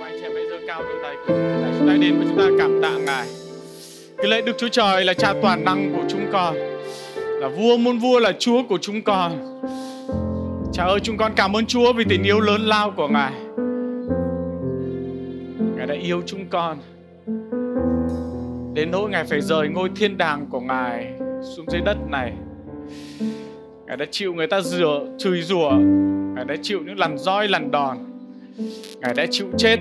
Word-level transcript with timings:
Anh 0.00 0.12
chị 0.12 0.22
em 0.22 0.34
bây 0.34 0.44
cao 0.66 0.82
đôi 0.82 0.96
tay 1.02 1.16
của 1.26 1.34
chúng 1.78 1.88
ta 1.88 1.96
đến 2.00 2.18
và 2.18 2.24
chúng 2.28 2.38
ta 2.38 2.44
cảm 2.58 2.82
tạ 2.82 2.98
Ngài. 3.06 3.26
Cái 4.16 4.26
lễ 4.26 4.42
Đức 4.42 4.52
Chúa 4.58 4.68
Trời 4.68 5.04
là 5.04 5.14
cha 5.14 5.34
toàn 5.42 5.64
năng 5.64 5.92
của 5.96 6.04
chúng 6.08 6.26
con 6.32 6.54
Là 7.42 7.48
vua 7.48 7.76
muôn 7.76 7.98
vua 7.98 8.18
là 8.18 8.32
Chúa 8.38 8.62
của 8.68 8.78
chúng 8.80 9.02
con. 9.02 9.60
Cha 10.72 10.84
ơi 10.84 11.00
chúng 11.02 11.16
con 11.16 11.32
cảm 11.36 11.56
ơn 11.56 11.66
Chúa 11.66 11.92
vì 11.92 12.04
tình 12.08 12.22
yêu 12.22 12.40
lớn 12.40 12.60
lao 12.60 12.90
của 12.90 13.08
Ngài. 13.08 13.32
Ngài 15.76 15.86
đã 15.86 15.94
yêu 15.94 16.22
chúng 16.26 16.46
con. 16.50 16.78
Đến 18.74 18.90
nỗi 18.90 19.10
Ngài 19.10 19.24
phải 19.24 19.40
rời 19.40 19.68
ngôi 19.68 19.90
thiên 19.96 20.18
đàng 20.18 20.46
của 20.50 20.60
Ngài 20.60 21.12
xuống 21.56 21.66
dưới 21.70 21.80
đất 21.80 21.96
này. 22.10 22.32
Ngài 23.86 23.96
đã 23.96 24.06
chịu 24.10 24.34
người 24.34 24.46
ta 24.46 24.60
rửa, 24.60 25.06
chửi 25.18 25.42
rủa. 25.42 25.70
Ngài 26.34 26.44
đã 26.44 26.54
chịu 26.62 26.80
những 26.86 26.98
lần 26.98 27.18
roi 27.18 27.48
lần 27.48 27.70
đòn. 27.70 27.98
Ngài 29.00 29.14
đã 29.14 29.26
chịu 29.30 29.46
chết 29.58 29.76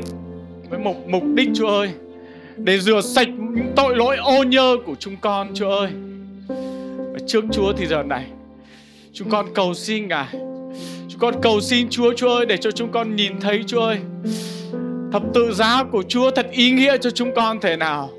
với 0.70 0.80
một 0.80 0.96
mục 1.08 1.24
đích, 1.36 1.50
Chúa 1.56 1.68
ơi, 1.68 1.90
Để 2.58 2.80
rửa 2.80 3.02
sạch 3.02 3.28
những 3.28 3.74
tội 3.76 3.96
lỗi, 3.96 4.18
ô 4.18 4.44
nhơ 4.44 4.78
của 4.86 4.96
chúng 5.00 5.16
con, 5.22 5.52
Chúa 5.54 5.70
ơi. 5.70 5.90
Và 6.98 7.20
trước 7.28 7.44
Chúa 7.52 7.74
thì 7.74 7.86
giờ 7.86 8.04
này, 8.04 8.26
Chúng 9.14 9.30
con 9.30 9.46
cầu 9.54 9.74
xin 9.74 10.08
Ngài. 10.08 10.28
Chúng 11.10 11.20
con 11.20 11.34
cầu 11.42 11.62
xin 11.62 11.90
Chúa 11.90 12.14
Chúa 12.14 12.30
ơi, 12.30 12.46
Để 12.46 12.58
cho 12.58 12.72
chúng 12.72 12.92
con 12.92 13.16
nhìn 13.16 13.40
thấy, 13.40 13.64
Chúa 13.68 13.82
ơi, 13.82 13.98
Thập 15.12 15.24
tự 15.34 15.54
giá 15.54 15.84
của 15.84 16.04
Chúa 16.08 16.32
thật 16.32 16.48
ý 16.52 16.72
nghĩa 16.72 16.98
cho 16.98 17.10
chúng 17.10 17.36
con 17.36 17.60
thể 17.60 17.78
nào. 17.78 18.10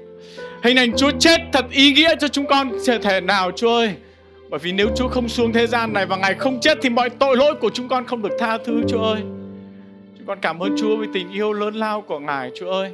Hình 0.62 0.76
ảnh 0.76 0.96
Chúa 0.96 1.10
chết 1.18 1.40
thật 1.52 1.64
ý 1.70 1.92
nghĩa 1.92 2.14
cho 2.20 2.28
chúng 2.28 2.46
con 2.46 2.72
thể 3.02 3.20
nào, 3.20 3.50
Chúa 3.56 3.76
ơi. 3.76 3.94
Bởi 4.52 4.58
vì 4.58 4.72
nếu 4.72 4.88
Chúa 4.96 5.08
không 5.08 5.28
xuống 5.28 5.52
thế 5.52 5.66
gian 5.66 5.92
này 5.92 6.06
Và 6.06 6.16
Ngài 6.16 6.34
không 6.34 6.60
chết 6.60 6.78
Thì 6.82 6.88
mọi 6.88 7.10
tội 7.10 7.36
lỗi 7.36 7.54
của 7.54 7.70
chúng 7.70 7.88
con 7.88 8.06
không 8.06 8.22
được 8.22 8.32
tha 8.38 8.58
thứ, 8.58 8.82
Chúa 8.88 9.02
ơi. 9.02 9.22
Chúng 10.18 10.26
con 10.26 10.38
cảm 10.42 10.62
ơn 10.62 10.74
Chúa 10.76 10.96
vì 10.96 11.06
tình 11.12 11.32
yêu 11.32 11.52
lớn 11.52 11.74
lao 11.74 12.00
của 12.00 12.18
Ngài, 12.18 12.50
Chúa 12.54 12.70
ơi. 12.70 12.92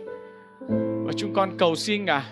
Và 1.05 1.12
chúng 1.17 1.34
con 1.34 1.50
cầu 1.59 1.75
xin 1.77 2.05
Ngài 2.05 2.23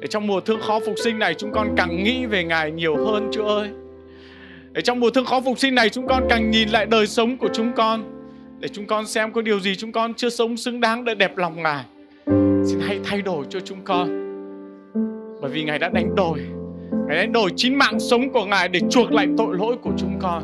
Để 0.00 0.06
trong 0.06 0.26
mùa 0.26 0.40
thương 0.40 0.60
khó 0.60 0.80
phục 0.86 0.94
sinh 1.04 1.18
này 1.18 1.34
Chúng 1.34 1.52
con 1.52 1.74
càng 1.76 2.02
nghĩ 2.04 2.26
về 2.26 2.44
Ngài 2.44 2.70
nhiều 2.70 2.96
hơn, 2.96 3.28
Chúa 3.32 3.44
ơi. 3.44 3.68
Để 4.72 4.82
trong 4.82 5.00
mùa 5.00 5.10
thương 5.10 5.24
khó 5.24 5.40
phục 5.40 5.58
sinh 5.58 5.74
này 5.74 5.88
Chúng 5.88 6.06
con 6.06 6.26
càng 6.28 6.50
nhìn 6.50 6.68
lại 6.68 6.86
đời 6.86 7.06
sống 7.06 7.36
của 7.36 7.48
chúng 7.52 7.72
con, 7.72 8.04
Để 8.60 8.68
chúng 8.68 8.86
con 8.86 9.06
xem 9.06 9.32
có 9.32 9.42
điều 9.42 9.60
gì 9.60 9.76
chúng 9.76 9.92
con 9.92 10.14
chưa 10.14 10.30
sống 10.30 10.56
xứng 10.56 10.80
đáng 10.80 11.04
để 11.04 11.14
đẹp 11.14 11.36
lòng 11.36 11.62
Ngài. 11.62 11.84
Xin 12.66 12.80
hãy 12.80 13.00
thay 13.04 13.22
đổi 13.22 13.44
cho 13.50 13.60
chúng 13.60 13.78
con, 13.84 14.08
Bởi 15.40 15.50
vì 15.50 15.64
Ngài 15.64 15.78
đã 15.78 15.88
đánh 15.88 16.14
đổi. 16.14 16.57
Ngài 17.06 17.16
đánh 17.16 17.32
đổi 17.32 17.50
chính 17.56 17.78
mạng 17.78 18.00
sống 18.00 18.32
của 18.32 18.44
Ngài 18.44 18.68
Để 18.68 18.80
chuộc 18.90 19.12
lại 19.12 19.28
tội 19.38 19.56
lỗi 19.56 19.76
của 19.82 19.92
chúng 19.96 20.18
con 20.18 20.42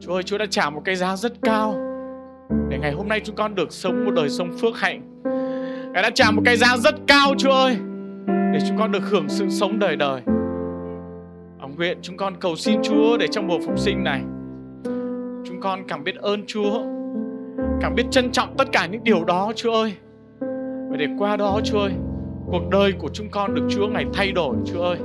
Chúa 0.00 0.14
ơi 0.14 0.22
Chúa 0.22 0.38
đã 0.38 0.46
trả 0.50 0.70
một 0.70 0.82
cái 0.84 0.96
giá 0.96 1.16
rất 1.16 1.32
cao 1.42 1.74
để 2.68 2.78
ngày 2.78 2.92
hôm 2.92 3.08
nay 3.08 3.20
chúng 3.24 3.36
con 3.36 3.54
được 3.54 3.72
sống 3.72 4.04
một 4.04 4.10
đời 4.10 4.28
sống 4.28 4.52
phước 4.60 4.78
hạnh. 4.78 5.22
Ngài 5.92 6.02
đã 6.02 6.10
trả 6.10 6.30
một 6.30 6.42
cái 6.44 6.56
giá 6.56 6.76
rất 6.76 6.94
cao 7.06 7.34
Chúa 7.38 7.50
ơi 7.50 7.76
để 8.26 8.58
chúng 8.68 8.78
con 8.78 8.92
được 8.92 9.02
hưởng 9.10 9.28
sự 9.28 9.48
sống 9.48 9.78
đời 9.78 9.96
đời. 9.96 10.22
Ông 11.60 11.74
nguyện 11.76 11.98
chúng 12.02 12.16
con 12.16 12.34
cầu 12.40 12.56
xin 12.56 12.82
Chúa 12.82 13.16
để 13.16 13.26
trong 13.30 13.46
mùa 13.46 13.58
phục 13.66 13.78
sinh 13.78 14.04
này 14.04 14.20
chúng 15.44 15.60
con 15.60 15.84
cảm 15.88 16.04
biết 16.04 16.16
ơn 16.16 16.46
Chúa, 16.46 16.82
cảm 17.80 17.94
biết 17.94 18.04
trân 18.10 18.32
trọng 18.32 18.54
tất 18.58 18.72
cả 18.72 18.86
những 18.86 19.04
điều 19.04 19.24
đó 19.24 19.52
Chúa 19.56 19.72
ơi. 19.72 19.92
Và 20.90 20.96
để 20.98 21.06
qua 21.18 21.36
đó 21.36 21.60
Chúa 21.64 21.78
ơi, 21.78 21.92
cuộc 22.46 22.68
đời 22.70 22.92
của 22.92 23.08
chúng 23.12 23.28
con 23.30 23.54
được 23.54 23.66
Chúa 23.70 23.86
ngày 23.86 24.04
thay 24.14 24.32
đổi 24.32 24.56
Chúa 24.64 24.82
ơi. 24.82 24.98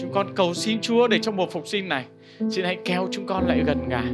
Chúng 0.00 0.12
con 0.12 0.34
cầu 0.36 0.54
xin 0.54 0.80
Chúa 0.80 1.08
để 1.08 1.18
trong 1.18 1.36
mùa 1.36 1.46
phục 1.46 1.66
sinh 1.66 1.88
này, 1.88 2.04
Xin 2.50 2.64
hãy 2.64 2.78
kéo 2.84 3.08
chúng 3.10 3.26
con 3.26 3.46
lại 3.46 3.62
gần 3.66 3.88
Ngài. 3.88 4.06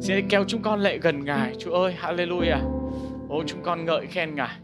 Xin 0.00 0.12
hãy 0.12 0.22
kéo 0.28 0.44
chúng 0.46 0.62
con 0.62 0.80
lại 0.80 0.98
gần 0.98 1.24
Ngài. 1.24 1.54
Chúa 1.58 1.72
ơi, 1.72 1.94
Hallelujah. 2.00 2.60
Ô, 3.28 3.42
chúng 3.46 3.62
con 3.62 3.84
ngợi 3.84 4.06
khen 4.06 4.34
Ngài. 4.34 4.56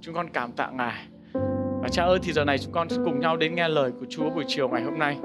Chúng 0.00 0.14
con 0.14 0.30
cảm 0.32 0.52
tạ 0.52 0.70
Ngài. 0.74 1.02
Và 1.82 1.88
cha 1.92 2.04
ơi, 2.04 2.18
thì 2.22 2.32
giờ 2.32 2.44
này 2.44 2.58
chúng 2.58 2.72
con 2.72 2.88
cùng 3.04 3.20
nhau 3.20 3.36
đến 3.36 3.54
nghe 3.54 3.68
lời 3.68 3.92
của 4.00 4.06
Chúa 4.08 4.30
buổi 4.30 4.44
chiều 4.46 4.68
ngày 4.68 4.82
hôm 4.82 4.98
nay. 4.98 5.16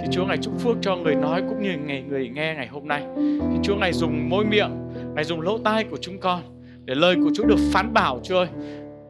Thì 0.00 0.06
Chúa 0.10 0.24
Ngài 0.24 0.36
chúc 0.36 0.58
phước 0.58 0.76
cho 0.80 0.96
người 0.96 1.14
nói 1.14 1.42
cũng 1.48 1.62
như 1.62 1.70
ngày 1.84 2.02
người 2.02 2.28
nghe 2.28 2.54
ngày 2.54 2.66
hôm 2.66 2.88
nay. 2.88 3.02
Thì 3.16 3.58
Chúa 3.62 3.76
Ngài 3.76 3.92
dùng 3.92 4.28
môi 4.28 4.44
miệng, 4.44 4.70
Ngài 5.14 5.24
dùng 5.24 5.40
lỗ 5.40 5.58
tai 5.58 5.84
của 5.84 5.98
chúng 6.00 6.18
con 6.20 6.40
Để 6.84 6.94
lời 6.94 7.16
của 7.24 7.30
Chúa 7.34 7.44
được 7.44 7.58
phán 7.72 7.94
bảo, 7.94 8.20
Chúa 8.22 8.36
ơi. 8.36 8.48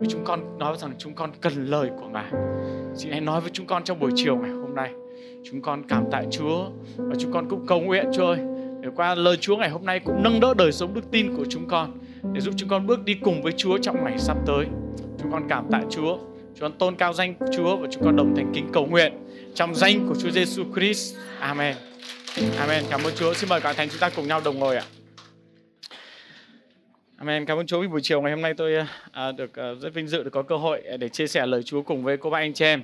Vì 0.01 0.07
chúng 0.11 0.25
con 0.25 0.59
nói 0.59 0.77
rằng 0.79 0.91
chúng 0.99 1.15
con 1.15 1.31
cần 1.41 1.67
lời 1.67 1.91
của 2.01 2.09
Ngài. 2.09 2.33
Xin 2.95 3.13
hãy 3.13 3.21
nói 3.21 3.41
với 3.41 3.51
chúng 3.53 3.67
con 3.67 3.85
trong 3.85 4.01
buổi 4.01 4.11
chiều 4.15 4.37
ngày 4.37 4.51
hôm 4.51 4.75
nay. 4.75 4.93
Chúng 5.45 5.63
con 5.63 5.83
cảm 5.89 6.05
tạ 6.11 6.23
Chúa 6.31 6.71
Và 6.97 7.15
chúng 7.19 7.33
con 7.33 7.49
cũng 7.51 7.67
cầu 7.67 7.81
nguyện 7.81 8.05
Chúa 8.15 8.27
ơi 8.27 8.39
để 8.81 8.89
qua 8.97 9.15
lời 9.15 9.37
Chúa 9.37 9.57
ngày 9.57 9.71
hôm 9.71 9.85
nay 9.85 10.01
cũng 10.01 10.23
nâng 10.23 10.41
đỡ 10.41 10.55
đời 10.59 10.73
sống 10.73 10.95
đức 10.95 11.11
tin 11.11 11.37
của 11.37 11.45
chúng 11.51 11.69
con 11.69 11.99
để 12.33 12.41
giúp 12.41 12.55
chúng 12.57 12.69
con 12.69 12.87
bước 12.87 13.05
đi 13.05 13.15
cùng 13.15 13.43
với 13.43 13.53
Chúa 13.53 13.79
trong 13.79 14.05
ngày 14.05 14.19
sắp 14.19 14.37
tới. 14.47 14.67
Chúng 15.23 15.33
con 15.33 15.49
cảm 15.49 15.65
tạ 15.71 15.83
Chúa, 15.91 16.17
chúng 16.55 16.61
con 16.61 16.79
tôn 16.79 16.97
cao 16.97 17.13
danh 17.13 17.35
Chúa 17.57 17.77
và 17.77 17.89
chúng 17.91 18.03
con 18.05 18.17
đồng 18.17 18.37
thành 18.37 18.53
kính 18.55 18.69
cầu 18.73 18.87
nguyện 18.87 19.13
trong 19.55 19.75
danh 19.75 20.09
của 20.09 20.15
Chúa 20.23 20.31
Giêsu 20.31 20.65
Christ. 20.75 21.17
Amen. 21.39 21.77
Amen. 22.59 22.85
Cảm 22.91 23.01
ơn 23.05 23.15
Chúa. 23.17 23.35
Xin 23.35 23.49
mời 23.49 23.61
cả 23.61 23.73
thành 23.73 23.89
chúng 23.89 24.01
ta 24.01 24.11
cùng 24.11 24.29
nhau 24.29 24.41
đồng 24.45 24.59
ngồi 24.59 24.77
ạ. 24.77 24.85
Amen. 27.17 27.47
Cảm 27.47 27.59
ơn 27.59 27.67
Chúa 27.67 27.81
vì 27.81 27.89
buổi 27.89 28.01
chiều 28.03 28.23
ngày 28.23 28.33
hôm 28.33 28.43
nay 28.43 28.55
tôi 28.55 28.73
à, 29.13 29.33
được 29.33 29.57
à, 29.57 29.75
rất 29.81 29.95
vinh 29.95 30.09
dự 30.09 30.23
được 30.23 30.31
có 30.31 30.43
cơ 30.43 30.57
hội 30.57 30.83
à, 30.91 30.97
để 30.97 31.09
chia 31.09 31.27
sẻ 31.27 31.47
lời 31.47 31.63
Chúa 31.63 31.83
cùng 31.83 32.03
với 32.03 32.17
cô 32.17 32.31
bác 32.31 32.39
anh 32.39 32.55
chị 32.55 32.65
em. 32.65 32.83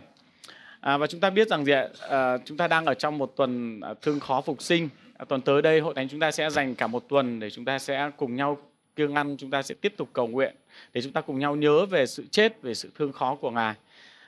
À, 0.80 0.96
và 0.96 1.06
chúng 1.06 1.20
ta 1.20 1.30
biết 1.30 1.48
rằng 1.48 1.64
gì 1.64 1.72
ạ? 1.72 1.88
À, 2.08 2.38
chúng 2.44 2.56
ta 2.56 2.68
đang 2.68 2.86
ở 2.86 2.94
trong 2.94 3.18
một 3.18 3.32
tuần 3.36 3.80
thương 4.02 4.20
khó 4.20 4.40
phục 4.40 4.62
sinh 4.62 4.88
À, 5.20 5.24
tuần 5.24 5.40
tới 5.40 5.62
đây 5.62 5.80
hội 5.80 5.94
thánh 5.94 6.08
chúng 6.08 6.20
ta 6.20 6.30
sẽ 6.30 6.50
dành 6.50 6.74
cả 6.74 6.86
một 6.86 7.08
tuần 7.08 7.40
để 7.40 7.50
chúng 7.50 7.64
ta 7.64 7.78
sẽ 7.78 8.10
cùng 8.16 8.36
nhau 8.36 8.58
kiêng 8.96 9.14
ăn 9.14 9.36
chúng 9.38 9.50
ta 9.50 9.62
sẽ 9.62 9.74
tiếp 9.80 9.94
tục 9.96 10.08
cầu 10.12 10.26
nguyện 10.26 10.54
để 10.92 11.02
chúng 11.02 11.12
ta 11.12 11.20
cùng 11.20 11.38
nhau 11.38 11.56
nhớ 11.56 11.86
về 11.86 12.06
sự 12.06 12.24
chết 12.30 12.62
về 12.62 12.74
sự 12.74 12.90
thương 12.98 13.12
khó 13.12 13.34
của 13.34 13.50
ngài 13.50 13.74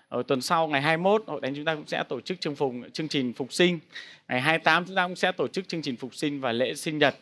ở 0.08 0.22
tuần 0.22 0.40
sau 0.40 0.68
ngày 0.68 0.82
21 0.82 1.22
hội 1.26 1.40
thánh 1.42 1.54
chúng 1.54 1.64
ta 1.64 1.74
cũng 1.74 1.86
sẽ 1.86 2.02
tổ 2.08 2.20
chức 2.20 2.40
chương 2.40 2.54
phùng 2.54 2.90
chương 2.90 3.08
trình 3.08 3.32
phục 3.32 3.52
sinh 3.52 3.78
ngày 4.28 4.40
28 4.40 4.84
chúng 4.84 4.96
ta 4.96 5.06
cũng 5.06 5.16
sẽ 5.16 5.32
tổ 5.32 5.48
chức 5.48 5.68
chương 5.68 5.82
trình 5.82 5.96
phục 5.96 6.14
sinh 6.14 6.40
và 6.40 6.52
lễ 6.52 6.74
sinh 6.74 6.98
nhật 6.98 7.14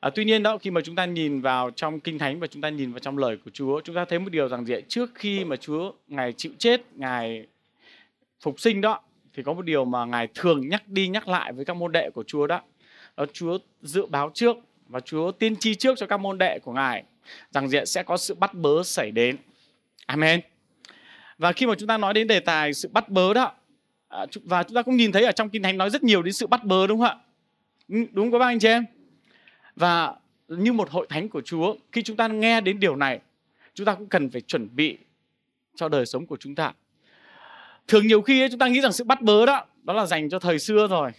À, 0.00 0.10
tuy 0.14 0.24
nhiên 0.24 0.42
đó 0.42 0.58
khi 0.58 0.70
mà 0.70 0.80
chúng 0.80 0.94
ta 0.94 1.04
nhìn 1.04 1.40
vào 1.40 1.70
trong 1.70 2.00
kinh 2.00 2.18
thánh 2.18 2.40
và 2.40 2.46
chúng 2.46 2.62
ta 2.62 2.68
nhìn 2.68 2.92
vào 2.92 2.98
trong 2.98 3.18
lời 3.18 3.36
của 3.44 3.50
Chúa, 3.50 3.80
chúng 3.80 3.96
ta 3.96 4.04
thấy 4.04 4.18
một 4.18 4.28
điều 4.32 4.48
rằng 4.48 4.66
gì 4.66 4.74
trước 4.88 5.10
khi 5.14 5.44
mà 5.44 5.56
Chúa 5.56 5.92
ngài 6.08 6.32
chịu 6.32 6.52
chết, 6.58 6.80
ngài 6.96 7.46
phục 8.40 8.60
sinh 8.60 8.80
đó 8.80 9.00
thì 9.34 9.42
có 9.42 9.52
một 9.52 9.62
điều 9.62 9.84
mà 9.84 10.04
ngài 10.04 10.28
thường 10.34 10.68
nhắc 10.68 10.88
đi 10.88 11.08
nhắc 11.08 11.28
lại 11.28 11.52
với 11.52 11.64
các 11.64 11.76
môn 11.76 11.92
đệ 11.92 12.10
của 12.10 12.24
Chúa 12.26 12.46
đó. 12.46 12.60
Đó 13.16 13.26
Chúa 13.32 13.58
dự 13.82 14.06
báo 14.06 14.30
trước 14.34 14.56
và 14.88 15.00
Chúa 15.00 15.32
tiên 15.32 15.56
tri 15.56 15.74
trước 15.74 15.98
cho 15.98 16.06
các 16.06 16.16
môn 16.16 16.38
đệ 16.38 16.58
của 16.58 16.72
ngài 16.72 17.04
rằng 17.50 17.68
diện 17.68 17.86
sẽ 17.86 18.02
có 18.02 18.16
sự 18.16 18.34
bắt 18.34 18.54
bớ 18.54 18.82
xảy 18.82 19.10
đến. 19.10 19.36
Amen. 20.06 20.40
Và 21.38 21.52
khi 21.52 21.66
mà 21.66 21.74
chúng 21.78 21.88
ta 21.88 21.98
nói 21.98 22.14
đến 22.14 22.26
đề 22.26 22.40
tài 22.40 22.74
sự 22.74 22.88
bắt 22.92 23.08
bớ 23.08 23.34
đó 23.34 23.52
à, 24.08 24.26
và 24.44 24.62
chúng 24.62 24.74
ta 24.74 24.82
cũng 24.82 24.96
nhìn 24.96 25.12
thấy 25.12 25.24
ở 25.24 25.32
trong 25.32 25.48
kinh 25.48 25.62
thánh 25.62 25.78
nói 25.78 25.90
rất 25.90 26.02
nhiều 26.02 26.22
đến 26.22 26.32
sự 26.32 26.46
bắt 26.46 26.64
bớ 26.64 26.86
đúng 26.86 27.00
không 27.00 27.08
ạ? 27.08 27.16
Ừ, 27.88 27.96
đúng 28.12 28.30
không 28.30 28.40
các 28.40 28.46
anh 28.46 28.58
chị 28.58 28.68
em? 28.68 28.84
Và 29.76 30.14
như 30.48 30.72
một 30.72 30.90
hội 30.90 31.06
thánh 31.10 31.28
của 31.28 31.40
Chúa, 31.40 31.74
khi 31.92 32.02
chúng 32.02 32.16
ta 32.16 32.28
nghe 32.28 32.60
đến 32.60 32.80
điều 32.80 32.96
này, 32.96 33.20
chúng 33.74 33.84
ta 33.84 33.94
cũng 33.94 34.06
cần 34.06 34.30
phải 34.30 34.40
chuẩn 34.40 34.68
bị 34.76 34.98
cho 35.74 35.88
đời 35.88 36.06
sống 36.06 36.26
của 36.26 36.36
chúng 36.36 36.54
ta 36.54 36.72
thường 37.88 38.06
nhiều 38.06 38.22
khi 38.22 38.42
ấy, 38.42 38.48
chúng 38.48 38.58
ta 38.58 38.68
nghĩ 38.68 38.80
rằng 38.80 38.92
sự 38.92 39.04
bắt 39.04 39.22
bớ 39.22 39.46
đó 39.46 39.64
đó 39.82 39.94
là 39.94 40.06
dành 40.06 40.30
cho 40.30 40.38
thời 40.38 40.58
xưa 40.58 40.86
rồi. 40.86 41.12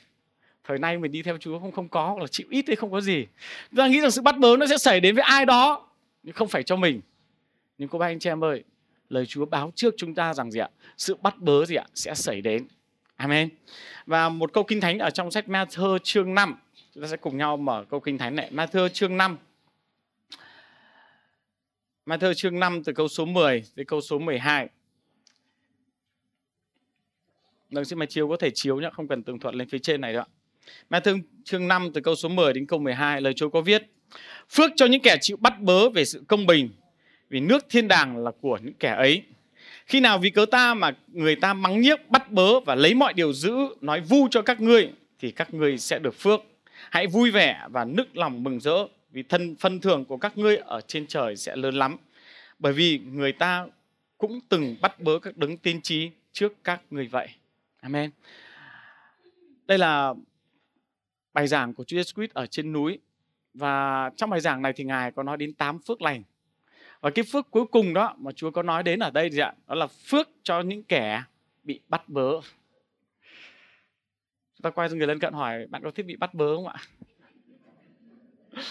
Thời 0.63 0.79
nay 0.79 0.97
mình 0.97 1.11
đi 1.11 1.21
theo 1.21 1.37
Chúa 1.37 1.59
không 1.59 1.71
không 1.71 1.87
có 1.87 2.07
hoặc 2.07 2.19
là 2.19 2.27
chịu 2.27 2.47
ít 2.49 2.63
hay 2.67 2.75
không 2.75 2.91
có 2.91 3.01
gì. 3.01 3.25
Chúng 3.69 3.77
ta 3.77 3.87
nghĩ 3.87 4.01
rằng 4.01 4.11
sự 4.11 4.21
bắt 4.21 4.37
bớ 4.37 4.57
nó 4.57 4.65
sẽ 4.65 4.77
xảy 4.77 4.99
đến 4.99 5.15
với 5.15 5.23
ai 5.23 5.45
đó 5.45 5.87
nhưng 6.23 6.35
không 6.35 6.47
phải 6.47 6.63
cho 6.63 6.75
mình. 6.75 7.01
Nhưng 7.77 7.89
cô 7.89 7.99
bác 7.99 8.05
anh 8.05 8.19
chị 8.19 8.29
em 8.29 8.43
ơi 8.43 8.63
lời 9.09 9.25
Chúa 9.25 9.45
báo 9.45 9.71
trước 9.75 9.93
chúng 9.97 10.15
ta 10.15 10.33
rằng 10.33 10.51
gì 10.51 10.59
ạ? 10.59 10.69
Sự 10.97 11.15
bắt 11.15 11.37
bớ 11.37 11.65
gì 11.65 11.75
ạ? 11.75 11.85
Sẽ 11.95 12.13
xảy 12.13 12.41
đến. 12.41 12.67
Amen. 13.15 13.49
Và 14.05 14.29
một 14.29 14.53
câu 14.53 14.63
kinh 14.63 14.81
thánh 14.81 14.99
ở 14.99 15.09
trong 15.09 15.31
sách 15.31 15.45
Matthew 15.47 15.97
chương 15.97 16.33
5 16.33 16.55
chúng 16.93 17.03
ta 17.03 17.09
sẽ 17.09 17.17
cùng 17.17 17.37
nhau 17.37 17.57
mở 17.57 17.85
câu 17.89 17.99
kinh 17.99 18.17
thánh 18.17 18.35
này. 18.35 18.51
Matthew 18.53 18.87
chương 18.87 19.17
5 19.17 19.37
Matthew 22.05 22.33
chương 22.33 22.59
5 22.59 22.83
từ 22.83 22.93
câu 22.93 23.07
số 23.07 23.25
10 23.25 23.63
đến 23.75 23.87
câu 23.87 24.01
số 24.01 24.19
12 24.19 24.67
Vâng, 27.71 27.85
xin 27.85 27.99
máy 27.99 28.07
chiếu 28.07 28.27
có 28.27 28.37
thể 28.37 28.49
chiếu 28.53 28.79
nhé, 28.79 28.89
không 28.93 29.07
cần 29.07 29.23
tường 29.23 29.39
thuật 29.39 29.55
lên 29.55 29.69
phía 29.69 29.79
trên 29.79 30.01
này 30.01 30.13
đâu 30.13 30.23
ạ. 30.89 30.99
thương 30.99 31.21
chương 31.43 31.67
5 31.67 31.89
từ 31.93 32.01
câu 32.01 32.15
số 32.15 32.29
10 32.29 32.53
đến 32.53 32.65
câu 32.65 32.79
12, 32.79 33.21
lời 33.21 33.33
Chúa 33.33 33.49
có 33.49 33.61
viết: 33.61 33.83
Phước 34.49 34.71
cho 34.75 34.85
những 34.85 35.01
kẻ 35.01 35.17
chịu 35.21 35.37
bắt 35.39 35.59
bớ 35.59 35.89
về 35.89 36.05
sự 36.05 36.23
công 36.27 36.45
bình, 36.45 36.69
vì 37.29 37.39
nước 37.39 37.65
thiên 37.69 37.87
đàng 37.87 38.17
là 38.23 38.31
của 38.41 38.59
những 38.63 38.73
kẻ 38.73 38.89
ấy. 38.89 39.23
Khi 39.85 39.99
nào 39.99 40.19
vì 40.19 40.29
cớ 40.29 40.45
ta 40.51 40.73
mà 40.73 40.91
người 41.07 41.35
ta 41.35 41.53
mắng 41.53 41.81
nhiếc, 41.81 42.09
bắt 42.09 42.31
bớ 42.31 42.59
và 42.59 42.75
lấy 42.75 42.93
mọi 42.93 43.13
điều 43.13 43.33
giữ, 43.33 43.53
nói 43.81 44.01
vu 44.01 44.27
cho 44.31 44.41
các 44.41 44.61
ngươi, 44.61 44.89
thì 45.19 45.31
các 45.31 45.53
ngươi 45.53 45.77
sẽ 45.77 45.99
được 45.99 46.15
phước. 46.15 46.41
Hãy 46.91 47.07
vui 47.07 47.31
vẻ 47.31 47.67
và 47.69 47.85
nức 47.85 48.17
lòng 48.17 48.43
mừng 48.43 48.59
rỡ, 48.59 48.77
vì 49.11 49.23
thân 49.23 49.55
phân 49.55 49.79
thưởng 49.79 50.05
của 50.05 50.17
các 50.17 50.37
ngươi 50.37 50.57
ở 50.57 50.81
trên 50.81 51.07
trời 51.07 51.35
sẽ 51.35 51.55
lớn 51.55 51.75
lắm. 51.75 51.97
Bởi 52.59 52.73
vì 52.73 52.99
người 53.11 53.31
ta 53.31 53.65
cũng 54.17 54.39
từng 54.49 54.75
bắt 54.81 54.99
bớ 54.99 55.19
các 55.19 55.37
đấng 55.37 55.57
tiên 55.57 55.81
tri 55.81 56.09
trước 56.33 56.53
các 56.63 56.81
ngươi 56.91 57.07
vậy. 57.07 57.27
Amen. 57.87 58.11
Đây 59.67 59.77
là 59.77 60.13
bài 61.33 61.47
giảng 61.47 61.73
của 61.73 61.83
Chúa 61.83 61.97
Jesus 61.97 62.13
Christ 62.15 62.33
ở 62.33 62.45
trên 62.45 62.71
núi. 62.71 62.99
Và 63.53 64.09
trong 64.15 64.29
bài 64.29 64.39
giảng 64.39 64.61
này 64.61 64.73
thì 64.73 64.83
ngài 64.83 65.11
có 65.11 65.23
nói 65.23 65.37
đến 65.37 65.53
8 65.53 65.79
phước 65.79 66.01
lành. 66.01 66.23
Và 67.01 67.09
cái 67.09 67.25
phước 67.31 67.51
cuối 67.51 67.65
cùng 67.65 67.93
đó 67.93 68.15
mà 68.17 68.31
Chúa 68.31 68.51
có 68.51 68.63
nói 68.63 68.83
đến 68.83 68.99
ở 68.99 69.11
đây 69.11 69.29
thì 69.29 69.39
ạ, 69.39 69.53
đó 69.67 69.75
là 69.75 69.87
phước 69.87 70.29
cho 70.43 70.61
những 70.61 70.83
kẻ 70.83 71.23
bị 71.63 71.79
bắt 71.87 72.09
bớ. 72.09 72.31
Chúng 74.55 74.61
ta 74.63 74.69
quay 74.69 74.89
sang 74.89 74.97
người 74.97 75.07
lân 75.07 75.19
cận 75.19 75.33
hỏi, 75.33 75.67
bạn 75.69 75.83
có 75.83 75.91
thích 75.91 76.05
bị 76.05 76.15
bắt 76.15 76.33
bớ 76.33 76.55
không 76.55 76.67
ạ? 76.67 76.75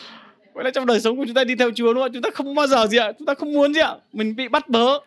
Vậy 0.55 0.65
là 0.65 0.71
trong 0.71 0.87
đời 0.87 1.01
sống 1.01 1.17
của 1.17 1.25
chúng 1.27 1.35
ta 1.35 1.45
đi 1.45 1.55
theo 1.55 1.71
Chúa 1.75 1.95
đúng 1.95 2.03
không 2.03 2.13
chúng 2.13 2.23
ta 2.23 2.31
không 2.35 2.55
bao 2.55 2.67
giờ 2.67 2.87
gì 2.87 2.99
ạ? 2.99 3.13
Chúng 3.19 3.27
ta 3.27 3.35
không 3.35 3.53
muốn 3.53 3.75
gì 3.75 3.81
ạ? 3.81 3.95
Mình 4.13 4.37
bị 4.37 4.49
bắt 4.49 4.69
bớ. 4.69 4.99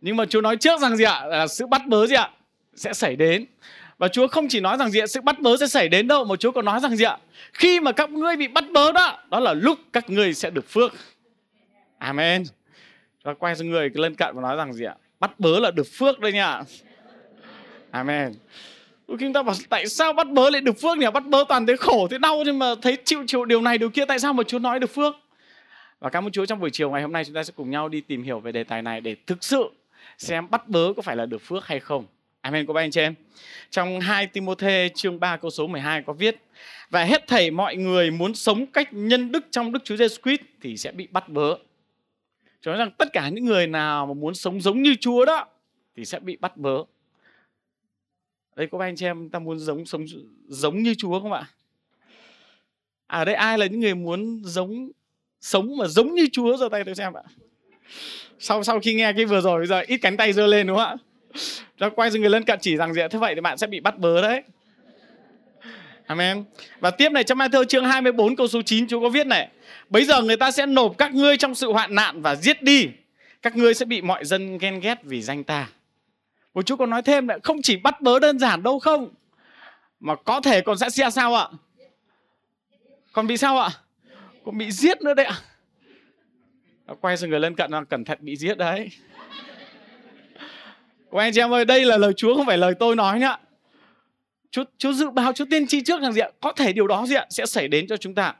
Nhưng 0.00 0.16
mà 0.16 0.26
Chúa 0.26 0.40
nói 0.40 0.56
trước 0.56 0.80
rằng 0.80 0.96
gì 0.96 1.04
ạ? 1.04 1.26
Là 1.26 1.46
sự 1.46 1.66
bắt 1.66 1.86
bớ 1.86 2.06
gì 2.06 2.14
ạ? 2.14 2.30
Sẽ 2.74 2.92
xảy 2.92 3.16
đến. 3.16 3.46
Và 3.98 4.08
Chúa 4.08 4.26
không 4.28 4.48
chỉ 4.48 4.60
nói 4.60 4.76
rằng 4.76 4.90
gì 4.90 5.00
ạ 5.00 5.06
sự 5.06 5.20
bắt 5.20 5.40
bớ 5.40 5.56
sẽ 5.56 5.66
xảy 5.66 5.88
đến 5.88 6.08
đâu 6.08 6.24
mà 6.24 6.36
Chúa 6.36 6.50
còn 6.50 6.64
nói 6.64 6.80
rằng 6.80 6.96
gì 6.96 7.04
ạ? 7.04 7.18
Khi 7.52 7.80
mà 7.80 7.92
các 7.92 8.10
ngươi 8.10 8.36
bị 8.36 8.48
bắt 8.48 8.64
bớ 8.72 8.92
đó 8.92 9.18
đó 9.30 9.40
là 9.40 9.54
lúc 9.54 9.78
các 9.92 10.10
ngươi 10.10 10.34
sẽ 10.34 10.50
được 10.50 10.68
phước. 10.68 10.92
Amen. 11.98 12.44
Và 13.22 13.34
quay 13.34 13.56
sang 13.56 13.70
người 13.70 13.90
lân 13.94 14.14
cận 14.14 14.34
và 14.34 14.42
nói 14.42 14.56
rằng 14.56 14.72
gì 14.72 14.84
ạ? 14.84 14.94
Bắt 15.20 15.40
bớ 15.40 15.60
là 15.60 15.70
được 15.70 15.86
phước 15.92 16.20
đây 16.20 16.32
nha. 16.32 16.62
Amen. 17.90 18.32
Đôi 19.08 19.18
khi 19.18 19.24
chúng 19.26 19.32
ta 19.32 19.42
bảo 19.42 19.54
tại 19.68 19.86
sao 19.86 20.12
bắt 20.12 20.28
bớ 20.30 20.50
lại 20.50 20.60
được 20.60 20.80
phước 20.80 20.98
nhỉ? 20.98 21.06
Bắt 21.14 21.26
bớ 21.26 21.44
toàn 21.48 21.66
thấy 21.66 21.76
khổ, 21.76 22.08
thấy 22.08 22.18
đau 22.18 22.42
nhưng 22.46 22.58
mà 22.58 22.66
thấy 22.82 22.96
chịu 23.04 23.24
chịu 23.26 23.44
điều 23.44 23.62
này 23.62 23.78
điều 23.78 23.90
kia 23.90 24.04
tại 24.04 24.18
sao 24.18 24.32
mà 24.32 24.42
Chúa 24.42 24.58
nói 24.58 24.80
được 24.80 24.94
phước? 24.94 25.14
Và 26.00 26.10
cảm 26.10 26.26
ơn 26.26 26.32
Chúa 26.32 26.46
trong 26.46 26.60
buổi 26.60 26.70
chiều 26.70 26.90
ngày 26.90 27.02
hôm 27.02 27.12
nay 27.12 27.24
chúng 27.24 27.34
ta 27.34 27.42
sẽ 27.42 27.52
cùng 27.56 27.70
nhau 27.70 27.88
đi 27.88 28.00
tìm 28.00 28.22
hiểu 28.22 28.40
về 28.40 28.52
đề 28.52 28.64
tài 28.64 28.82
này 28.82 29.00
để 29.00 29.16
thực 29.26 29.44
sự 29.44 29.70
xem 30.18 30.50
bắt 30.50 30.68
bớ 30.68 30.92
có 30.96 31.02
phải 31.02 31.16
là 31.16 31.26
được 31.26 31.42
phước 31.42 31.66
hay 31.66 31.80
không. 31.80 32.06
Amen 32.40 32.66
các 32.66 32.76
anh 32.76 32.90
chị 32.90 33.00
em. 33.00 33.14
Trong 33.70 34.00
2 34.00 34.26
Timothée 34.26 34.88
chương 34.88 35.20
3 35.20 35.36
câu 35.36 35.50
số 35.50 35.66
12 35.66 36.02
có 36.02 36.12
viết 36.12 36.36
Và 36.90 37.04
hết 37.04 37.26
thảy 37.26 37.50
mọi 37.50 37.76
người 37.76 38.10
muốn 38.10 38.34
sống 38.34 38.66
cách 38.66 38.88
nhân 38.92 39.32
đức 39.32 39.44
trong 39.50 39.72
Đức 39.72 39.84
Chúa 39.84 39.96
Giêsu 39.96 40.22
Christ 40.22 40.40
thì 40.60 40.76
sẽ 40.76 40.92
bị 40.92 41.08
bắt 41.10 41.28
bớ. 41.28 41.56
Cho 42.60 42.70
nói 42.70 42.78
rằng 42.78 42.90
tất 42.98 43.08
cả 43.12 43.28
những 43.28 43.44
người 43.44 43.66
nào 43.66 44.06
mà 44.06 44.14
muốn 44.14 44.34
sống 44.34 44.60
giống 44.60 44.82
như 44.82 44.94
Chúa 45.00 45.24
đó 45.24 45.46
thì 45.96 46.04
sẽ 46.04 46.20
bị 46.20 46.36
bắt 46.36 46.56
bớ 46.56 46.84
đây 48.56 48.68
có 48.72 48.78
anh 48.78 48.96
chị 48.96 49.06
em 49.06 49.28
ta 49.28 49.38
muốn 49.38 49.58
giống 49.58 49.86
sống 49.86 50.04
giống 50.48 50.82
như 50.82 50.94
Chúa 50.94 51.20
không 51.20 51.32
ạ? 51.32 51.50
À, 53.06 53.18
ở 53.18 53.24
đây 53.24 53.34
ai 53.34 53.58
là 53.58 53.66
những 53.66 53.80
người 53.80 53.94
muốn 53.94 54.42
giống 54.44 54.90
sống 55.40 55.76
mà 55.76 55.86
giống 55.86 56.14
như 56.14 56.26
Chúa 56.32 56.56
giơ 56.56 56.68
tay 56.68 56.84
tôi 56.84 56.94
xem 56.94 57.12
ạ. 57.12 57.22
Sau 58.38 58.62
sau 58.62 58.80
khi 58.80 58.94
nghe 58.94 59.12
cái 59.12 59.24
vừa 59.24 59.40
rồi 59.40 59.58
bây 59.58 59.66
giờ 59.66 59.80
ít 59.80 59.98
cánh 59.98 60.16
tay 60.16 60.32
giơ 60.32 60.46
lên 60.46 60.66
đúng 60.66 60.76
không 60.76 60.86
ạ? 60.86 60.96
Ra 61.78 61.88
quay 61.88 62.10
sang 62.10 62.20
người 62.20 62.30
lân 62.30 62.44
cận 62.44 62.58
chỉ 62.62 62.76
rằng 62.76 62.94
gì 62.94 63.00
thế 63.10 63.18
vậy 63.18 63.34
thì 63.34 63.40
bạn 63.40 63.58
sẽ 63.58 63.66
bị 63.66 63.80
bắt 63.80 63.98
bớ 63.98 64.22
đấy. 64.22 64.42
Amen. 66.06 66.44
Và 66.80 66.90
tiếp 66.90 67.12
này, 67.12 67.24
trong 67.24 67.38
Matthew 67.38 67.64
chương 67.64 67.84
24 67.84 68.36
câu 68.36 68.48
số 68.48 68.62
9 68.62 68.86
Chúa 68.86 69.00
có 69.00 69.08
viết 69.08 69.26
này. 69.26 69.48
Bây 69.88 70.04
giờ 70.04 70.22
người 70.22 70.36
ta 70.36 70.50
sẽ 70.50 70.66
nộp 70.66 70.98
các 70.98 71.14
ngươi 71.14 71.36
trong 71.36 71.54
sự 71.54 71.72
hoạn 71.72 71.94
nạn 71.94 72.22
và 72.22 72.34
giết 72.34 72.62
đi. 72.62 72.88
Các 73.42 73.56
ngươi 73.56 73.74
sẽ 73.74 73.84
bị 73.84 74.00
mọi 74.00 74.24
dân 74.24 74.58
ghen 74.58 74.80
ghét 74.80 74.98
vì 75.02 75.22
danh 75.22 75.44
ta. 75.44 75.68
Một 76.54 76.66
Chúa 76.66 76.76
còn 76.76 76.90
nói 76.90 77.02
thêm 77.02 77.28
là 77.28 77.38
không 77.42 77.62
chỉ 77.62 77.76
bắt 77.76 78.00
bớ 78.00 78.18
đơn 78.18 78.38
giản 78.38 78.62
đâu 78.62 78.78
không, 78.78 79.08
Mà 80.00 80.14
có 80.14 80.40
thể 80.40 80.60
còn 80.60 80.78
sẽ 80.78 80.90
xe 80.90 81.10
sao 81.10 81.34
ạ 81.34 81.46
Còn 83.12 83.26
bị 83.26 83.36
sao 83.36 83.58
ạ 83.58 83.70
Còn 84.44 84.58
bị 84.58 84.70
giết 84.70 85.02
nữa 85.02 85.14
đấy 85.14 85.26
ạ 85.26 85.36
Quay 87.00 87.16
sang 87.16 87.30
người 87.30 87.40
lân 87.40 87.54
cận 87.54 87.70
là 87.70 87.84
cẩn 87.84 88.04
thận 88.04 88.18
bị 88.20 88.36
giết 88.36 88.58
đấy 88.58 88.88
của 91.10 91.18
anh 91.18 91.32
chị 91.32 91.40
em 91.40 91.52
ơi 91.52 91.64
đây 91.64 91.84
là 91.84 91.96
lời 91.96 92.12
Chúa 92.16 92.34
không 92.34 92.46
phải 92.46 92.58
lời 92.58 92.74
tôi 92.74 92.96
nói 92.96 93.18
nữa 93.18 93.36
Chúa, 94.50 94.64
Chúa 94.78 94.92
dự 94.92 95.10
báo, 95.10 95.32
Chúa 95.32 95.44
tiên 95.50 95.66
tri 95.66 95.80
trước 95.80 96.00
rằng 96.02 96.12
gì 96.12 96.20
ạ? 96.20 96.30
Có 96.40 96.52
thể 96.52 96.72
điều 96.72 96.86
đó 96.86 97.06
gì 97.06 97.14
ạ? 97.14 97.26
Sẽ 97.30 97.46
xảy 97.46 97.68
đến 97.68 97.86
cho 97.86 97.96
chúng 97.96 98.14
ta. 98.14 98.34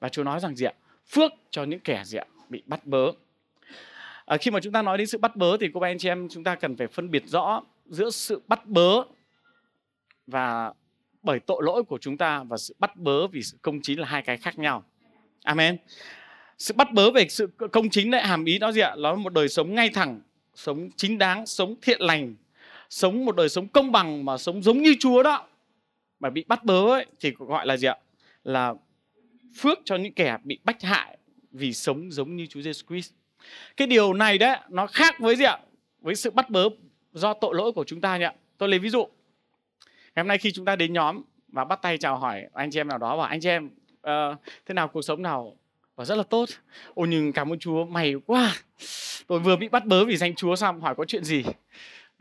Và 0.00 0.08
Chúa 0.08 0.24
nói 0.24 0.40
rằng 0.40 0.56
gì 0.56 0.66
ạ? 0.66 0.72
Phước 1.10 1.32
cho 1.50 1.64
những 1.64 1.80
kẻ 1.80 2.02
gì 2.04 2.18
ạ? 2.18 2.24
Bị 2.48 2.62
bắt 2.66 2.86
bớ 2.86 3.12
à, 4.26 4.36
khi 4.36 4.50
mà 4.50 4.60
chúng 4.60 4.72
ta 4.72 4.82
nói 4.82 4.98
đến 4.98 5.06
sự 5.06 5.18
bắt 5.18 5.36
bớ 5.36 5.56
thì 5.60 5.68
cô 5.74 5.80
bé 5.80 5.90
anh 5.90 5.98
chị 5.98 6.08
em 6.08 6.28
chúng 6.30 6.44
ta 6.44 6.54
cần 6.54 6.76
phải 6.76 6.86
phân 6.86 7.10
biệt 7.10 7.22
rõ 7.26 7.62
giữa 7.86 8.10
sự 8.10 8.42
bắt 8.48 8.66
bớ 8.66 9.02
và 10.26 10.72
bởi 11.22 11.40
tội 11.40 11.62
lỗi 11.64 11.82
của 11.82 11.98
chúng 11.98 12.16
ta 12.16 12.42
và 12.42 12.56
sự 12.56 12.74
bắt 12.78 12.96
bớ 12.96 13.26
vì 13.26 13.42
sự 13.42 13.56
công 13.62 13.80
chính 13.82 14.00
là 14.00 14.06
hai 14.06 14.22
cái 14.22 14.36
khác 14.36 14.58
nhau 14.58 14.84
amen 15.44 15.76
sự 16.58 16.74
bắt 16.74 16.92
bớ 16.92 17.10
về 17.10 17.28
sự 17.28 17.50
công 17.72 17.90
chính 17.90 18.10
lại 18.10 18.26
hàm 18.26 18.44
ý 18.44 18.58
đó 18.58 18.72
gì 18.72 18.80
ạ 18.80 18.94
nó 18.98 19.10
là 19.10 19.16
một 19.16 19.32
đời 19.32 19.48
sống 19.48 19.74
ngay 19.74 19.88
thẳng 19.88 20.20
sống 20.54 20.90
chính 20.96 21.18
đáng 21.18 21.46
sống 21.46 21.74
thiện 21.82 22.00
lành 22.00 22.34
sống 22.90 23.24
một 23.24 23.36
đời 23.36 23.48
sống 23.48 23.68
công 23.68 23.92
bằng 23.92 24.24
mà 24.24 24.38
sống 24.38 24.62
giống 24.62 24.82
như 24.82 24.94
chúa 25.00 25.22
đó 25.22 25.46
mà 26.20 26.30
bị 26.30 26.44
bắt 26.48 26.64
bớ 26.64 26.92
ấy, 26.92 27.06
thì 27.20 27.32
gọi 27.38 27.66
là 27.66 27.76
gì 27.76 27.88
ạ? 27.88 27.96
Là 28.44 28.74
phước 29.56 29.78
cho 29.84 29.96
những 29.96 30.12
kẻ 30.12 30.38
bị 30.44 30.58
bách 30.64 30.82
hại 30.82 31.18
vì 31.50 31.72
sống 31.72 32.10
giống 32.10 32.36
như 32.36 32.46
Chúa 32.46 32.60
Giêsu 32.60 32.86
Christ. 32.86 33.12
Cái 33.76 33.86
điều 33.86 34.12
này 34.12 34.38
đấy 34.38 34.58
nó 34.68 34.86
khác 34.86 35.14
với 35.18 35.36
gì 35.36 35.44
ạ? 35.44 35.58
Với 36.00 36.14
sự 36.14 36.30
bắt 36.30 36.50
bớ 36.50 36.68
do 37.12 37.34
tội 37.34 37.54
lỗi 37.54 37.72
của 37.72 37.84
chúng 37.84 38.00
ta 38.00 38.18
nhỉ? 38.18 38.26
Tôi 38.58 38.68
lấy 38.68 38.78
ví 38.78 38.88
dụ. 38.88 39.06
Ngày 40.14 40.22
hôm 40.22 40.28
nay 40.28 40.38
khi 40.38 40.52
chúng 40.52 40.64
ta 40.64 40.76
đến 40.76 40.92
nhóm 40.92 41.22
và 41.48 41.64
bắt 41.64 41.82
tay 41.82 41.98
chào 41.98 42.18
hỏi 42.18 42.42
anh 42.54 42.70
chị 42.70 42.80
em 42.80 42.88
nào 42.88 42.98
đó 42.98 43.16
và 43.16 43.26
anh 43.26 43.40
chị 43.40 43.48
em 43.48 43.66
uh, 43.94 44.38
thế 44.66 44.74
nào 44.74 44.88
cuộc 44.88 45.02
sống 45.02 45.22
nào 45.22 45.56
và 45.96 46.04
rất 46.04 46.14
là 46.14 46.22
tốt. 46.22 46.48
Ôi, 46.94 47.06
nhưng 47.10 47.32
cảm 47.32 47.52
ơn 47.52 47.58
chúa 47.58 47.84
mày 47.84 48.14
quá. 48.26 48.54
Tôi 49.26 49.38
vừa 49.38 49.56
bị 49.56 49.68
bắt 49.68 49.84
bớ 49.84 50.04
vì 50.04 50.16
danh 50.16 50.34
chúa 50.34 50.56
xong 50.56 50.80
hỏi 50.80 50.94
có 50.94 51.04
chuyện 51.04 51.24
gì? 51.24 51.44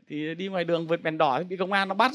Thì 0.07 0.35
đi 0.35 0.47
ngoài 0.47 0.63
đường 0.63 0.87
vượt 0.87 1.03
đèn 1.03 1.17
đỏ 1.17 1.37
thì 1.37 1.43
bị 1.43 1.57
công 1.57 1.71
an 1.71 1.87
nó 1.87 1.95
bắt. 1.95 2.11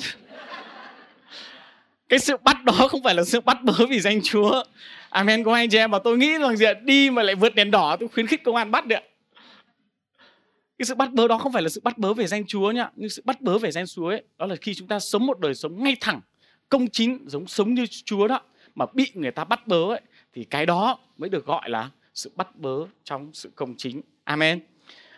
Cái 2.08 2.18
sự 2.18 2.36
bắt 2.36 2.64
đó 2.64 2.88
không 2.88 3.02
phải 3.02 3.14
là 3.14 3.24
sự 3.24 3.40
bắt 3.40 3.62
bớ 3.62 3.86
vì 3.88 4.00
danh 4.00 4.20
chúa. 4.22 4.62
Amen 5.10 5.44
của 5.44 5.52
anh 5.52 5.68
chị 5.68 5.78
em 5.78 5.90
mà 5.90 5.98
tôi 5.98 6.18
nghĩ 6.18 6.38
rằng 6.38 6.56
gì 6.56 6.66
đi 6.82 7.10
mà 7.10 7.22
lại 7.22 7.34
vượt 7.34 7.54
đèn 7.54 7.70
đỏ, 7.70 7.96
tôi 8.00 8.08
khuyến 8.08 8.26
khích 8.26 8.44
công 8.44 8.56
an 8.56 8.70
bắt 8.70 8.86
được 8.86 9.00
cái 10.78 10.86
sự 10.86 10.94
bắt 10.94 11.12
bớ 11.12 11.28
đó 11.28 11.38
không 11.38 11.52
phải 11.52 11.62
là 11.62 11.68
sự 11.68 11.80
bắt 11.84 11.98
bớ 11.98 12.14
về 12.14 12.26
danh 12.26 12.46
chúa 12.46 12.70
nhá. 12.70 12.90
Nhưng 12.96 13.08
sự 13.08 13.22
bắt 13.24 13.40
bớ 13.40 13.58
về 13.58 13.70
danh 13.70 13.84
chúa 13.86 14.08
ấy, 14.08 14.22
đó 14.38 14.46
là 14.46 14.56
khi 14.56 14.74
chúng 14.74 14.88
ta 14.88 14.98
sống 14.98 15.26
một 15.26 15.40
đời 15.40 15.54
sống 15.54 15.84
ngay 15.84 15.96
thẳng, 16.00 16.20
công 16.68 16.88
chính, 16.88 17.24
giống, 17.26 17.46
sống 17.46 17.74
như 17.74 17.86
chúa 18.04 18.28
đó, 18.28 18.40
mà 18.74 18.86
bị 18.94 19.10
người 19.14 19.30
ta 19.30 19.44
bắt 19.44 19.66
bớ 19.66 19.76
ấy 19.76 20.00
thì 20.36 20.44
cái 20.44 20.66
đó 20.66 20.98
mới 21.18 21.30
được 21.30 21.46
gọi 21.46 21.70
là 21.70 21.90
sự 22.14 22.30
bắt 22.36 22.56
bớ 22.56 22.86
trong 23.04 23.30
sự 23.32 23.50
công 23.54 23.74
chính. 23.76 24.02
Amen. 24.24 24.60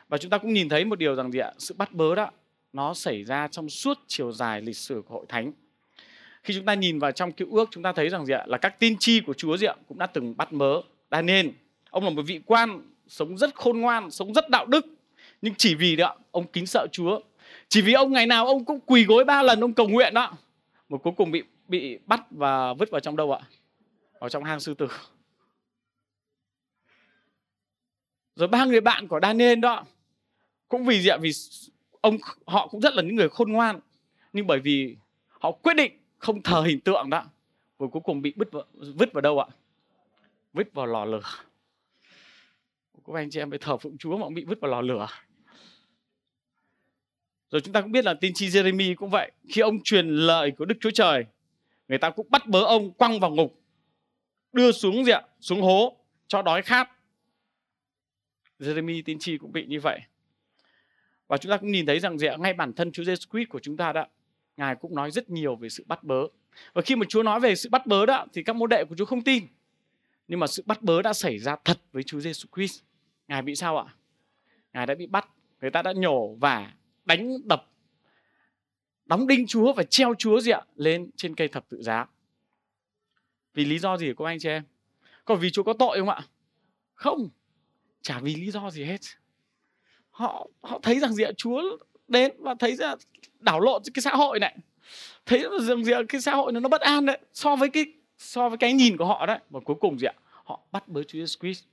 Và 0.09 0.19
chúng 0.19 0.31
ta 0.31 0.39
cũng 0.39 0.53
nhìn 0.53 0.69
thấy 0.69 0.85
một 0.85 0.99
điều 0.99 1.15
rằng 1.15 1.33
gì 1.33 1.39
ạ? 1.39 1.53
Sự 1.59 1.75
bắt 1.79 1.93
bớ 1.93 2.15
đó, 2.15 2.31
nó 2.73 2.95
xảy 2.95 3.25
ra 3.25 3.49
trong 3.49 3.69
suốt 3.69 3.99
chiều 4.07 4.33
dài 4.33 4.63
lịch 4.63 4.77
sử 4.77 5.03
của 5.09 5.15
hội 5.15 5.27
thánh. 5.29 5.53
Khi 6.43 6.55
chúng 6.55 6.65
ta 6.65 6.75
nhìn 6.75 6.99
vào 6.99 7.13
trong 7.13 7.33
cựu 7.33 7.57
ước 7.57 7.69
chúng 7.71 7.83
ta 7.83 7.93
thấy 7.93 8.09
rằng 8.09 8.27
gì 8.27 8.35
ạ? 8.35 8.45
Là 8.47 8.59
các 8.59 8.81
tiên 8.81 8.97
tri 8.99 9.21
của 9.21 9.35
Chúa 9.35 9.57
gì 9.57 9.67
ạ? 9.67 9.75
Cũng 9.89 9.99
đã 9.99 10.07
từng 10.07 10.37
bắt 10.37 10.53
mớ 10.53 10.81
Daniel, 11.11 11.47
ông 11.91 12.05
là 12.05 12.11
một 12.11 12.23
vị 12.23 12.41
quan 12.47 12.83
sống 13.09 13.39
rất 13.39 13.55
khôn 13.55 13.81
ngoan, 13.81 14.11
sống 14.11 14.35
rất 14.35 14.51
đạo 14.51 14.67
đức. 14.67 14.87
Nhưng 15.43 15.55
chỉ 15.55 15.75
vì 15.75 15.97
đó, 15.97 16.17
ông 16.31 16.47
kính 16.47 16.67
sợ 16.67 16.87
Chúa. 16.93 17.21
Chỉ 17.69 17.81
vì 17.81 17.93
ông 17.93 18.13
ngày 18.13 18.27
nào 18.27 18.47
ông 18.47 18.65
cũng 18.65 18.81
quỳ 18.81 19.05
gối 19.05 19.25
ba 19.25 19.43
lần, 19.43 19.61
ông 19.61 19.73
cầu 19.73 19.89
nguyện 19.89 20.15
đó, 20.15 20.37
mà 20.89 20.99
cuối 20.99 21.13
cùng 21.17 21.31
bị 21.31 21.43
bị 21.69 21.99
bắt 22.07 22.21
và 22.31 22.75
vứt 22.75 22.91
vào 22.91 23.01
trong 23.01 23.17
đâu 23.17 23.33
ạ? 23.33 23.41
Ở 24.19 24.29
trong 24.29 24.45
hang 24.45 24.61
sư 24.61 24.75
tử. 24.75 24.89
Rồi 28.35 28.49
ba 28.49 28.65
người 28.65 28.81
bạn 28.81 29.09
của 29.09 29.21
Daniel 29.23 29.59
đó 29.59 29.85
cũng 30.69 30.85
vì 30.85 31.01
gì 31.01 31.09
ạ 31.09 31.17
vì 31.21 31.31
ông 32.01 32.17
họ 32.47 32.69
cũng 32.69 32.81
rất 32.81 32.95
là 32.95 33.03
những 33.03 33.17
người 33.17 33.29
khôn 33.29 33.53
ngoan. 33.53 33.81
Nhưng 34.33 34.47
bởi 34.47 34.61
vì 34.61 34.97
họ 35.29 35.53
quyết 35.53 35.75
định 35.75 35.93
không 36.19 36.43
thờ 36.43 36.63
hình 36.67 36.81
tượng 36.81 37.11
đó 37.11 37.25
rồi 37.79 37.89
cuối 37.93 38.03
cùng 38.05 38.23
bị 38.23 38.33
vứt 38.37 38.53
vào, 38.53 38.65
vứt 38.73 39.13
vào 39.13 39.21
đâu 39.21 39.41
ạ? 39.41 39.47
Vứt 40.53 40.75
vào 40.75 40.87
lò 40.87 41.05
lửa. 41.05 41.23
Các 43.07 43.15
anh 43.15 43.31
chị 43.31 43.41
em 43.41 43.51
phải 43.51 43.59
thờ 43.59 43.77
phụng 43.77 43.99
chúa 43.99 44.17
mà 44.17 44.25
cũng 44.25 44.35
bị 44.35 44.45
vứt 44.45 44.61
vào 44.61 44.71
lò 44.71 44.81
lửa. 44.81 45.07
Rồi 47.51 47.61
chúng 47.61 47.73
ta 47.73 47.81
cũng 47.81 47.93
biết 47.93 48.05
là 48.05 48.15
tiên 48.15 48.33
chi 48.35 48.49
Jeremy 48.49 48.95
cũng 48.95 49.11
vậy. 49.11 49.33
Khi 49.49 49.61
ông 49.61 49.83
truyền 49.85 50.09
lời 50.09 50.53
của 50.59 50.65
Đức 50.65 50.75
Chúa 50.81 50.91
Trời 50.91 51.25
người 51.89 51.99
ta 51.99 52.11
cũng 52.11 52.27
bắt 52.31 52.47
bớ 52.47 52.65
ông 52.65 52.93
quăng 52.93 53.21
vào 53.21 53.31
ngục 53.31 53.61
đưa 54.53 54.73
xuống 54.73 55.05
gì 55.05 55.13
ạ 55.13 55.23
xuống 55.41 55.63
hố 55.63 55.97
cho 56.27 56.43
đói 56.43 56.63
khát 56.63 56.91
Jeremy 58.59 59.03
tiên 59.05 59.19
tri 59.19 59.39
cũng 59.39 59.53
bị 59.53 59.67
như 59.67 59.81
vậy 59.81 60.01
và 61.27 61.37
chúng 61.37 61.51
ta 61.51 61.57
cũng 61.57 61.73
nhìn 61.73 61.87
thấy 61.87 62.01
rằng 62.01 62.19
gì 62.19 62.27
ạ 62.27 62.37
ngay 62.39 62.55
bản 62.55 62.73
thân 62.73 62.93
Chúa 62.93 63.03
Jesus 63.03 63.31
Christ 63.33 63.49
của 63.49 63.61
chúng 63.61 63.77
ta 63.77 63.93
đã 63.93 64.09
Ngài 64.59 64.77
cũng 64.77 64.95
nói 64.95 65.11
rất 65.11 65.31
nhiều 65.31 65.57
về 65.57 65.69
sự 65.69 65.85
bắt 65.87 66.05
bớ. 66.05 66.27
Và 66.73 66.83
khi 66.83 66.97
mà 66.97 67.07
Chúa 67.09 67.23
nói 67.23 67.41
về 67.41 67.55
sự 67.55 67.69
bắt 67.69 67.87
bớ 67.87 68.07
đó 68.07 68.27
thì 68.33 68.43
các 68.43 68.57
môn 68.57 68.69
đệ 68.69 68.85
của 68.85 68.97
Chúa 68.97 69.05
không 69.05 69.23
tin. 69.23 69.47
Nhưng 70.29 70.41
mà 70.41 70.47
sự 70.47 70.63
bắt 70.67 70.83
bớ 70.83 71.03
đã 71.03 71.13
xảy 71.13 71.39
ra 71.39 71.57
thật 71.65 71.79
với 71.93 72.03
Chúa 72.03 72.19
Jesus 72.19 72.47
Christ. 72.57 72.83
Ngài 73.29 73.43
bị 73.43 73.55
sao 73.55 73.79
ạ? 73.79 73.95
Ngài 74.73 74.87
đã 74.87 74.95
bị 74.95 75.07
bắt, 75.07 75.29
người 75.61 75.71
ta 75.71 75.83
đã 75.83 75.93
nhổ 75.93 76.35
và 76.35 76.73
đánh 77.05 77.49
đập 77.49 77.67
đóng 79.07 79.27
đinh 79.27 79.47
Chúa 79.47 79.73
và 79.73 79.83
treo 79.83 80.15
Chúa 80.19 80.41
gì 80.41 80.51
ạ 80.51 80.61
lên 80.77 81.11
trên 81.17 81.35
cây 81.35 81.49
thập 81.49 81.69
tự 81.69 81.83
giá. 81.83 82.07
Vì 83.59 83.65
lý 83.65 83.79
do 83.79 83.97
gì 83.97 84.13
của 84.13 84.25
anh 84.25 84.39
chị 84.39 84.49
em? 84.49 84.63
Còn 85.25 85.39
vì 85.39 85.51
Chúa 85.51 85.63
có 85.63 85.73
tội 85.73 85.99
không 85.99 86.09
ạ? 86.09 86.21
Không. 86.95 87.29
Chả 88.03 88.19
vì 88.19 88.35
lý 88.35 88.51
do 88.51 88.71
gì 88.71 88.85
hết. 88.85 89.01
Họ 90.11 90.47
họ 90.61 90.79
thấy 90.83 91.01
rằng 91.01 91.13
gì 91.13 91.25
ạ? 91.25 91.31
Chúa 91.37 91.63
đến 92.09 92.33
và 92.39 92.55
thấy 92.59 92.77
ra 92.77 92.95
đảo 93.41 93.61
lộn 93.61 93.83
cái 93.95 94.03
xã 94.03 94.11
hội 94.11 94.39
này. 94.39 94.57
Thấy 95.27 95.45
rằng 95.61 95.85
gì 95.85 95.93
cái 96.09 96.21
xã 96.21 96.35
hội 96.35 96.53
nó 96.53 96.61
nó 96.61 96.69
bất 96.69 96.81
an 96.81 97.07
đấy. 97.07 97.19
So 97.33 97.57
với 97.57 97.71
cái, 97.71 97.85
so 98.19 98.49
với 98.49 98.59
cái 98.59 98.73
nhìn 98.73 98.97
của 98.97 99.07
họ 99.07 99.27
đấy. 99.27 99.39
Và 99.51 99.61
cuối 99.61 99.77
cùng 99.81 99.99
gì 99.99 100.07
ạ? 100.07 100.15
Họ 100.45 100.61
bắt 100.73 100.89
bớ 100.89 101.03
Chúa 101.03 101.19
Jesus 101.19 101.41
Christ. 101.41 101.65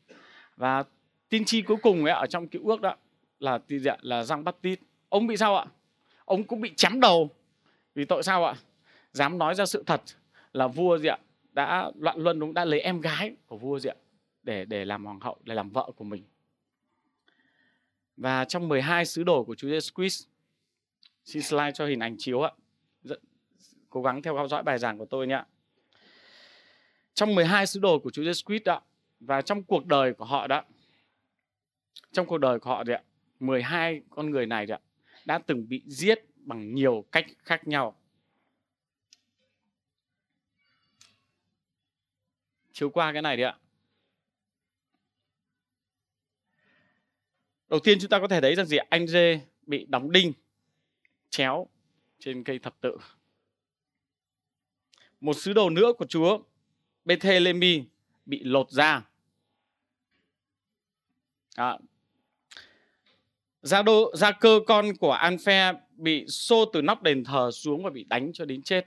Và 0.57 0.83
tiên 1.29 1.45
tri 1.45 1.61
cuối 1.61 1.77
cùng 1.81 2.05
ấy 2.05 2.13
ở 2.13 2.25
trong 2.25 2.47
cựu 2.47 2.67
ước 2.67 2.81
đó 2.81 2.95
là 3.39 3.59
gì 3.67 3.85
ạ? 3.85 3.97
Là 4.01 4.23
Giăng 4.23 4.43
Baptist. 4.43 4.79
Ông 5.09 5.27
bị 5.27 5.37
sao 5.37 5.57
ạ? 5.57 5.65
Ông 6.25 6.43
cũng 6.43 6.61
bị 6.61 6.73
chém 6.75 6.99
đầu. 6.99 7.29
Vì 7.95 8.05
tội 8.05 8.23
sao 8.23 8.45
ạ? 8.45 8.55
Dám 9.11 9.37
nói 9.37 9.55
ra 9.55 9.65
sự 9.65 9.83
thật 9.85 10.01
là 10.53 10.67
vua 10.67 10.97
gì 10.97 11.07
ạ? 11.07 11.17
Đã 11.55 11.91
loạn 11.99 12.17
luân 12.19 12.39
đúng 12.39 12.53
đã 12.53 12.65
lấy 12.65 12.79
em 12.79 13.01
gái 13.01 13.35
của 13.45 13.57
vua 13.57 13.79
gì 13.79 13.89
ạ 13.89 13.95
để 14.43 14.65
để 14.65 14.85
làm 14.85 15.05
hoàng 15.05 15.19
hậu 15.19 15.37
để 15.43 15.55
làm 15.55 15.69
vợ 15.69 15.91
của 15.95 16.03
mình. 16.03 16.23
Và 18.17 18.45
trong 18.45 18.67
12 18.67 19.05
sứ 19.05 19.23
đồ 19.23 19.43
của 19.43 19.55
Chúa 19.55 19.69
Giêsu 19.69 19.93
Christ 19.95 20.27
xin 21.23 21.41
slide 21.41 21.71
cho 21.71 21.85
hình 21.85 21.99
ảnh 21.99 22.15
chiếu 22.17 22.41
ạ. 22.41 22.51
Rất, 23.03 23.19
cố 23.89 24.01
gắng 24.01 24.21
theo 24.21 24.47
dõi 24.49 24.63
bài 24.63 24.77
giảng 24.77 24.97
của 24.97 25.05
tôi 25.05 25.27
nhé 25.27 25.43
trong 27.13 27.35
12 27.35 27.67
sứ 27.67 27.79
đồ 27.79 27.99
của 27.99 28.09
Chúa 28.09 28.23
Giêsu 28.23 28.43
Christ 28.47 28.63
đó 28.63 28.81
và 29.19 29.41
trong 29.41 29.63
cuộc 29.63 29.85
đời 29.85 30.13
của 30.13 30.25
họ 30.25 30.47
đó 30.47 30.63
trong 32.11 32.25
cuộc 32.25 32.37
đời 32.37 32.59
của 32.59 32.69
họ 32.69 32.83
đấy 32.83 32.95
ạ 32.95 33.03
12 33.39 34.01
con 34.09 34.31
người 34.31 34.45
này 34.45 34.65
đấy 34.65 34.77
ạ 34.77 34.81
đã 35.25 35.39
từng 35.39 35.69
bị 35.69 35.83
giết 35.87 36.19
bằng 36.37 36.73
nhiều 36.73 37.05
cách 37.11 37.25
khác 37.43 37.67
nhau. 37.67 37.95
Chiếu 42.75 42.89
qua 42.89 43.13
cái 43.13 43.21
này 43.21 43.37
đi 43.37 43.43
ạ. 43.43 43.57
Đầu 47.69 47.79
tiên 47.79 47.97
chúng 48.01 48.09
ta 48.09 48.19
có 48.19 48.27
thể 48.27 48.41
thấy 48.41 48.55
rằng 48.55 48.65
gì 48.65 48.77
anh 48.77 49.07
dê 49.07 49.41
bị 49.65 49.85
đóng 49.89 50.11
đinh 50.11 50.33
chéo 51.29 51.67
trên 52.19 52.43
cây 52.43 52.59
thập 52.59 52.81
tự. 52.81 52.97
Một 55.21 55.33
sứ 55.33 55.53
đồ 55.53 55.69
nữa 55.69 55.93
của 55.97 56.05
chúa 56.05 56.39
Bethelemi 57.05 57.83
bị 58.25 58.43
lột 58.43 58.71
da. 58.71 59.09
À, 61.55 61.77
gia 63.61 63.81
đô 63.81 64.15
gia 64.15 64.31
cơ 64.31 64.59
con 64.67 64.95
của 64.99 65.11
an 65.11 65.37
phe 65.37 65.73
bị 65.95 66.25
xô 66.27 66.65
từ 66.73 66.81
nóc 66.81 67.03
đền 67.03 67.23
thờ 67.23 67.51
xuống 67.51 67.83
và 67.83 67.89
bị 67.89 68.03
đánh 68.03 68.33
cho 68.33 68.45
đến 68.45 68.61
chết 68.61 68.85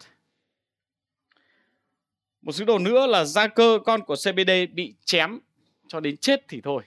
một 2.42 2.52
sứ 2.52 2.64
đồ 2.64 2.78
nữa 2.78 3.06
là 3.06 3.24
gia 3.24 3.46
cơ, 3.46 3.78
con 3.84 4.04
của 4.04 4.16
cbd 4.16 4.50
bị 4.72 4.94
chém 5.04 5.38
cho 5.88 6.00
đến 6.00 6.16
chết 6.16 6.44
thì 6.48 6.60
thôi. 6.60 6.82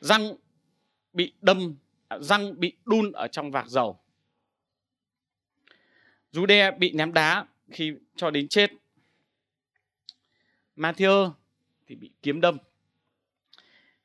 Răng 0.00 0.34
bị 1.12 1.32
đâm 1.40 1.76
à, 2.08 2.18
răng 2.18 2.60
bị 2.60 2.72
đun 2.84 3.12
ở 3.12 3.28
trong 3.28 3.50
vạc 3.50 3.68
dầu. 3.68 4.00
Jude 6.32 6.78
bị 6.78 6.92
ném 6.92 7.12
đá 7.12 7.46
khi 7.70 7.92
cho 8.16 8.30
đến 8.30 8.48
chết. 8.48 8.70
Matthew 10.76 11.32
thì 11.86 11.94
bị 11.94 12.10
kiếm 12.22 12.40
đâm. 12.40 12.58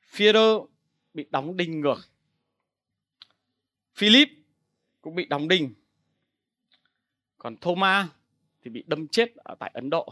Phêrô 0.02 0.68
bị 1.14 1.26
đóng 1.30 1.58
đinh 1.58 1.82
ngược. 1.82 2.10
Philip 3.96 4.30
cũng 5.02 5.16
bị 5.16 5.26
đóng 5.26 5.48
đinh. 5.48 5.74
Còn 7.38 7.58
Thomas 7.58 8.08
thì 8.66 8.72
bị 8.72 8.84
đâm 8.88 9.08
chết 9.08 9.36
ở 9.36 9.56
tại 9.60 9.72
Ấn 9.74 9.90
Độ. 9.90 10.10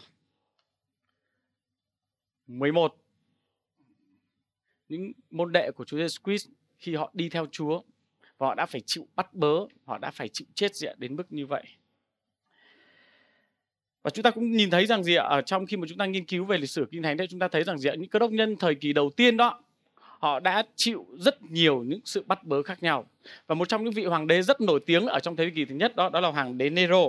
11 2.48 2.96
những 4.90 5.12
môn 5.32 5.52
đệ 5.52 5.72
của 5.72 5.86
Chúa 5.86 5.98
Jesus 5.98 6.24
Christ 6.24 6.50
khi 6.78 6.96
họ 6.96 7.12
đi 7.14 7.30
theo 7.30 7.46
Chúa 7.52 7.82
và 8.38 8.48
họ 8.48 8.56
đã 8.56 8.66
phải 8.66 8.82
chịu 8.86 9.08
bắt 9.16 9.34
bớ, 9.34 9.60
họ 9.86 9.98
đã 9.98 10.12
phải 10.12 10.30
chịu 10.30 10.48
chết 10.56 10.76
diện 10.76 10.96
đến 11.00 11.16
mức 11.16 11.32
như 11.32 11.46
vậy. 11.46 11.64
Và 14.04 14.10
chúng 14.10 14.24
ta 14.24 14.32
cũng 14.32 14.52
nhìn 14.52 14.70
thấy 14.70 14.86
rằng 14.86 15.04
gì 15.04 15.16
ạ, 15.16 15.24
ở 15.24 15.42
trong 15.42 15.66
khi 15.66 15.78
mà 15.78 15.88
chúng 15.90 15.98
ta 15.98 16.06
nghiên 16.06 16.26
cứu 16.26 16.46
về 16.46 16.58
lịch 16.58 16.70
sử 16.70 16.88
kinh 16.92 17.04
thánh 17.04 17.18
đấy, 17.18 17.28
chúng 17.28 17.40
ta 17.40 17.48
thấy 17.48 17.64
rằng 17.64 17.78
gì 17.78 17.90
ạ, 17.90 17.96
những 17.96 18.10
cơ 18.10 18.20
đốc 18.20 18.32
nhân 18.32 18.56
thời 18.56 18.76
kỳ 18.76 18.94
đầu 18.94 19.10
tiên 19.10 19.38
đó, 19.38 19.63
họ 20.24 20.40
đã 20.40 20.64
chịu 20.76 21.06
rất 21.18 21.42
nhiều 21.42 21.84
những 21.84 22.00
sự 22.06 22.24
bắt 22.28 22.44
bớ 22.44 22.64
khác 22.64 22.84
nhau. 22.84 23.06
Và 23.48 23.56
một 23.56 23.70
trong 23.70 23.84
những 23.84 23.94
vị 23.94 24.06
hoàng 24.06 24.28
đế 24.28 24.42
rất 24.42 24.62
nổi 24.62 24.80
tiếng 24.86 25.06
ở 25.06 25.20
trong 25.20 25.36
thế 25.36 25.52
kỷ 25.56 25.66
thứ 25.66 25.76
nhất 25.76 25.96
đó, 25.96 26.10
đó 26.10 26.20
là 26.20 26.30
hoàng 26.30 26.58
đế 26.58 26.70
Nero. 26.70 27.02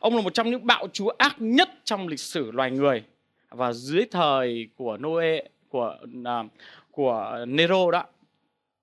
Ông 0.00 0.16
là 0.16 0.22
một 0.22 0.34
trong 0.34 0.50
những 0.50 0.66
bạo 0.66 0.88
chúa 0.92 1.12
ác 1.18 1.36
nhất 1.38 1.70
trong 1.84 2.08
lịch 2.08 2.20
sử 2.20 2.50
loài 2.50 2.70
người. 2.70 3.04
Và 3.48 3.72
dưới 3.72 4.04
thời 4.10 4.68
của 4.76 4.96
Noe 4.96 5.42
của 5.68 5.96
uh, 6.20 6.46
của 6.90 7.44
Nero 7.48 7.90
đó 7.90 8.04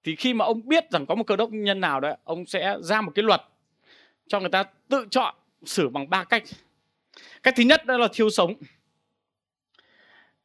thì 0.04 0.16
khi 0.16 0.34
mà 0.34 0.46
ông 0.46 0.68
biết 0.68 0.92
rằng 0.92 1.06
có 1.06 1.16
một 1.16 1.24
cơ 1.28 1.36
đốc 1.36 1.52
nhân 1.52 1.80
nào 1.80 2.00
đó 2.00 2.16
ông 2.24 2.46
sẽ 2.46 2.78
ra 2.82 3.02
một 3.02 3.12
cái 3.16 3.24
luật 3.24 3.42
cho 4.28 4.40
người 4.40 4.50
ta 4.50 4.64
tự 4.90 5.06
chọn 5.12 5.36
xử 5.66 5.90
bằng 5.90 6.10
ba 6.10 6.24
cách 6.24 6.44
cách 7.44 7.54
thứ 7.58 7.64
nhất 7.64 7.86
đó 7.86 7.98
là 7.98 8.08
thiêu 8.14 8.30
sống 8.30 8.54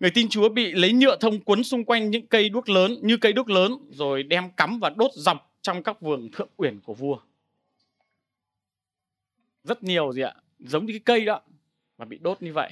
người 0.03 0.11
tin 0.11 0.29
chúa 0.29 0.49
bị 0.49 0.73
lấy 0.73 0.93
nhựa 0.93 1.17
thông 1.17 1.41
quấn 1.41 1.65
xung 1.65 1.85
quanh 1.85 2.11
những 2.11 2.27
cây 2.27 2.49
đuốc 2.49 2.69
lớn, 2.69 2.97
như 3.03 3.17
cây 3.17 3.33
đuốc 3.33 3.51
lớn, 3.51 3.73
rồi 3.91 4.23
đem 4.23 4.51
cắm 4.57 4.79
và 4.79 4.91
đốt 4.91 5.11
dọc 5.15 5.57
trong 5.61 5.83
các 5.83 6.01
vườn 6.01 6.29
thượng 6.33 6.49
uyển 6.57 6.81
của 6.81 6.95
vua. 6.95 7.19
Rất 9.65 9.83
nhiều 9.83 10.13
gì 10.13 10.23
ạ, 10.23 10.35
giống 10.59 10.87
như 10.87 10.93
cái 10.93 11.01
cây 11.05 11.25
đó 11.25 11.41
và 11.97 12.05
bị 12.05 12.19
đốt 12.21 12.43
như 12.43 12.53
vậy. 12.53 12.71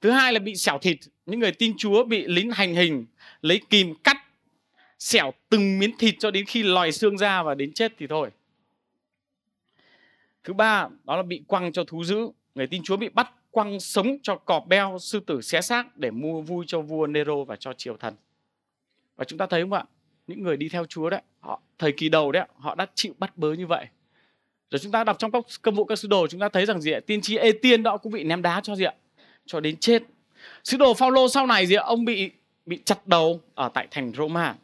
Thứ 0.00 0.10
hai 0.10 0.32
là 0.32 0.38
bị 0.38 0.56
xẻo 0.56 0.78
thịt, 0.78 0.98
những 1.26 1.40
người 1.40 1.52
tin 1.52 1.74
chúa 1.78 2.04
bị 2.04 2.26
lính 2.26 2.50
hành 2.50 2.74
hình 2.74 3.06
lấy 3.40 3.60
kìm 3.70 3.94
cắt, 4.04 4.16
xẻo 4.98 5.32
từng 5.48 5.78
miếng 5.78 5.98
thịt 5.98 6.14
cho 6.18 6.30
đến 6.30 6.44
khi 6.46 6.62
lòi 6.62 6.92
xương 6.92 7.18
ra 7.18 7.42
và 7.42 7.54
đến 7.54 7.72
chết 7.72 7.92
thì 7.98 8.06
thôi. 8.06 8.30
Thứ 10.44 10.52
ba, 10.52 10.88
đó 11.04 11.16
là 11.16 11.22
bị 11.22 11.42
quăng 11.46 11.72
cho 11.72 11.84
thú 11.84 12.04
dữ. 12.04 12.28
Người 12.54 12.66
tin 12.66 12.82
chúa 12.84 12.96
bị 12.96 13.08
bắt 13.08 13.32
quăng 13.58 13.80
sống 13.80 14.18
cho 14.22 14.36
cọp 14.36 14.66
beo 14.66 14.98
sư 15.00 15.20
tử 15.20 15.40
xé 15.40 15.60
xác 15.60 15.96
để 15.96 16.10
mua 16.10 16.40
vui 16.40 16.64
cho 16.68 16.80
vua 16.80 17.06
nero 17.06 17.44
và 17.44 17.56
cho 17.56 17.72
triều 17.72 17.96
thần. 17.96 18.14
Và 19.16 19.24
chúng 19.24 19.38
ta 19.38 19.46
thấy 19.46 19.62
không 19.62 19.72
ạ? 19.72 19.84
Những 20.26 20.42
người 20.42 20.56
đi 20.56 20.68
theo 20.68 20.84
chúa 20.84 21.10
đấy 21.10 21.22
họ 21.40 21.60
thời 21.78 21.92
kỳ 21.92 22.08
đầu 22.08 22.32
đấy 22.32 22.46
họ 22.56 22.74
đã 22.74 22.86
chịu 22.94 23.14
bắt 23.18 23.36
bớ 23.36 23.52
như 23.52 23.66
vậy. 23.66 23.86
Rồi 24.70 24.78
chúng 24.78 24.92
ta 24.92 25.04
đọc 25.04 25.18
trong 25.18 25.30
các 25.30 25.44
công 25.62 25.74
vụ 25.74 25.84
các 25.84 25.98
sứ 25.98 26.08
đồ 26.08 26.26
chúng 26.26 26.40
ta 26.40 26.48
thấy 26.48 26.66
rằng 26.66 26.80
gì 26.80 26.92
ạ? 26.92 27.00
Tiên 27.06 27.20
tri 27.20 27.36
ê 27.36 27.52
tiên 27.52 27.82
đó 27.82 27.96
cũng 27.96 28.12
bị 28.12 28.24
ném 28.24 28.42
đá 28.42 28.60
cho 28.60 28.76
gì 28.76 28.84
ạ? 28.84 28.94
Cho 29.46 29.60
đến 29.60 29.76
chết. 29.76 30.02
Sứ 30.64 30.76
đồ 30.76 30.94
Phaolô 30.94 31.28
sau 31.28 31.46
này 31.46 31.66
gì 31.66 31.74
ạ? 31.74 31.82
Ông 31.84 32.04
bị 32.04 32.30
bị 32.66 32.80
chặt 32.84 33.06
đầu 33.06 33.40
ở 33.54 33.68
tại 33.74 33.88
thành 33.90 34.12
Roma. 34.16 34.56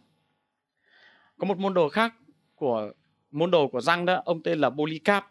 Có 1.38 1.46
một 1.46 1.58
môn 1.58 1.74
đồ 1.74 1.88
khác 1.88 2.14
của 2.54 2.92
môn 3.30 3.50
đồ 3.50 3.68
của 3.68 3.80
răng 3.80 4.06
đó 4.06 4.22
ông 4.24 4.42
tên 4.42 4.58
là 4.58 4.70
Polycarp 4.70 5.24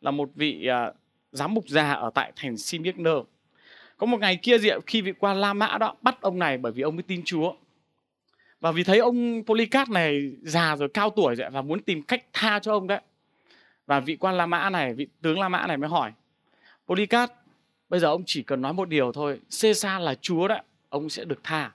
là 0.00 0.10
một 0.10 0.30
vị 0.34 0.68
uh, 0.88 0.96
giám 1.32 1.54
mục 1.54 1.68
già 1.68 1.92
ở 1.92 2.10
tại 2.14 2.32
thành 2.36 2.56
Simyekner 2.56 3.16
có 4.00 4.06
một 4.06 4.20
ngày 4.20 4.36
kia 4.36 4.58
diệu 4.58 4.80
khi 4.86 5.02
vị 5.02 5.12
quan 5.18 5.36
La 5.36 5.52
Mã 5.52 5.78
đó 5.78 5.94
bắt 6.02 6.20
ông 6.20 6.38
này 6.38 6.58
bởi 6.58 6.72
vì 6.72 6.82
ông 6.82 6.96
mới 6.96 7.02
tin 7.02 7.22
Chúa. 7.24 7.54
Và 8.60 8.72
vì 8.72 8.84
thấy 8.84 8.98
ông 8.98 9.42
Polycarp 9.46 9.88
này 9.88 10.32
già 10.42 10.76
rồi, 10.76 10.88
cao 10.88 11.10
tuổi 11.10 11.34
rồi, 11.34 11.50
và 11.50 11.62
muốn 11.62 11.82
tìm 11.82 12.02
cách 12.02 12.24
tha 12.32 12.58
cho 12.58 12.72
ông 12.72 12.86
đấy. 12.86 13.00
Và 13.86 14.00
vị 14.00 14.16
quan 14.16 14.36
La 14.36 14.46
Mã 14.46 14.70
này, 14.70 14.94
vị 14.94 15.06
tướng 15.22 15.38
La 15.38 15.48
Mã 15.48 15.66
này 15.66 15.76
mới 15.76 15.90
hỏi, 15.90 16.12
Polycarp, 16.86 17.30
bây 17.88 18.00
giờ 18.00 18.08
ông 18.08 18.22
chỉ 18.26 18.42
cần 18.42 18.62
nói 18.62 18.72
một 18.72 18.88
điều 18.88 19.12
thôi, 19.12 19.40
Caesar 19.62 20.02
là 20.02 20.14
Chúa 20.14 20.48
đấy, 20.48 20.62
ông 20.88 21.08
sẽ 21.08 21.24
được 21.24 21.40
tha. 21.44 21.72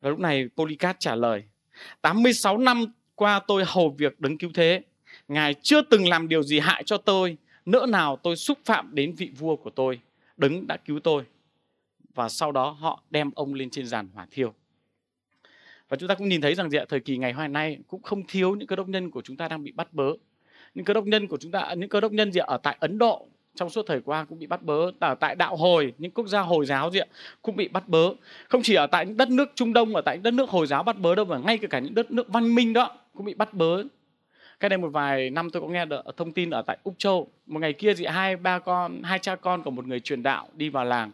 Và 0.00 0.10
lúc 0.10 0.18
này 0.18 0.48
Polycarp 0.56 0.96
trả 1.00 1.14
lời 1.14 1.42
86 2.00 2.58
năm 2.58 2.84
qua 3.14 3.40
tôi 3.46 3.64
hầu 3.66 3.90
việc 3.98 4.20
đứng 4.20 4.38
cứu 4.38 4.50
thế. 4.54 4.82
Ngài 5.30 5.54
chưa 5.54 5.82
từng 5.82 6.08
làm 6.08 6.28
điều 6.28 6.42
gì 6.42 6.58
hại 6.58 6.82
cho 6.86 6.96
tôi. 6.96 7.36
Nỡ 7.66 7.86
nào 7.88 8.16
tôi 8.16 8.36
xúc 8.36 8.58
phạm 8.64 8.94
đến 8.94 9.14
vị 9.14 9.30
vua 9.38 9.56
của 9.56 9.70
tôi. 9.70 10.00
Đứng 10.36 10.66
đã 10.66 10.76
cứu 10.76 11.00
tôi. 11.00 11.22
Và 12.14 12.28
sau 12.28 12.52
đó 12.52 12.70
họ 12.70 13.02
đem 13.10 13.30
ông 13.34 13.54
lên 13.54 13.70
trên 13.70 13.86
giàn 13.86 14.08
hỏa 14.14 14.26
thiêu. 14.30 14.54
Và 15.88 15.96
chúng 15.96 16.08
ta 16.08 16.14
cũng 16.14 16.28
nhìn 16.28 16.40
thấy 16.40 16.54
rằng 16.54 16.70
gì 16.70 16.78
ạ, 16.78 16.84
thời 16.88 17.00
kỳ 17.00 17.16
ngày 17.16 17.32
hôm 17.32 17.52
nay 17.52 17.78
cũng 17.88 18.02
không 18.02 18.22
thiếu 18.28 18.54
những 18.54 18.68
cơ 18.68 18.76
đốc 18.76 18.88
nhân 18.88 19.10
của 19.10 19.22
chúng 19.22 19.36
ta 19.36 19.48
đang 19.48 19.64
bị 19.64 19.72
bắt 19.72 19.92
bớ. 19.92 20.12
Những 20.74 20.84
cơ 20.84 20.94
đốc 20.94 21.06
nhân 21.06 21.26
của 21.26 21.36
chúng 21.40 21.52
ta, 21.52 21.74
những 21.74 21.88
cơ 21.88 22.00
đốc 22.00 22.12
nhân 22.12 22.32
gì 22.32 22.40
ạ, 22.40 22.44
ở 22.48 22.58
tại 22.62 22.76
Ấn 22.80 22.98
Độ 22.98 23.26
trong 23.54 23.70
suốt 23.70 23.86
thời 23.86 24.00
qua 24.00 24.24
cũng 24.24 24.38
bị 24.38 24.46
bắt 24.46 24.62
bớ 24.62 24.90
ở 25.00 25.14
tại 25.14 25.34
đạo 25.34 25.56
hồi 25.56 25.94
những 25.98 26.10
quốc 26.10 26.28
gia 26.28 26.40
hồi 26.40 26.66
giáo 26.66 26.90
gì 26.90 26.98
ạ 26.98 27.06
cũng 27.42 27.56
bị 27.56 27.68
bắt 27.68 27.88
bớ 27.88 28.12
không 28.48 28.62
chỉ 28.62 28.74
ở 28.74 28.86
tại 28.86 29.06
những 29.06 29.16
đất 29.16 29.30
nước 29.30 29.52
trung 29.54 29.72
đông 29.72 29.96
ở 29.96 30.02
tại 30.02 30.16
những 30.16 30.22
đất 30.22 30.34
nước 30.34 30.50
hồi 30.50 30.66
giáo 30.66 30.82
bắt 30.82 30.98
bớ 30.98 31.14
đâu 31.14 31.24
mà 31.24 31.38
ngay 31.38 31.58
cả 31.58 31.78
những 31.78 31.94
đất 31.94 32.10
nước 32.10 32.28
văn 32.28 32.54
minh 32.54 32.72
đó 32.72 32.98
cũng 33.14 33.26
bị 33.26 33.34
bắt 33.34 33.54
bớ 33.54 33.82
cái 34.60 34.68
đây 34.68 34.78
một 34.78 34.88
vài 34.88 35.30
năm 35.30 35.50
tôi 35.50 35.62
có 35.62 35.68
nghe 35.68 35.84
được 35.84 36.02
thông 36.16 36.32
tin 36.32 36.50
ở 36.50 36.62
tại 36.62 36.78
úc 36.84 36.94
châu. 36.98 37.28
Một 37.46 37.60
ngày 37.60 37.72
kia 37.72 37.94
thì 37.94 38.06
hai 38.06 38.36
ba 38.36 38.58
con, 38.58 39.02
hai 39.02 39.18
cha 39.18 39.36
con 39.36 39.62
của 39.62 39.70
một 39.70 39.86
người 39.86 40.00
truyền 40.00 40.22
đạo 40.22 40.48
đi 40.54 40.68
vào 40.68 40.84
làng. 40.84 41.10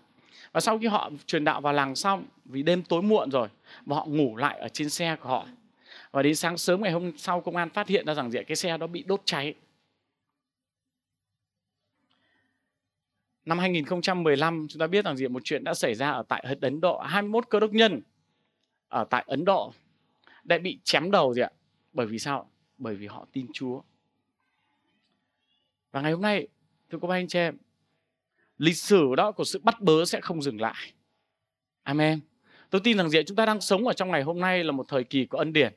Và 0.53 0.61
sau 0.61 0.79
khi 0.79 0.87
họ 0.87 1.11
truyền 1.27 1.45
đạo 1.45 1.61
vào 1.61 1.73
làng 1.73 1.97
xong, 1.97 2.25
vì 2.45 2.63
đêm 2.63 2.83
tối 2.83 3.03
muộn 3.03 3.31
rồi, 3.31 3.49
và 3.87 3.97
họ 3.97 4.07
ngủ 4.07 4.37
lại 4.37 4.59
ở 4.59 4.69
trên 4.69 4.91
xe 4.91 5.17
của 5.17 5.29
họ. 5.29 5.47
Và 6.11 6.23
đến 6.23 6.35
sáng 6.35 6.59
sớm 6.59 6.83
ngày 6.83 6.93
hôm 6.93 7.13
sau, 7.17 7.41
công 7.41 7.57
an 7.57 7.71
phát 7.71 7.89
hiện 7.89 8.07
ra 8.07 8.15
rằng 8.15 8.31
cái 8.47 8.57
xe 8.57 8.79
đó 8.79 8.87
bị 8.87 9.05
đốt 9.07 9.21
cháy. 9.25 9.55
Năm 13.45 13.59
2015 13.59 14.67
chúng 14.69 14.81
ta 14.81 14.87
biết 14.87 15.05
rằng 15.05 15.17
gì 15.17 15.29
một 15.29 15.43
chuyện 15.45 15.65
đã 15.65 15.75
xảy 15.75 15.95
ra 15.95 16.11
ở 16.11 16.23
tại 16.29 16.45
Ấn 16.61 16.81
Độ. 16.81 16.99
21 16.99 17.51
cơ 17.51 17.61
đốc 17.61 17.73
nhân 17.73 18.03
ở 18.89 19.05
tại 19.11 19.25
Ấn 19.27 19.45
Độ 19.45 19.73
đã 20.45 20.59
bị 20.59 20.79
chém 20.85 21.11
đầu 21.11 21.35
gì 21.35 21.43
ạ? 21.43 21.51
Bởi 21.93 22.07
vì 22.07 22.19
sao? 22.19 22.51
Bởi 22.79 22.95
vì 22.95 23.07
họ 23.07 23.27
tin 23.33 23.47
Chúa. 23.53 23.83
Và 25.93 26.01
ngày 26.01 26.13
hôm 26.13 26.23
nay, 26.23 26.49
thưa 26.91 26.99
cô 27.01 27.09
bác 27.09 27.15
anh 27.15 27.29
chị 27.29 27.39
em, 27.39 27.57
lịch 28.59 28.77
sử 28.77 29.15
đó 29.17 29.33
của 29.33 29.45
sự 29.45 29.61
bắt 29.63 29.81
bớ 29.81 30.05
sẽ 30.05 30.21
không 30.21 30.43
dừng 30.43 30.61
lại 30.61 30.93
Amen. 31.83 32.21
Tôi 32.71 32.81
tin 32.85 32.97
rằng 32.97 33.11
gì 33.11 33.19
chúng 33.27 33.37
ta 33.37 33.47
đang 33.47 33.61
sống 33.61 33.87
ở 33.87 33.93
trong 33.93 34.11
ngày 34.11 34.23
hôm 34.23 34.41
nay 34.41 34.65
là 34.65 34.73
một 34.73 34.89
thời 34.89 35.05
kỳ 35.05 35.27
của 35.27 35.39
ân 35.39 35.53
điển. 35.53 35.73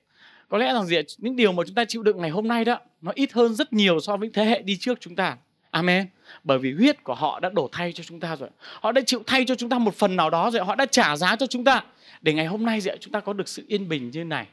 Có 0.50 0.58
lẽ 0.58 0.74
rằng 0.74 0.86
gì 0.86 0.98
những 1.18 1.36
điều 1.36 1.52
mà 1.52 1.64
chúng 1.66 1.76
ta 1.76 1.86
chịu 1.86 2.04
đựng 2.04 2.22
ngày 2.22 2.30
hôm 2.30 2.48
nay 2.48 2.66
đó, 2.66 2.80
nó 3.02 3.12
ít 3.16 3.34
hơn 3.34 3.56
rất 3.56 3.74
nhiều 3.74 4.00
so 4.00 4.18
với 4.18 4.30
thế 4.34 4.46
hệ 4.46 4.62
đi 4.62 4.78
trước 4.80 4.98
chúng 5.02 5.16
ta. 5.16 5.38
Amen. 5.72 6.08
Bởi 6.44 6.60
vì 6.60 6.74
huyết 6.74 7.04
của 7.04 7.16
họ 7.16 7.40
đã 7.40 7.50
đổ 7.50 7.70
thay 7.72 7.94
cho 7.94 8.04
chúng 8.04 8.20
ta 8.20 8.36
rồi. 8.36 8.50
Họ 8.82 8.92
đã 8.92 9.02
chịu 9.06 9.24
thay 9.28 9.46
cho 9.46 9.56
chúng 9.56 9.70
ta 9.70 9.80
một 9.80 9.96
phần 9.96 10.16
nào 10.16 10.30
đó 10.30 10.52
rồi. 10.52 10.66
Họ 10.66 10.76
đã 10.76 10.86
trả 10.86 11.16
giá 11.16 11.36
cho 11.36 11.48
chúng 11.48 11.64
ta. 11.64 11.84
Để 12.22 12.34
ngày 12.34 12.46
hôm 12.46 12.66
nay 12.66 12.80
chúng 13.00 13.12
ta 13.12 13.20
có 13.20 13.34
được 13.34 13.48
sự 13.48 13.66
yên 13.68 13.90
bình 13.90 14.12
như 14.12 14.24
này. 14.24 14.48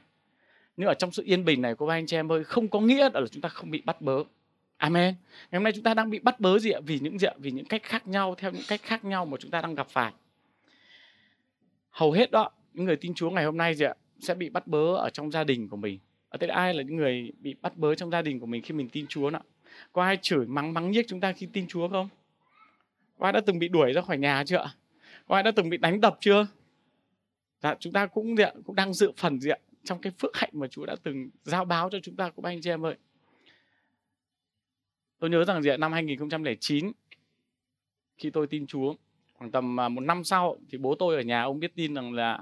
Nhưng 0.76 0.88
ở 0.88 0.94
trong 0.94 1.12
sự 1.12 1.22
yên 1.26 1.44
bình 1.44 1.62
này 1.62 1.74
của 1.74 1.88
anh 1.88 2.06
chị 2.06 2.16
em 2.16 2.32
ơi, 2.32 2.44
không 2.44 2.68
có 2.68 2.80
nghĩa 2.80 3.08
là 3.14 3.20
chúng 3.30 3.42
ta 3.42 3.48
không 3.48 3.70
bị 3.70 3.82
bắt 3.84 4.00
bớ. 4.00 4.22
Amen. 4.76 5.14
Ngày 5.50 5.58
hôm 5.58 5.62
nay 5.62 5.72
chúng 5.72 5.84
ta 5.84 5.94
đang 5.94 6.10
bị 6.10 6.18
bắt 6.18 6.40
bớ 6.40 6.58
gì 6.58 6.70
ạ? 6.70 6.80
Vì 6.86 6.98
những 6.98 7.18
gì 7.18 7.26
ạ? 7.26 7.34
Vì 7.38 7.50
những 7.50 7.64
cách 7.64 7.82
khác 7.82 8.06
nhau, 8.06 8.34
theo 8.38 8.50
những 8.50 8.62
cách 8.68 8.80
khác 8.82 9.04
nhau 9.04 9.26
mà 9.26 9.36
chúng 9.40 9.50
ta 9.50 9.60
đang 9.60 9.74
gặp 9.74 9.88
phải. 9.88 10.12
Hầu 11.90 12.12
hết 12.12 12.30
đó, 12.30 12.50
những 12.72 12.84
người 12.84 12.96
tin 12.96 13.14
Chúa 13.14 13.30
ngày 13.30 13.44
hôm 13.44 13.56
nay 13.56 13.74
gì 13.74 13.84
ạ? 13.84 13.94
Sẽ 14.20 14.34
bị 14.34 14.48
bắt 14.48 14.66
bớ 14.66 14.96
ở 14.96 15.10
trong 15.10 15.30
gia 15.30 15.44
đình 15.44 15.68
của 15.68 15.76
mình. 15.76 15.98
Ở 16.28 16.38
đây 16.38 16.50
ai 16.50 16.74
là 16.74 16.82
những 16.82 16.96
người 16.96 17.32
bị 17.38 17.54
bắt 17.62 17.76
bớ 17.76 17.94
trong 17.94 18.10
gia 18.10 18.22
đình 18.22 18.40
của 18.40 18.46
mình 18.46 18.62
khi 18.62 18.74
mình 18.74 18.88
tin 18.88 19.06
Chúa 19.06 19.30
nào? 19.30 19.42
Có 19.92 20.02
ai 20.02 20.18
chửi 20.22 20.46
mắng 20.46 20.74
mắng 20.74 20.90
nhiếc 20.90 21.04
chúng 21.08 21.20
ta 21.20 21.32
khi 21.32 21.48
tin 21.52 21.66
Chúa 21.66 21.88
không? 21.88 22.08
Có 23.18 23.26
ai 23.26 23.32
đã 23.32 23.40
từng 23.46 23.58
bị 23.58 23.68
đuổi 23.68 23.92
ra 23.92 24.02
khỏi 24.02 24.18
nhà 24.18 24.44
chưa 24.46 24.56
ạ? 24.56 24.70
Có 25.28 25.34
ai 25.34 25.42
đã 25.42 25.50
từng 25.50 25.70
bị 25.70 25.76
đánh 25.76 26.00
đập 26.00 26.16
chưa? 26.20 26.46
Dạ, 27.62 27.74
chúng 27.80 27.92
ta 27.92 28.06
cũng 28.06 28.36
gì 28.36 28.44
ạ? 28.44 28.52
cũng 28.64 28.76
đang 28.76 28.94
dự 28.94 29.12
phần 29.16 29.40
gì 29.40 29.50
ạ? 29.50 29.58
Trong 29.86 29.98
cái 29.98 30.12
phước 30.18 30.36
hạnh 30.36 30.50
mà 30.52 30.66
Chúa 30.66 30.86
đã 30.86 30.96
từng 31.02 31.30
giao 31.42 31.64
báo 31.64 31.90
cho 31.90 31.98
chúng 32.02 32.16
ta 32.16 32.30
của 32.30 32.42
anh 32.44 32.60
chị 32.62 32.70
em 32.70 32.86
ơi. 32.86 32.96
Tôi 35.18 35.30
nhớ 35.30 35.44
rằng 35.44 35.62
gì 35.62 35.70
ạ? 35.70 35.76
Năm 35.76 35.92
2009 35.92 36.92
khi 38.18 38.30
tôi 38.30 38.46
tin 38.46 38.66
Chúa 38.66 38.94
khoảng 39.34 39.50
tầm 39.50 39.80
à, 39.80 39.88
một 39.88 40.00
năm 40.00 40.24
sau 40.24 40.56
thì 40.70 40.78
bố 40.78 40.94
tôi 40.94 41.16
ở 41.16 41.20
nhà 41.20 41.42
ông 41.42 41.60
biết 41.60 41.74
tin 41.74 41.94
rằng 41.94 42.12
là 42.12 42.38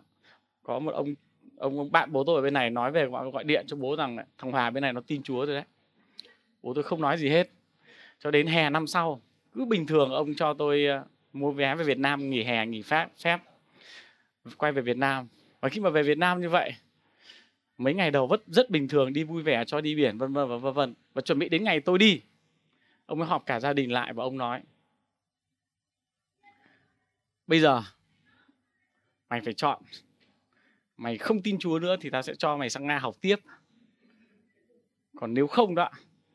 có 0.62 0.78
một 0.78 0.90
ông 0.94 1.14
ông, 1.56 1.78
ông 1.78 1.92
bạn 1.92 2.12
bố 2.12 2.24
tôi 2.24 2.36
ở 2.36 2.42
bên 2.42 2.54
này 2.54 2.70
nói 2.70 2.92
về 2.92 3.06
gọi, 3.06 3.30
gọi 3.30 3.44
điện 3.44 3.64
cho 3.66 3.76
bố 3.76 3.96
rằng 3.96 4.16
thằng 4.38 4.52
Hòa 4.52 4.70
bên 4.70 4.82
này 4.82 4.92
nó 4.92 5.00
tin 5.06 5.22
Chúa 5.22 5.46
rồi 5.46 5.54
đấy 5.54 5.64
bố 6.62 6.74
tôi 6.74 6.84
không 6.84 7.00
nói 7.00 7.18
gì 7.18 7.28
hết 7.28 7.50
cho 8.18 8.30
đến 8.30 8.46
hè 8.46 8.70
năm 8.70 8.86
sau 8.86 9.22
cứ 9.52 9.64
bình 9.64 9.86
thường 9.86 10.10
ông 10.10 10.34
cho 10.34 10.54
tôi 10.54 10.86
à, 10.86 11.04
mua 11.32 11.52
vé 11.52 11.74
về 11.74 11.84
Việt 11.84 11.98
Nam 11.98 12.30
nghỉ 12.30 12.42
hè 12.42 12.66
nghỉ 12.66 12.82
phép 12.82 13.08
phép 13.22 13.38
quay 14.56 14.72
về 14.72 14.82
Việt 14.82 14.96
Nam 14.96 15.28
và 15.60 15.68
khi 15.68 15.80
mà 15.80 15.90
về 15.90 16.02
Việt 16.02 16.18
Nam 16.18 16.40
như 16.40 16.48
vậy 16.48 16.72
mấy 17.78 17.94
ngày 17.94 18.10
đầu 18.10 18.28
rất 18.30 18.42
rất 18.46 18.70
bình 18.70 18.88
thường, 18.88 19.12
đi 19.12 19.24
vui 19.24 19.42
vẻ 19.42 19.64
cho 19.66 19.80
đi 19.80 19.94
biển, 19.94 20.18
vân 20.18 20.32
vân 20.32 20.48
và 20.48 20.56
vân 20.56 20.74
vân. 20.74 20.94
Và 21.14 21.22
chuẩn 21.22 21.38
bị 21.38 21.48
đến 21.48 21.64
ngày 21.64 21.80
tôi 21.80 21.98
đi. 21.98 22.20
Ông 23.06 23.18
mới 23.18 23.28
họp 23.28 23.46
cả 23.46 23.60
gia 23.60 23.72
đình 23.72 23.92
lại 23.92 24.12
và 24.12 24.24
ông 24.24 24.38
nói, 24.38 24.62
bây 27.46 27.60
giờ, 27.60 27.82
mày 29.28 29.40
phải 29.40 29.54
chọn. 29.54 29.82
Mày 30.96 31.18
không 31.18 31.42
tin 31.42 31.58
Chúa 31.58 31.78
nữa 31.78 31.96
thì 32.00 32.10
ta 32.10 32.22
sẽ 32.22 32.34
cho 32.34 32.56
mày 32.56 32.70
sang 32.70 32.86
Nga 32.86 32.98
học 32.98 33.14
tiếp. 33.20 33.36
Còn 35.16 35.34
nếu 35.34 35.46
không 35.46 35.74
đó, 35.74 35.90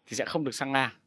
thì 0.05 0.15
sẽ 0.15 0.25
không 0.25 0.43
được 0.43 0.55
sang 0.55 0.71
Nga 0.71 0.99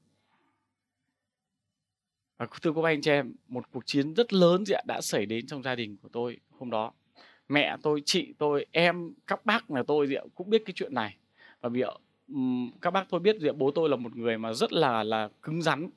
và 2.43 2.59
thưa 2.63 2.73
các 2.73 2.85
anh 2.85 3.01
chị 3.01 3.11
em, 3.11 3.35
một 3.49 3.71
cuộc 3.71 3.87
chiến 3.87 4.15
rất 4.15 4.33
lớn 4.33 4.65
đã 4.87 5.01
xảy 5.01 5.27
đến 5.27 5.47
trong 5.47 5.63
gia 5.63 5.75
đình 5.75 5.97
của 5.97 6.09
tôi 6.09 6.41
hôm 6.51 6.71
đó 6.71 6.93
mẹ 7.53 7.77
tôi, 7.83 8.03
chị 8.05 8.35
tôi, 8.39 8.67
em, 8.71 9.13
các 9.27 9.47
bác 9.47 9.71
là 9.71 9.83
tôi 9.87 10.07
gì 10.07 10.17
cũng 10.35 10.51
biết 10.51 10.63
cái 10.67 10.73
chuyện 10.77 10.95
này. 10.95 11.17
Và 11.61 11.69
vì 11.69 11.83
các 12.81 12.91
bác 12.91 13.11
tôi 13.11 13.21
biết 13.21 13.37
gì 13.41 13.49
bố 13.57 13.71
tôi 13.71 13.89
là 13.89 13.97
một 13.97 14.17
người 14.17 14.39
mà 14.39 14.53
rất 14.53 14.73
là 14.73 15.05
là 15.05 15.29
cứng 15.43 15.63
rắn, 15.63 15.89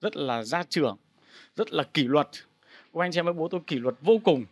rất 0.00 0.16
là 0.16 0.42
gia 0.42 0.62
trưởng, 0.62 0.96
rất 1.56 1.72
là 1.72 1.82
kỷ 1.82 2.02
luật. 2.04 2.28
Các 2.94 3.00
anh 3.00 3.12
chị 3.12 3.18
em 3.18 3.24
với 3.24 3.34
bố 3.34 3.48
tôi 3.48 3.60
kỷ 3.66 3.78
luật 3.78 3.94
vô 4.00 4.18
cùng. 4.24 4.44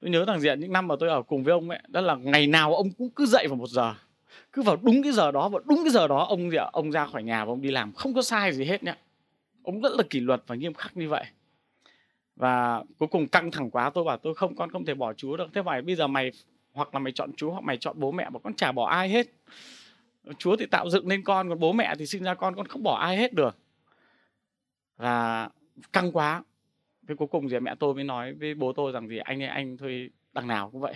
Tôi 0.00 0.10
nhớ 0.10 0.24
rằng 0.24 0.40
diện 0.40 0.60
những 0.60 0.72
năm 0.72 0.88
mà 0.88 0.94
tôi 1.00 1.08
ở 1.08 1.22
cùng 1.22 1.44
với 1.44 1.52
ông 1.52 1.70
ấy, 1.70 1.78
đó 1.88 2.00
là 2.00 2.14
ngày 2.14 2.46
nào 2.46 2.74
ông 2.74 2.90
cũng 2.90 3.10
cứ 3.10 3.26
dậy 3.26 3.46
vào 3.48 3.56
một 3.56 3.68
giờ. 3.68 3.94
Cứ 4.52 4.62
vào 4.62 4.76
đúng 4.82 5.02
cái 5.02 5.12
giờ 5.12 5.30
đó 5.30 5.48
và 5.48 5.60
đúng 5.64 5.78
cái 5.84 5.90
giờ 5.90 6.08
đó, 6.08 6.26
ông 6.28 6.50
gì 6.50 6.56
ông 6.72 6.90
ra 6.90 7.06
khỏi 7.06 7.22
nhà 7.22 7.44
và 7.44 7.52
ông 7.52 7.62
đi 7.62 7.70
làm. 7.70 7.92
Không 7.92 8.14
có 8.14 8.22
sai 8.22 8.52
gì 8.52 8.64
hết 8.64 8.82
nhá. 8.82 8.96
Ông 9.62 9.80
rất 9.80 9.92
là 9.92 10.02
kỷ 10.10 10.20
luật 10.20 10.42
và 10.46 10.54
nghiêm 10.54 10.74
khắc 10.74 10.96
như 10.96 11.08
vậy 11.08 11.24
và 12.36 12.82
cuối 12.98 13.08
cùng 13.08 13.28
căng 13.28 13.50
thẳng 13.50 13.70
quá 13.70 13.90
tôi 13.90 14.04
bảo 14.04 14.16
tôi 14.16 14.34
không 14.34 14.56
con 14.56 14.70
không 14.70 14.84
thể 14.84 14.94
bỏ 14.94 15.12
chúa 15.12 15.36
được. 15.36 15.48
Thế 15.54 15.62
phải 15.64 15.82
bây 15.82 15.94
giờ 15.94 16.06
mày 16.06 16.30
hoặc 16.72 16.94
là 16.94 17.00
mày 17.00 17.12
chọn 17.12 17.32
chúa 17.36 17.50
hoặc 17.50 17.64
mày 17.64 17.76
chọn 17.76 18.00
bố 18.00 18.12
mẹ 18.12 18.28
mà 18.30 18.38
con 18.38 18.54
chả 18.54 18.72
bỏ 18.72 18.86
ai 18.86 19.08
hết. 19.08 19.26
Chúa 20.38 20.56
thì 20.56 20.66
tạo 20.66 20.90
dựng 20.90 21.08
nên 21.08 21.22
con 21.22 21.48
còn 21.48 21.58
bố 21.58 21.72
mẹ 21.72 21.94
thì 21.98 22.06
sinh 22.06 22.22
ra 22.22 22.34
con 22.34 22.56
con 22.56 22.66
không 22.66 22.82
bỏ 22.82 22.98
ai 22.98 23.16
hết 23.16 23.32
được. 23.32 23.56
Và 24.96 25.48
căng 25.92 26.12
quá. 26.12 26.44
Thế 27.08 27.14
cuối 27.14 27.28
cùng 27.28 27.48
thì 27.48 27.60
mẹ 27.60 27.74
tôi 27.74 27.94
mới 27.94 28.04
nói 28.04 28.34
với 28.34 28.54
bố 28.54 28.72
tôi 28.72 28.92
rằng 28.92 29.08
gì 29.08 29.18
anh 29.18 29.42
ấy 29.42 29.48
anh 29.48 29.76
thôi 29.76 30.10
đằng 30.32 30.46
nào 30.46 30.70
cũng 30.70 30.80
vậy. 30.80 30.94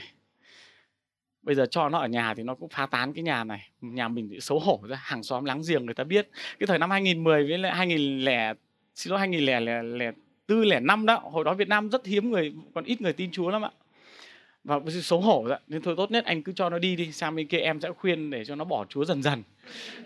Bây 1.43 1.55
giờ 1.55 1.67
cho 1.71 1.89
nó 1.89 1.99
ở 1.99 2.09
nhà 2.09 2.35
thì 2.35 2.43
nó 2.43 2.55
cũng 2.55 2.69
phá 2.69 2.87
tán 2.87 3.13
cái 3.13 3.23
nhà 3.23 3.45
này. 3.45 3.71
Nhà 3.81 4.09
mình 4.09 4.29
thì 4.31 4.41
xấu 4.41 4.59
hổ 4.59 4.81
ra 4.89 4.97
hàng 5.03 5.23
xóm 5.23 5.45
láng 5.45 5.63
giềng 5.69 5.87
người 5.87 5.95
ta 5.95 6.05
biết. 6.05 6.29
Cái 6.59 6.67
thời 6.67 6.79
năm 6.79 6.91
2010 6.91 7.49
với 7.49 7.59
lại 7.59 7.75
2000 7.75 8.21
lẻ 8.21 8.55
xin 8.95 9.11
lỗi 9.11 9.19
2000 9.19 9.41
lẻ 9.45 9.61
lẻ, 9.83 10.13
lẻ 10.51 10.57
tư 10.57 10.65
lẻ 10.65 10.81
năm 10.81 11.07
đó, 11.07 11.21
hồi 11.33 11.45
đó 11.45 11.55
Việt 11.55 11.69
Nam 11.69 11.89
rất 11.89 12.07
hiếm 12.07 12.31
người, 12.31 12.53
còn 12.75 12.85
ít 12.85 13.01
người 13.01 13.13
tin 13.13 13.31
Chúa 13.31 13.51
lắm 13.51 13.63
ạ. 13.63 13.71
Và 14.65 14.81
xấu 15.03 15.21
hổ 15.21 15.43
vậy 15.43 15.59
nên 15.69 15.83
thôi 15.83 15.95
tốt 15.97 16.11
nhất 16.11 16.25
anh 16.25 16.43
cứ 16.43 16.53
cho 16.53 16.71
nó 16.71 16.79
đi 16.79 16.97
đi, 16.97 17.13
sang 17.13 17.37
bên 17.37 17.47
kia 17.47 17.59
em 17.59 17.81
sẽ 17.81 17.93
khuyên 17.93 18.31
để 18.31 18.45
cho 18.45 18.55
nó 18.55 18.65
bỏ 18.65 18.85
Chúa 18.89 19.05
dần 19.05 19.23
dần. 19.23 19.43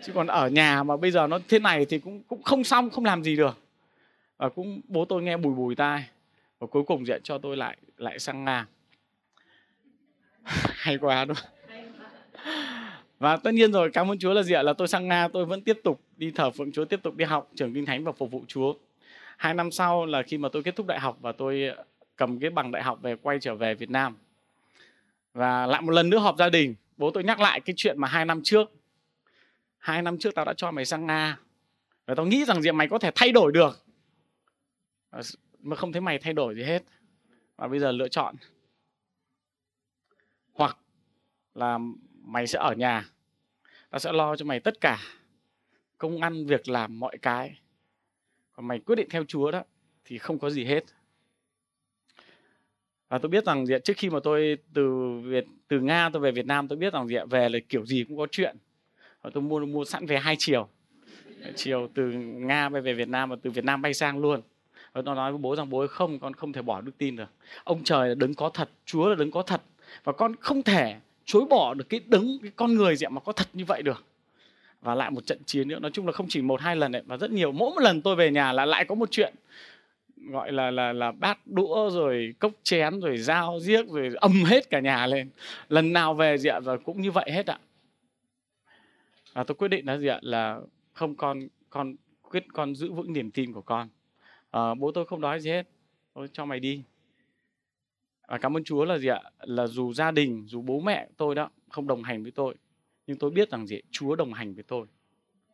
Chứ 0.05 0.13
còn 0.13 0.27
ở 0.27 0.49
nhà 0.49 0.83
mà 0.83 0.97
bây 0.97 1.11
giờ 1.11 1.27
nó 1.27 1.39
thế 1.47 1.59
này 1.59 1.85
thì 1.85 1.99
cũng 1.99 2.23
cũng 2.27 2.43
không 2.43 2.63
xong, 2.63 2.89
không 2.89 3.05
làm 3.05 3.23
gì 3.23 3.35
được. 3.35 3.57
Và 4.37 4.49
cũng 4.49 4.81
bố 4.87 5.05
tôi 5.05 5.23
nghe 5.23 5.37
bùi 5.37 5.53
bùi 5.53 5.75
tai. 5.75 6.05
Và 6.59 6.67
cuối 6.67 6.83
cùng 6.83 7.07
dạy 7.07 7.19
cho 7.23 7.37
tôi 7.37 7.57
lại 7.57 7.77
lại 7.97 8.19
sang 8.19 8.45
Nga. 8.45 8.67
Hay 10.75 10.97
quá 10.97 11.25
đúng 11.25 11.37
và 13.19 13.37
tất 13.37 13.53
nhiên 13.53 13.71
rồi, 13.71 13.89
cảm 13.91 14.11
ơn 14.11 14.19
Chúa 14.19 14.33
là 14.33 14.43
gì 14.43 14.53
ạ? 14.53 14.63
Là 14.63 14.73
tôi 14.73 14.87
sang 14.87 15.07
Nga, 15.07 15.27
tôi 15.27 15.45
vẫn 15.45 15.61
tiếp 15.61 15.79
tục 15.83 16.01
đi 16.17 16.31
thờ 16.31 16.51
phượng 16.51 16.71
Chúa, 16.71 16.85
tiếp 16.85 16.99
tục 17.03 17.15
đi 17.15 17.25
học 17.25 17.51
trường 17.55 17.73
kinh 17.73 17.85
thánh 17.85 18.03
và 18.03 18.11
phục 18.11 18.31
vụ 18.31 18.43
Chúa 18.47 18.73
hai 19.37 19.53
năm 19.53 19.71
sau 19.71 20.05
là 20.05 20.23
khi 20.23 20.37
mà 20.37 20.49
tôi 20.49 20.63
kết 20.63 20.75
thúc 20.75 20.87
đại 20.87 20.99
học 20.99 21.17
và 21.21 21.31
tôi 21.31 21.67
ờ, 21.67 21.85
cầm 22.15 22.39
cái 22.39 22.49
bằng 22.49 22.71
đại 22.71 22.83
học 22.83 22.99
về 23.01 23.15
quay 23.15 23.39
trở 23.39 23.55
về 23.55 23.75
Việt 23.75 23.89
Nam. 23.89 24.17
Và 25.33 25.65
lại 25.65 25.81
một 25.81 25.91
lần 25.91 26.09
nữa 26.09 26.17
họp 26.17 26.37
gia 26.37 26.49
đình, 26.49 26.75
bố 26.97 27.11
tôi 27.11 27.23
nhắc 27.23 27.39
lại 27.39 27.59
cái 27.59 27.73
chuyện 27.77 27.99
mà 27.99 28.07
hai 28.07 28.25
năm 28.25 28.41
trước. 28.43 28.71
Hai 29.77 30.01
năm 30.01 30.17
trước 30.17 30.35
tao 30.35 30.45
đã 30.45 30.53
cho 30.53 30.71
mày 30.71 30.85
sang 30.85 31.05
Nga. 31.05 31.39
Và 32.05 32.15
tao 32.15 32.25
nghĩ 32.25 32.45
rằng 32.45 32.61
gì 32.61 32.71
mày 32.71 32.87
có 32.87 32.99
thể 32.99 33.11
thay 33.15 33.31
đổi 33.31 33.51
được. 33.51 33.85
Mà 35.59 35.75
không 35.75 35.91
thấy 35.91 36.01
mày 36.01 36.19
thay 36.19 36.33
đổi 36.33 36.55
gì 36.55 36.63
hết. 36.63 36.83
Và 37.55 37.67
bây 37.67 37.79
giờ 37.79 37.91
lựa 37.91 38.07
chọn. 38.07 38.35
Hoặc 40.53 40.77
là 41.55 41.79
mày 42.21 42.47
sẽ 42.47 42.59
ở 42.59 42.73
nhà. 42.73 43.09
Tao 43.89 43.99
sẽ 43.99 44.11
lo 44.11 44.35
cho 44.35 44.45
mày 44.45 44.59
tất 44.59 44.81
cả. 44.81 44.99
Công 45.97 46.21
ăn, 46.21 46.45
việc 46.45 46.69
làm, 46.69 46.99
mọi 46.99 47.17
cái 47.17 47.59
còn 48.55 48.67
mày 48.67 48.79
quyết 48.79 48.95
định 48.95 49.07
theo 49.09 49.23
Chúa 49.27 49.51
đó, 49.51 49.63
thì 50.05 50.17
không 50.17 50.39
có 50.39 50.49
gì 50.49 50.65
hết. 50.65 50.83
Và 53.09 53.17
tôi 53.17 53.29
biết 53.29 53.45
rằng 53.45 53.65
trước 53.83 53.97
khi 53.97 54.09
mà 54.09 54.19
tôi 54.23 54.57
từ 54.73 55.09
Việt, 55.23 55.45
từ 55.67 55.79
Nga 55.79 56.09
tôi 56.13 56.21
về 56.21 56.31
Việt 56.31 56.45
Nam, 56.45 56.67
tôi 56.67 56.77
biết 56.77 56.93
rằng 56.93 57.07
về 57.29 57.49
là 57.49 57.59
kiểu 57.69 57.85
gì 57.85 58.03
cũng 58.03 58.17
có 58.17 58.27
chuyện. 58.31 58.55
Và 59.21 59.29
tôi 59.33 59.43
mua 59.43 59.59
mua 59.59 59.85
sẵn 59.85 60.05
về 60.05 60.19
hai 60.19 60.35
chiều. 60.39 60.67
Chiều 61.55 61.89
từ 61.93 62.03
Nga 62.11 62.69
bay 62.69 62.81
về 62.81 62.93
Việt 62.93 63.09
Nam 63.09 63.29
và 63.29 63.35
từ 63.41 63.49
Việt 63.49 63.65
Nam 63.65 63.81
bay 63.81 63.93
sang 63.93 64.19
luôn. 64.19 64.41
Và 64.93 65.01
nó 65.01 65.15
nói 65.15 65.31
với 65.31 65.37
bố 65.37 65.55
rằng, 65.55 65.69
bố 65.69 65.79
ơi, 65.79 65.87
không, 65.87 66.19
con 66.19 66.33
không 66.33 66.53
thể 66.53 66.61
bỏ 66.61 66.81
đức 66.81 66.97
tin 66.97 67.15
được. 67.15 67.29
Ông 67.63 67.83
trời 67.83 68.09
là 68.09 68.15
đứng 68.15 68.33
có 68.33 68.49
thật, 68.49 68.69
Chúa 68.85 69.09
là 69.09 69.15
đứng 69.15 69.31
có 69.31 69.41
thật. 69.41 69.61
Và 70.03 70.13
con 70.13 70.35
không 70.35 70.63
thể 70.63 70.95
chối 71.25 71.45
bỏ 71.49 71.73
được 71.73 71.89
cái 71.89 71.99
đứng 72.05 72.37
cái 72.41 72.51
con 72.55 72.73
người 72.73 72.95
gì 72.95 73.07
mà 73.11 73.21
có 73.21 73.31
thật 73.31 73.47
như 73.53 73.65
vậy 73.65 73.81
được 73.81 74.05
và 74.85 74.95
lại 74.95 75.11
một 75.11 75.25
trận 75.25 75.43
chiến 75.45 75.67
nữa. 75.67 75.79
Nói 75.79 75.91
chung 75.91 76.05
là 76.05 76.11
không 76.11 76.25
chỉ 76.29 76.41
một 76.41 76.61
hai 76.61 76.75
lần 76.75 76.91
đấy 76.91 77.01
và 77.05 77.17
rất 77.17 77.31
nhiều. 77.31 77.51
Mỗi 77.51 77.69
một 77.69 77.81
lần 77.81 78.01
tôi 78.01 78.15
về 78.15 78.31
nhà 78.31 78.51
là 78.51 78.65
lại 78.65 78.85
có 78.85 78.95
một 78.95 79.11
chuyện. 79.11 79.33
Gọi 80.17 80.51
là 80.51 80.71
là 80.71 80.93
là 80.93 81.11
bát 81.11 81.39
đũa 81.45 81.89
rồi 81.89 82.35
cốc 82.39 82.51
chén 82.63 82.99
rồi 82.99 83.17
dao 83.17 83.59
giếc 83.67 83.87
rồi 83.87 84.11
âm 84.15 84.31
hết 84.31 84.69
cả 84.69 84.79
nhà 84.79 85.07
lên. 85.07 85.29
Lần 85.69 85.93
nào 85.93 86.13
về 86.13 86.37
gì 86.37 86.49
ạ? 86.49 86.59
Và 86.59 86.77
cũng 86.77 87.01
như 87.01 87.11
vậy 87.11 87.31
hết 87.31 87.47
ạ. 87.47 87.59
Và 89.33 89.43
tôi 89.43 89.55
quyết 89.55 89.67
định 89.67 89.85
là 89.85 89.97
gì 89.97 90.07
ạ? 90.07 90.19
Là 90.21 90.59
không 90.93 91.15
con 91.15 91.47
con 91.69 91.95
quyết 92.21 92.43
con 92.53 92.75
giữ 92.75 92.91
vững 92.91 93.13
niềm 93.13 93.31
tin 93.31 93.53
của 93.53 93.61
con. 93.61 93.89
À, 94.51 94.73
bố 94.73 94.91
tôi 94.91 95.05
không 95.05 95.21
nói 95.21 95.39
gì 95.39 95.49
hết. 95.49 95.67
Tôi 96.13 96.27
cho 96.33 96.45
mày 96.45 96.59
đi. 96.59 96.83
Và 98.27 98.37
cảm 98.37 98.57
ơn 98.57 98.63
Chúa 98.63 98.85
là 98.85 98.97
gì 98.97 99.07
ạ? 99.07 99.21
Là 99.41 99.67
dù 99.67 99.93
gia 99.93 100.11
đình 100.11 100.43
dù 100.47 100.61
bố 100.61 100.79
mẹ 100.79 101.07
tôi 101.17 101.35
đó 101.35 101.49
không 101.69 101.87
đồng 101.87 102.03
hành 102.03 102.23
với 102.23 102.31
tôi 102.31 102.55
nhưng 103.07 103.17
tôi 103.17 103.31
biết 103.31 103.51
rằng 103.51 103.67
gì 103.67 103.81
Chúa 103.91 104.15
đồng 104.15 104.33
hành 104.33 104.53
với 104.53 104.63
tôi. 104.63 104.87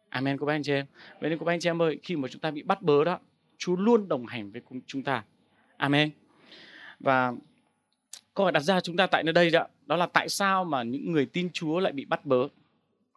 Amen 0.10 0.38
các 0.38 0.48
anh 0.48 0.64
chị 0.64 0.74
em. 0.74 0.86
Vậy 1.20 1.30
nên 1.30 1.40
các 1.40 1.48
anh 1.48 1.60
chị 1.60 1.70
em 1.70 1.82
ơi 1.82 2.00
khi 2.04 2.16
mà 2.16 2.28
chúng 2.28 2.42
ta 2.42 2.52
bị 2.52 2.64
bắt 2.64 2.82
bớ 2.82 3.04
đó 3.04 3.20
Chúa 3.58 3.76
luôn 3.76 4.08
đồng 4.08 4.26
hành 4.26 4.52
với 4.52 4.62
chúng 4.88 5.04
ta. 5.04 5.24
Amen. 5.78 6.10
Và 7.00 7.34
câu 8.34 8.46
hỏi 8.46 8.52
đặt 8.52 8.60
ra 8.60 8.80
chúng 8.80 8.98
ta 8.98 9.08
tại 9.08 9.24
nơi 9.24 9.34
đây 9.34 9.50
đó 9.50 9.68
đó 9.86 9.96
là 9.96 10.06
tại 10.06 10.30
sao 10.30 10.66
mà 10.66 10.84
những 10.84 11.12
người 11.12 11.26
tin 11.26 11.50
Chúa 11.54 11.80
lại 11.80 11.94
bị 11.94 12.06
bắt 12.06 12.26
bớ? 12.26 12.48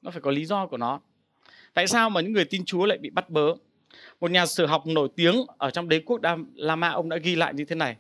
Nó 0.03 0.11
phải 0.11 0.20
có 0.20 0.31
lý 0.31 0.44
do 0.44 0.66
của 0.66 0.77
nó. 0.77 1.01
Tại 1.75 1.87
sao 1.87 2.11
mà 2.11 2.20
những 2.20 2.33
người 2.33 2.44
tin 2.44 2.64
Chúa 2.64 2.87
lại 2.87 2.99
bị 2.99 3.11
bắt 3.11 3.31
bớ? 3.31 3.55
Một 4.20 4.31
nhà 4.31 4.47
sử 4.47 4.66
học 4.66 4.87
nổi 4.87 5.09
tiếng 5.16 5.35
ở 5.59 5.70
trong 5.70 5.88
đế 5.88 6.01
quốc 6.01 6.20
La 6.55 6.77
Mã 6.77 6.88
ông 6.88 7.09
đã 7.09 7.16
ghi 7.16 7.37
lại 7.37 7.55
như 7.55 7.64
thế 7.64 7.77
này. 7.77 7.97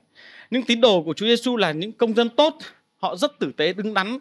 Những 0.50 0.62
tín 0.62 0.80
đồ 0.80 1.02
của 1.02 1.14
Chúa 1.14 1.26
Giêsu 1.26 1.56
là 1.56 1.72
những 1.72 1.92
công 1.92 2.14
dân 2.14 2.28
tốt, 2.28 2.58
họ 2.96 3.16
rất 3.16 3.38
tử 3.38 3.52
tế 3.56 3.72
đứng 3.72 3.94
đắn, 3.94 4.18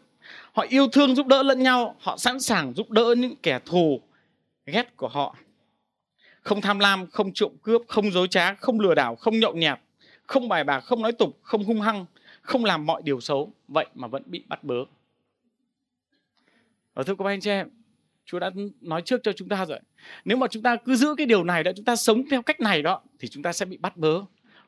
họ 0.52 0.66
yêu 0.70 0.88
thương 0.88 1.16
giúp 1.16 1.28
đỡ 1.28 1.44
lẫn 1.44 1.64
nhau, 1.64 1.96
họ 2.00 2.18
sẵn 2.18 2.40
sàng 2.40 2.74
giúp 2.74 2.92
đỡ 2.92 3.16
những 3.18 3.36
kẻ 3.44 3.60
thù 3.66 4.02
ghét 4.66 4.98
của 4.98 5.08
họ. 5.08 5.36
Không 6.42 6.62
tham 6.62 6.80
lam, 6.80 7.08
không 7.08 7.34
trộm 7.34 7.52
cướp, 7.62 7.82
không 7.88 8.12
dối 8.12 8.28
trá, 8.28 8.54
không 8.54 8.80
lừa 8.80 8.96
đảo, 8.96 9.16
không 9.16 9.40
nhậu 9.40 9.54
nhẹt, 9.54 9.80
không 10.28 10.50
bài 10.50 10.64
bạc, 10.64 10.80
không 10.80 11.02
nói 11.02 11.12
tục, 11.12 11.40
không 11.42 11.64
hung 11.64 11.82
hăng, 11.82 12.06
không 12.42 12.66
làm 12.66 12.86
mọi 12.86 13.02
điều 13.06 13.20
xấu, 13.20 13.54
vậy 13.68 13.86
mà 13.96 14.08
vẫn 14.08 14.24
bị 14.26 14.44
bắt 14.48 14.64
bớ. 14.64 14.76
Và 16.94 17.04
thưa 17.04 17.16
các 17.16 17.26
anh 17.26 17.42
chị 17.42 17.50
em, 17.50 17.70
Chúa 18.26 18.40
đã 18.40 18.52
nói 18.82 19.02
trước 19.02 19.20
cho 19.24 19.32
chúng 19.34 19.50
ta 19.50 19.66
rồi. 19.66 19.80
Nếu 20.26 20.38
mà 20.38 20.48
chúng 20.48 20.64
ta 20.64 20.76
cứ 20.76 20.96
giữ 20.96 21.16
cái 21.18 21.26
điều 21.26 21.44
này 21.44 21.64
đó, 21.64 21.72
chúng 21.76 21.86
ta 21.86 21.96
sống 21.96 22.24
theo 22.30 22.42
cách 22.42 22.60
này 22.60 22.82
đó, 22.82 23.02
thì 23.20 23.28
chúng 23.28 23.44
ta 23.44 23.54
sẽ 23.54 23.66
bị 23.66 23.78
bắt 23.78 23.98
bớ. 23.98 24.22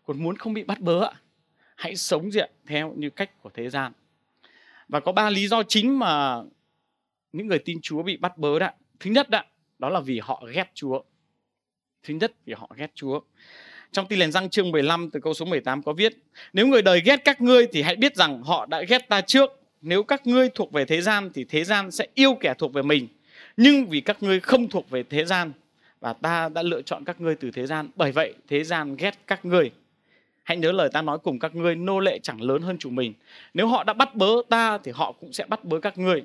Còn 0.06 0.24
muốn 0.24 0.38
không 0.38 0.54
bị 0.54 0.64
bắt 0.64 0.80
bớ, 0.80 1.10
hãy 1.76 1.96
sống 1.96 2.32
diện 2.32 2.52
theo 2.66 2.94
như 2.98 3.10
cách 3.10 3.42
của 3.42 3.50
thế 3.54 3.70
gian. 3.70 3.92
Và 4.88 5.00
có 5.00 5.12
ba 5.12 5.30
lý 5.30 5.48
do 5.48 5.64
chính 5.64 6.00
mà 6.00 6.42
những 7.34 7.48
người 7.48 7.60
tin 7.60 7.80
Chúa 7.82 8.04
bị 8.04 8.18
bắt 8.18 8.38
bớ 8.38 8.60
đó. 8.60 8.70
Thứ 9.00 9.12
nhất 9.12 9.30
đó, 9.30 9.44
đó 9.80 9.90
là 9.90 10.00
vì 10.00 10.20
họ 10.20 10.44
ghét 10.54 10.72
Chúa. 10.74 11.02
Thứ 12.04 12.14
nhất 12.14 12.34
vì 12.46 12.54
họ 12.54 12.70
ghét 12.78 12.92
Chúa. 12.96 13.20
Trong 13.92 14.08
tin 14.08 14.20
lành 14.20 14.32
răng 14.32 14.50
chương 14.50 14.72
15 14.72 15.10
từ 15.10 15.20
câu 15.20 15.34
số 15.34 15.46
18 15.46 15.84
có 15.84 15.94
viết 15.94 16.18
Nếu 16.54 16.68
người 16.68 16.82
đời 16.82 17.02
ghét 17.06 17.22
các 17.26 17.42
ngươi 17.42 17.68
thì 17.68 17.82
hãy 17.82 17.96
biết 17.96 18.16
rằng 18.16 18.44
họ 18.44 18.66
đã 18.66 18.82
ghét 18.82 19.10
ta 19.10 19.22
trước. 19.22 19.62
Nếu 19.82 20.04
các 20.04 20.28
ngươi 20.28 20.50
thuộc 20.50 20.72
về 20.72 20.86
thế 20.86 21.02
gian 21.02 21.30
thì 21.34 21.44
thế 21.44 21.64
gian 21.64 21.92
sẽ 21.92 22.08
yêu 22.14 22.38
kẻ 22.40 22.54
thuộc 22.58 22.74
về 22.74 22.82
mình. 22.82 23.08
Nhưng 23.58 23.86
vì 23.86 24.02
các 24.02 24.24
ngươi 24.24 24.40
không 24.40 24.70
thuộc 24.70 24.90
về 24.90 25.04
thế 25.04 25.26
gian 25.26 25.52
và 26.00 26.14
ta 26.14 26.50
đã 26.50 26.64
lựa 26.64 26.82
chọn 26.82 27.04
các 27.06 27.22
ngươi 27.22 27.36
từ 27.36 27.52
thế 27.52 27.66
gian. 27.66 27.90
Bởi 27.96 28.12
vậy 28.12 28.34
thế 28.48 28.64
gian 28.64 28.96
ghét 28.96 29.20
các 29.28 29.46
ngươi. 29.46 29.72
Hãy 30.46 30.58
nhớ 30.58 30.72
lời 30.72 30.90
ta 30.94 31.02
nói 31.02 31.18
cùng 31.24 31.40
các 31.40 31.56
ngươi, 31.56 31.76
nô 31.76 32.00
lệ 32.00 32.20
chẳng 32.24 32.42
lớn 32.42 32.62
hơn 32.62 32.78
chủ 32.78 32.90
mình. 32.90 33.14
Nếu 33.54 33.68
họ 33.68 33.84
đã 33.84 33.94
bắt 33.94 34.16
bớ 34.16 34.28
ta 34.50 34.78
thì 34.78 34.92
họ 34.92 35.12
cũng 35.12 35.34
sẽ 35.34 35.46
bắt 35.46 35.64
bớ 35.64 35.80
các 35.80 35.98
ngươi. 35.98 36.24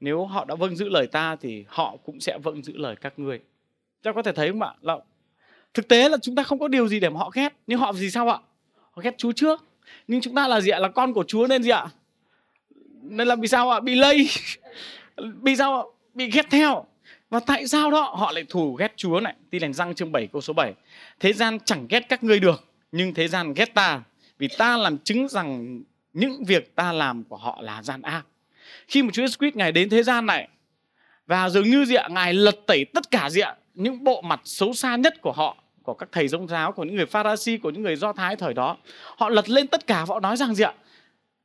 Nếu 0.00 0.24
họ 0.24 0.44
đã 0.44 0.54
vâng 0.54 0.76
giữ 0.76 0.88
lời 0.88 1.06
ta 1.06 1.36
thì 1.36 1.64
họ 1.68 1.96
cũng 2.04 2.20
sẽ 2.20 2.38
vâng 2.38 2.62
giữ 2.62 2.72
lời 2.76 2.96
các 2.96 3.18
ngươi. 3.18 3.40
Chắc 4.02 4.14
có 4.14 4.22
thể 4.22 4.32
thấy 4.32 4.48
không 4.48 4.62
ạ? 4.62 4.74
Là 4.82 4.98
thực 5.74 5.88
tế 5.88 6.08
là 6.08 6.16
chúng 6.22 6.34
ta 6.34 6.42
không 6.42 6.58
có 6.58 6.68
điều 6.68 6.88
gì 6.88 7.00
để 7.00 7.08
mà 7.08 7.18
họ 7.18 7.30
ghét. 7.34 7.52
Nhưng 7.66 7.78
họ 7.78 7.92
gì 7.92 8.10
sao 8.10 8.28
ạ? 8.28 8.38
Họ 8.90 9.02
ghét 9.02 9.18
Chúa 9.18 9.32
trước. 9.32 9.64
Nhưng 10.08 10.20
chúng 10.20 10.34
ta 10.34 10.48
là 10.48 10.60
gì 10.60 10.70
ạ? 10.70 10.78
Là 10.78 10.88
con 10.88 11.12
của 11.12 11.24
Chúa 11.24 11.46
nên 11.46 11.62
gì 11.62 11.70
ạ? 11.70 11.86
Nên 13.02 13.28
là 13.28 13.36
vì 13.36 13.48
sao 13.48 13.70
ạ? 13.70 13.80
Bị 13.80 13.94
lây. 13.94 14.28
vì 15.16 15.56
sao 15.56 15.76
ạ? 15.76 15.82
Bị 16.14 16.30
ghét 16.30 16.46
theo. 16.50 16.84
Và 17.30 17.40
tại 17.40 17.68
sao 17.68 17.90
đó 17.90 18.00
họ 18.00 18.32
lại 18.32 18.44
thù 18.48 18.74
ghét 18.74 18.92
Chúa 18.96 19.20
này? 19.20 19.34
Tin 19.50 19.62
lành 19.62 19.72
răng 19.72 19.94
chương 19.94 20.12
7 20.12 20.26
câu 20.32 20.40
số 20.40 20.52
7. 20.52 20.74
Thế 21.20 21.32
gian 21.32 21.58
chẳng 21.64 21.86
ghét 21.88 22.08
các 22.08 22.24
ngươi 22.24 22.40
được 22.40 22.67
nhưng 22.92 23.14
thế 23.14 23.28
gian 23.28 23.54
ghét 23.54 23.74
ta 23.74 24.02
vì 24.38 24.48
ta 24.58 24.76
làm 24.76 24.98
chứng 24.98 25.28
rằng 25.28 25.80
những 26.12 26.44
việc 26.44 26.74
ta 26.74 26.92
làm 26.92 27.24
của 27.24 27.36
họ 27.36 27.58
là 27.62 27.82
gian 27.82 28.02
ác. 28.02 28.22
Khi 28.88 29.02
mà 29.02 29.10
Chúa 29.12 29.22
Jesus 29.22 29.36
Christ 29.38 29.56
ngài 29.56 29.72
đến 29.72 29.90
thế 29.90 30.02
gian 30.02 30.26
này 30.26 30.48
và 31.26 31.48
dường 31.48 31.70
như 31.70 31.84
diện 31.84 32.14
ngài 32.14 32.34
lật 32.34 32.56
tẩy 32.66 32.84
tất 32.84 33.10
cả 33.10 33.30
diện 33.30 33.54
những 33.74 34.04
bộ 34.04 34.22
mặt 34.22 34.40
xấu 34.44 34.72
xa 34.72 34.96
nhất 34.96 35.14
của 35.22 35.32
họ, 35.32 35.56
của 35.82 35.94
các 35.94 36.08
thầy 36.12 36.28
rống 36.28 36.48
giáo 36.48 36.72
của 36.72 36.84
những 36.84 36.96
người 36.96 37.06
Pharisee, 37.06 37.58
của 37.58 37.70
những 37.70 37.82
người 37.82 37.96
Do 37.96 38.12
Thái 38.12 38.36
thời 38.36 38.54
đó. 38.54 38.76
Họ 39.16 39.28
lật 39.28 39.48
lên 39.48 39.66
tất 39.66 39.86
cả, 39.86 40.04
họ 40.08 40.20
nói 40.20 40.36
rằng 40.36 40.54
gì 40.54 40.64
ạ, 40.64 40.74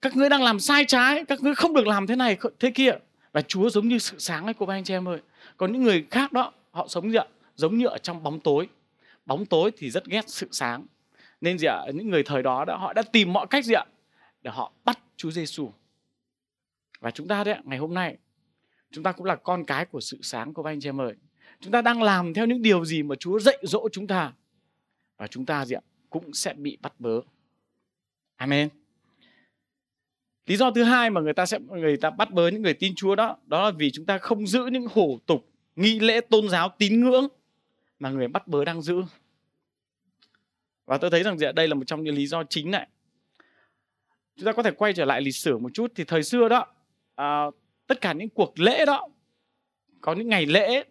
các 0.02 0.16
ngươi 0.16 0.30
đang 0.30 0.44
làm 0.44 0.60
sai 0.60 0.86
trái, 0.88 1.26
các 1.26 1.42
ngươi 1.42 1.56
không 1.56 1.74
được 1.74 1.88
làm 1.88 2.08
thế 2.08 2.16
này 2.16 2.38
thế 2.60 2.72
kia. 2.72 2.92
Và 3.32 3.42
Chúa 3.42 3.70
giống 3.70 3.88
như 3.88 4.00
sự 4.00 4.20
sáng 4.20 4.46
ấy 4.46 4.54
của 4.54 4.66
anh 4.66 4.84
chị 4.84 4.94
em 4.94 5.08
ơi. 5.08 5.20
Còn 5.58 5.72
những 5.72 5.84
người 5.84 6.06
khác 6.12 6.34
đó, 6.34 6.52
họ 6.72 6.88
sống 6.90 7.12
gì 7.12 7.18
ạ, 7.18 7.26
giống 7.56 7.78
như 7.78 7.86
ở 7.86 7.98
trong 7.98 8.24
bóng 8.24 8.40
tối. 8.40 8.68
Bóng 9.26 9.46
tối 9.46 9.72
thì 9.78 9.90
rất 9.90 10.06
ghét 10.06 10.24
sự 10.28 10.48
sáng 10.52 10.86
nên 11.44 11.58
gì 11.58 11.68
ạ? 11.68 11.86
Những 11.94 12.10
người 12.10 12.24
thời 12.24 12.44
đó 12.44 12.66
đã, 12.66 12.78
họ 12.78 12.94
đã 12.94 13.02
tìm 13.02 13.34
mọi 13.34 13.48
cách 13.50 13.66
gì 13.66 13.74
ạ? 13.74 13.86
Để 14.42 14.52
họ 14.52 14.74
bắt 14.86 15.00
Chúa 15.18 15.32
Giêsu 15.32 15.72
và 17.00 17.12
chúng 17.12 17.28
ta 17.28 17.44
đấy 17.44 17.56
ngày 17.64 17.78
hôm 17.78 17.94
nay, 17.94 18.18
chúng 18.92 19.04
ta 19.04 19.12
cũng 19.12 19.26
là 19.26 19.36
con 19.36 19.66
cái 19.66 19.86
của 19.86 20.02
sự 20.02 20.20
sáng 20.22 20.54
của 20.54 20.64
anh 20.64 20.80
chị 20.80 20.90
em 20.90 21.02
ơi. 21.02 21.14
Chúng 21.60 21.72
ta 21.72 21.82
đang 21.82 22.04
làm 22.04 22.34
theo 22.34 22.46
những 22.46 22.62
điều 22.62 22.86
gì 22.86 23.04
mà 23.04 23.16
Chúa 23.16 23.40
dạy 23.40 23.58
dỗ 23.62 23.90
chúng 23.92 24.08
ta? 24.08 24.34
Và 25.18 25.28
chúng 25.28 25.46
ta 25.46 25.66
gì 25.66 25.76
ạ, 25.76 25.82
cũng 26.10 26.34
sẽ 26.34 26.54
bị 26.54 26.78
bắt 26.82 26.94
bớ. 27.00 27.22
Amen. 28.36 28.70
Lý 30.46 30.56
do 30.56 30.72
thứ 30.72 30.84
hai 30.84 31.10
mà 31.10 31.22
người 31.22 31.34
ta 31.34 31.46
sẽ, 31.46 31.60
người 31.60 31.98
ta 31.98 32.10
bắt 32.10 32.32
bớ 32.32 32.48
những 32.48 32.62
người 32.62 32.74
tin 32.74 32.96
Chúa 32.96 33.16
đó 33.16 33.38
đó 33.46 33.64
là 33.64 33.72
vì 33.78 33.92
chúng 33.92 34.06
ta 34.06 34.18
không 34.18 34.48
giữ 34.48 34.66
những 34.66 34.88
hủ 34.94 35.20
tục, 35.26 35.50
nghi 35.76 36.00
lễ 36.00 36.22
tôn 36.22 36.50
giáo 36.50 36.70
tín 36.78 37.02
ngưỡng 37.02 37.28
mà 38.00 38.10
người 38.10 38.28
bắt 38.28 38.48
bớ 38.48 38.66
đang 38.66 38.82
giữ 38.82 39.04
và 40.86 40.98
tôi 40.98 41.10
thấy 41.10 41.24
rằng 41.24 41.38
đây 41.56 41.67
là 41.67 41.74
một 41.74 41.84
trong 41.88 42.04
những 42.04 42.15
lý 42.15 42.28
do 42.28 42.43
chính 42.43 42.72
này. 42.72 42.88
Chúng 44.36 44.46
ta 44.46 44.52
có 44.52 44.63
thể 44.63 44.72
quay 44.72 44.93
trở 44.93 45.06
lại 45.06 45.22
lịch 45.22 45.36
sử 45.36 45.58
một 45.58 45.69
chút. 45.74 45.91
Thì 45.96 46.04
thời 46.04 46.24
xưa 46.24 46.50
đó 46.50 46.65
à, 47.15 47.46
tất 47.88 48.02
cả 48.02 48.13
những 48.13 48.30
cuộc 48.30 48.60
lễ 48.60 48.86
đó 48.86 49.08
có 50.02 50.13
những 50.13 50.30
ngày 50.30 50.46
lễ 50.46 50.84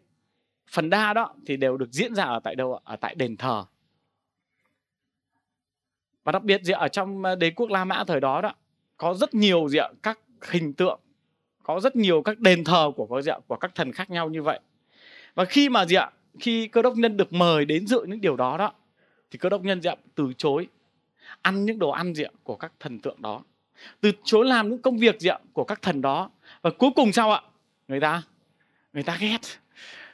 phần 0.71 0.91
đa 0.91 1.13
đó 1.13 1.35
thì 1.47 1.57
đều 1.57 1.77
được 1.77 1.93
diễn 1.93 2.15
ra 2.15 2.25
ở 2.25 2.41
tại 2.45 2.55
đâu 2.55 2.81
ở 2.85 2.97
tại 2.97 3.15
đền 3.15 3.37
thờ. 3.37 3.65
Và 6.25 6.33
đặc 6.33 6.43
biệt 6.43 6.63
gì 6.63 6.73
ở 6.73 6.89
trong 6.89 7.23
à, 7.25 7.35
đế 7.35 7.51
quốc 7.51 7.71
La 7.71 7.85
Mã 7.85 8.05
thời 8.07 8.21
đó 8.21 8.41
đó 8.41 8.55
có 8.97 9.15
rất 9.15 9.35
nhiều 9.35 9.69
gì 9.69 9.79
ạ? 9.79 9.89
Các 10.03 10.19
hình 10.43 10.73
tượng 10.75 11.01
có 11.63 11.81
rất 11.81 11.97
nhiều 11.97 12.23
các 12.23 12.39
đền 12.39 12.65
thờ 12.65 12.93
của 12.97 13.07
các 13.07 13.23
gì 13.23 13.31
ạ? 13.31 13.39
Của 13.47 13.57
các 13.57 13.75
thần 13.75 13.93
khác 13.93 14.11
nhau 14.11 14.29
như 14.29 14.43
vậy. 14.43 14.61
Và 15.35 15.45
khi 15.45 15.69
mà 15.69 15.87
gì 15.87 15.97
ạ? 15.97 16.11
Khi 16.41 16.69
cơ 16.69 16.83
đốc 16.83 16.97
nhân 16.97 17.17
được 17.17 17.33
mời 17.33 17.65
đến 17.65 17.87
dự 17.87 18.05
những 18.09 18.21
điều 18.21 18.37
đó 18.37 18.59
đó 18.59 18.73
thì 19.33 19.39
cơ 19.39 19.49
đốc 19.49 19.63
nhân 19.65 19.83
diệm 19.83 19.99
từ 20.15 20.33
chối 20.39 20.69
ăn 21.43 21.65
những 21.65 21.79
đồ 21.79 21.91
ăn 21.91 22.15
diệm 22.15 22.35
của 22.43 22.57
các 22.57 22.73
thần 22.81 22.99
tượng 22.99 23.23
đó. 23.23 23.43
Từ 24.01 24.13
chối 24.25 24.47
làm 24.47 24.69
những 24.69 24.83
công 24.83 24.99
việc 24.99 25.21
diệm 25.21 25.41
của 25.53 25.65
các 25.65 25.83
thần 25.83 26.01
đó. 26.01 26.31
Và 26.63 26.71
cuối 26.71 26.91
cùng 26.97 27.13
sao 27.13 27.33
ạ? 27.33 27.43
Người 27.89 28.01
ta 28.01 28.23
người 28.93 29.03
ta 29.03 29.17
ghét. 29.21 29.39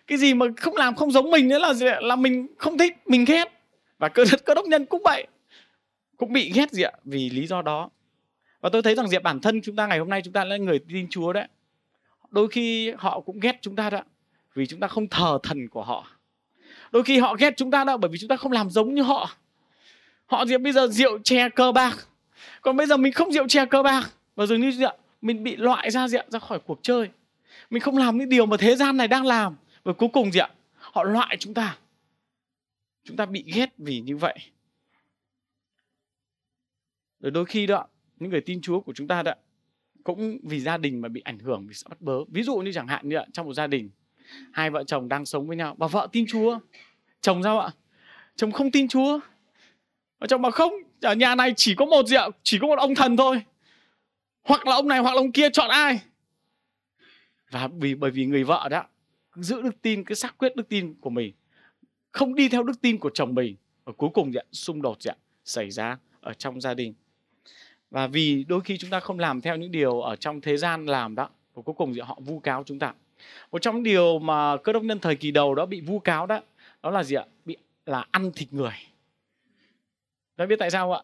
Cái 0.06 0.18
gì 0.18 0.34
mà 0.34 0.46
không 0.56 0.76
làm 0.76 0.94
không 0.94 1.10
giống 1.10 1.30
mình 1.30 1.48
nữa 1.48 1.58
là 1.58 1.74
gì 1.74 1.86
là 2.00 2.16
mình 2.16 2.46
không 2.58 2.78
thích, 2.78 2.96
mình 3.06 3.24
ghét. 3.24 3.44
Và 3.98 4.08
cơ 4.08 4.24
cơ 4.44 4.54
đốc 4.54 4.66
nhân 4.66 4.86
cũng 4.86 5.02
vậy. 5.04 5.26
Cũng 6.16 6.32
bị 6.32 6.52
ghét 6.54 6.72
gì 6.72 6.82
ạ 6.82 6.92
vì 7.04 7.30
lý 7.30 7.46
do 7.46 7.62
đó. 7.62 7.90
Và 8.60 8.68
tôi 8.72 8.82
thấy 8.82 8.94
rằng 8.94 9.08
diệp 9.08 9.22
bản 9.22 9.40
thân 9.40 9.60
chúng 9.62 9.76
ta 9.76 9.86
ngày 9.86 9.98
hôm 9.98 10.08
nay 10.08 10.20
chúng 10.24 10.32
ta 10.32 10.44
là 10.44 10.56
người 10.56 10.78
tin 10.88 11.06
chúa 11.10 11.32
đấy. 11.32 11.48
Đôi 12.30 12.48
khi 12.48 12.92
họ 12.98 13.20
cũng 13.20 13.40
ghét 13.40 13.58
chúng 13.60 13.76
ta 13.76 13.90
đó, 13.90 14.00
vì 14.54 14.66
chúng 14.66 14.80
ta 14.80 14.88
không 14.88 15.08
thờ 15.08 15.38
thần 15.42 15.68
của 15.68 15.82
họ 15.82 16.17
đôi 16.92 17.02
khi 17.02 17.18
họ 17.18 17.36
ghét 17.38 17.54
chúng 17.56 17.70
ta 17.70 17.84
đâu 17.84 17.98
bởi 17.98 18.10
vì 18.10 18.18
chúng 18.18 18.28
ta 18.28 18.36
không 18.36 18.52
làm 18.52 18.70
giống 18.70 18.94
như 18.94 19.02
họ. 19.02 19.30
Họ 20.26 20.46
gì 20.46 20.58
bây 20.58 20.72
giờ 20.72 20.86
rượu 20.86 21.18
chè 21.18 21.48
cờ 21.48 21.72
bạc. 21.72 22.08
Còn 22.62 22.76
bây 22.76 22.86
giờ 22.86 22.96
mình 22.96 23.12
không 23.12 23.32
rượu 23.32 23.48
chè 23.48 23.66
cờ 23.66 23.82
bạc. 23.82 24.10
Và 24.36 24.46
dường 24.46 24.60
như 24.60 24.70
gì 24.70 24.84
ạ? 24.84 24.92
Mình 25.22 25.44
bị 25.44 25.56
loại 25.56 25.90
ra 25.90 26.08
diện 26.08 26.26
ra 26.30 26.38
khỏi 26.38 26.58
cuộc 26.66 26.78
chơi. 26.82 27.08
Mình 27.70 27.82
không 27.82 27.96
làm 27.96 28.18
những 28.18 28.28
điều 28.28 28.46
mà 28.46 28.56
thế 28.56 28.76
gian 28.76 28.96
này 28.96 29.08
đang 29.08 29.26
làm. 29.26 29.56
Và 29.84 29.92
cuối 29.92 30.08
cùng 30.12 30.32
gì 30.32 30.40
ạ? 30.40 30.50
Họ 30.74 31.02
loại 31.04 31.36
chúng 31.40 31.54
ta. 31.54 31.76
Chúng 33.04 33.16
ta 33.16 33.26
bị 33.26 33.44
ghét 33.54 33.74
vì 33.78 34.00
như 34.00 34.16
vậy. 34.16 34.38
Rồi 37.20 37.30
đôi 37.30 37.44
khi 37.44 37.66
đó 37.66 37.86
những 38.16 38.30
người 38.30 38.40
tin 38.40 38.60
chúa 38.60 38.80
của 38.80 38.92
chúng 38.92 39.08
ta 39.08 39.22
đó 39.22 39.32
cũng 40.04 40.38
vì 40.42 40.60
gia 40.60 40.76
đình 40.76 41.00
mà 41.00 41.08
bị 41.08 41.20
ảnh 41.20 41.38
hưởng 41.38 41.66
vì 41.66 41.74
bắt 41.88 42.00
bớ. 42.00 42.24
Ví 42.24 42.42
dụ 42.42 42.56
như 42.56 42.72
chẳng 42.72 42.88
hạn 42.88 43.08
như 43.08 43.16
ạ, 43.16 43.24
trong 43.32 43.46
một 43.46 43.54
gia 43.54 43.66
đình 43.66 43.90
hai 44.52 44.70
vợ 44.70 44.84
chồng 44.84 45.08
đang 45.08 45.26
sống 45.26 45.46
với 45.46 45.56
nhau. 45.56 45.74
Bà 45.78 45.86
vợ 45.86 46.08
tin 46.12 46.24
chúa. 46.28 46.58
Chồng 47.20 47.42
sao 47.42 47.60
ạ? 47.60 47.70
Chồng 48.36 48.52
không 48.52 48.70
tin 48.70 48.88
chúa. 48.88 49.20
Và 50.18 50.26
chồng 50.26 50.42
bảo 50.42 50.52
không 50.52 50.72
ở 51.02 51.14
nhà 51.14 51.34
này 51.34 51.54
chỉ 51.56 51.74
có 51.74 51.84
một 51.84 52.06
gì 52.06 52.16
ạ 52.16 52.28
chỉ 52.42 52.58
có 52.58 52.66
một 52.66 52.78
ông 52.78 52.94
thần 52.94 53.16
thôi. 53.16 53.42
Hoặc 54.42 54.66
là 54.66 54.74
ông 54.74 54.88
này 54.88 54.98
hoặc 54.98 55.14
là 55.14 55.20
ông 55.20 55.32
kia 55.32 55.50
chọn 55.50 55.70
ai? 55.70 56.00
Và 57.50 57.68
vì 57.78 57.94
bởi 57.94 58.10
vì 58.10 58.26
người 58.26 58.44
vợ 58.44 58.68
đó 58.70 58.84
giữ 59.34 59.62
đức 59.62 59.82
tin 59.82 60.04
cái 60.04 60.16
xác 60.16 60.38
quyết 60.38 60.56
đức 60.56 60.68
tin 60.68 60.94
của 61.00 61.10
mình 61.10 61.32
không 62.12 62.34
đi 62.34 62.48
theo 62.48 62.62
đức 62.62 62.80
tin 62.80 62.98
của 62.98 63.10
chồng 63.14 63.34
mình 63.34 63.56
và 63.84 63.92
cuối 63.96 64.10
cùng 64.14 64.32
dạ, 64.32 64.40
xung 64.52 64.82
đột 64.82 65.02
dạ, 65.02 65.12
xảy 65.44 65.70
ra 65.70 65.98
ở 66.20 66.32
trong 66.32 66.60
gia 66.60 66.74
đình. 66.74 66.94
Và 67.90 68.06
vì 68.06 68.44
đôi 68.48 68.60
khi 68.60 68.78
chúng 68.78 68.90
ta 68.90 69.00
không 69.00 69.18
làm 69.18 69.40
theo 69.40 69.56
những 69.56 69.72
điều 69.72 70.00
ở 70.00 70.16
trong 70.16 70.40
thế 70.40 70.56
gian 70.56 70.86
làm 70.86 71.14
đó 71.14 71.28
và 71.54 71.62
cuối 71.62 71.74
cùng 71.78 71.94
dạ, 71.94 72.04
họ 72.04 72.18
vu 72.20 72.40
cáo 72.40 72.62
chúng 72.66 72.78
ta 72.78 72.94
một 73.52 73.62
trong 73.62 73.82
điều 73.82 74.18
mà 74.18 74.56
cơ 74.56 74.72
đốc 74.72 74.82
nhân 74.82 74.98
thời 74.98 75.16
kỳ 75.16 75.30
đầu 75.30 75.54
đó 75.54 75.66
bị 75.66 75.80
vu 75.80 75.98
cáo 75.98 76.26
đó 76.26 76.40
đó 76.82 76.90
là 76.90 77.02
gì 77.02 77.16
ạ? 77.16 77.24
Bị 77.44 77.56
là 77.86 78.04
ăn 78.10 78.32
thịt 78.36 78.52
người. 78.52 78.74
Đã 80.36 80.46
biết 80.46 80.58
tại 80.58 80.70
sao 80.70 80.92
ạ? 80.92 81.00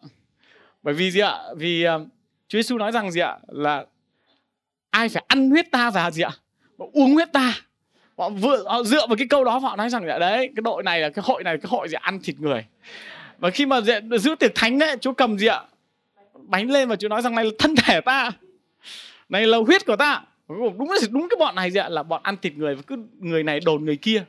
Bởi 0.83 0.93
vì 0.93 1.11
gì 1.11 1.19
ạ? 1.19 1.39
Vì 1.57 1.83
ờ, 1.83 2.05
Chúa 2.47 2.57
Giêsu 2.57 2.77
nói 2.77 2.91
rằng 2.91 3.11
gì 3.11 3.21
ạ? 3.21 3.37
Là 3.47 3.85
ai 4.89 5.09
phải 5.09 5.23
ăn 5.27 5.49
huyết 5.49 5.71
ta 5.71 5.89
và 5.89 6.11
gì 6.11 6.21
ạ? 6.21 6.31
Và 6.77 6.85
uống 6.93 7.13
huyết 7.13 7.33
ta. 7.33 7.53
Họ, 8.17 8.29
vừa, 8.29 8.63
họ 8.65 8.83
dựa 8.83 9.07
vào 9.07 9.15
cái 9.17 9.27
câu 9.27 9.43
đó 9.43 9.57
họ 9.57 9.75
nói 9.75 9.89
rằng 9.89 10.05
là 10.05 10.19
đấy 10.19 10.49
cái 10.55 10.61
đội 10.61 10.83
này 10.83 10.99
là 10.99 11.09
cái 11.09 11.23
hội 11.27 11.43
này 11.43 11.57
cái 11.57 11.67
hội 11.69 11.89
gì 11.89 11.95
ăn 12.01 12.19
thịt 12.23 12.39
người. 12.39 12.65
Và 13.37 13.49
khi 13.49 13.65
mà 13.65 13.81
giữ 14.19 14.35
tiệc 14.39 14.55
thánh 14.55 14.79
đấy 14.79 14.97
chúa 15.01 15.13
cầm 15.13 15.37
gì 15.37 15.47
ạ? 15.47 15.61
Bánh 16.33 16.71
lên 16.71 16.89
và 16.89 16.95
chúa 16.95 17.07
nói 17.07 17.21
rằng 17.21 17.35
này 17.35 17.45
là 17.45 17.51
thân 17.59 17.75
thể 17.75 18.01
ta. 18.01 18.31
Này 19.29 19.47
là 19.47 19.57
huyết 19.57 19.85
của 19.85 19.95
ta 19.95 20.21
đúng 20.47 20.91
là 20.91 20.97
đúng 21.11 21.27
cái 21.29 21.37
bọn 21.39 21.55
này 21.55 21.71
gì 21.71 21.79
ạ? 21.79 21.89
Là 21.89 22.03
bọn 22.03 22.21
ăn 22.23 22.35
thịt 22.41 22.57
người 22.57 22.75
và 22.75 22.81
cứ 22.87 22.95
người 23.19 23.43
này 23.43 23.59
đồn 23.59 23.85
người 23.85 23.97
kia. 23.97 24.23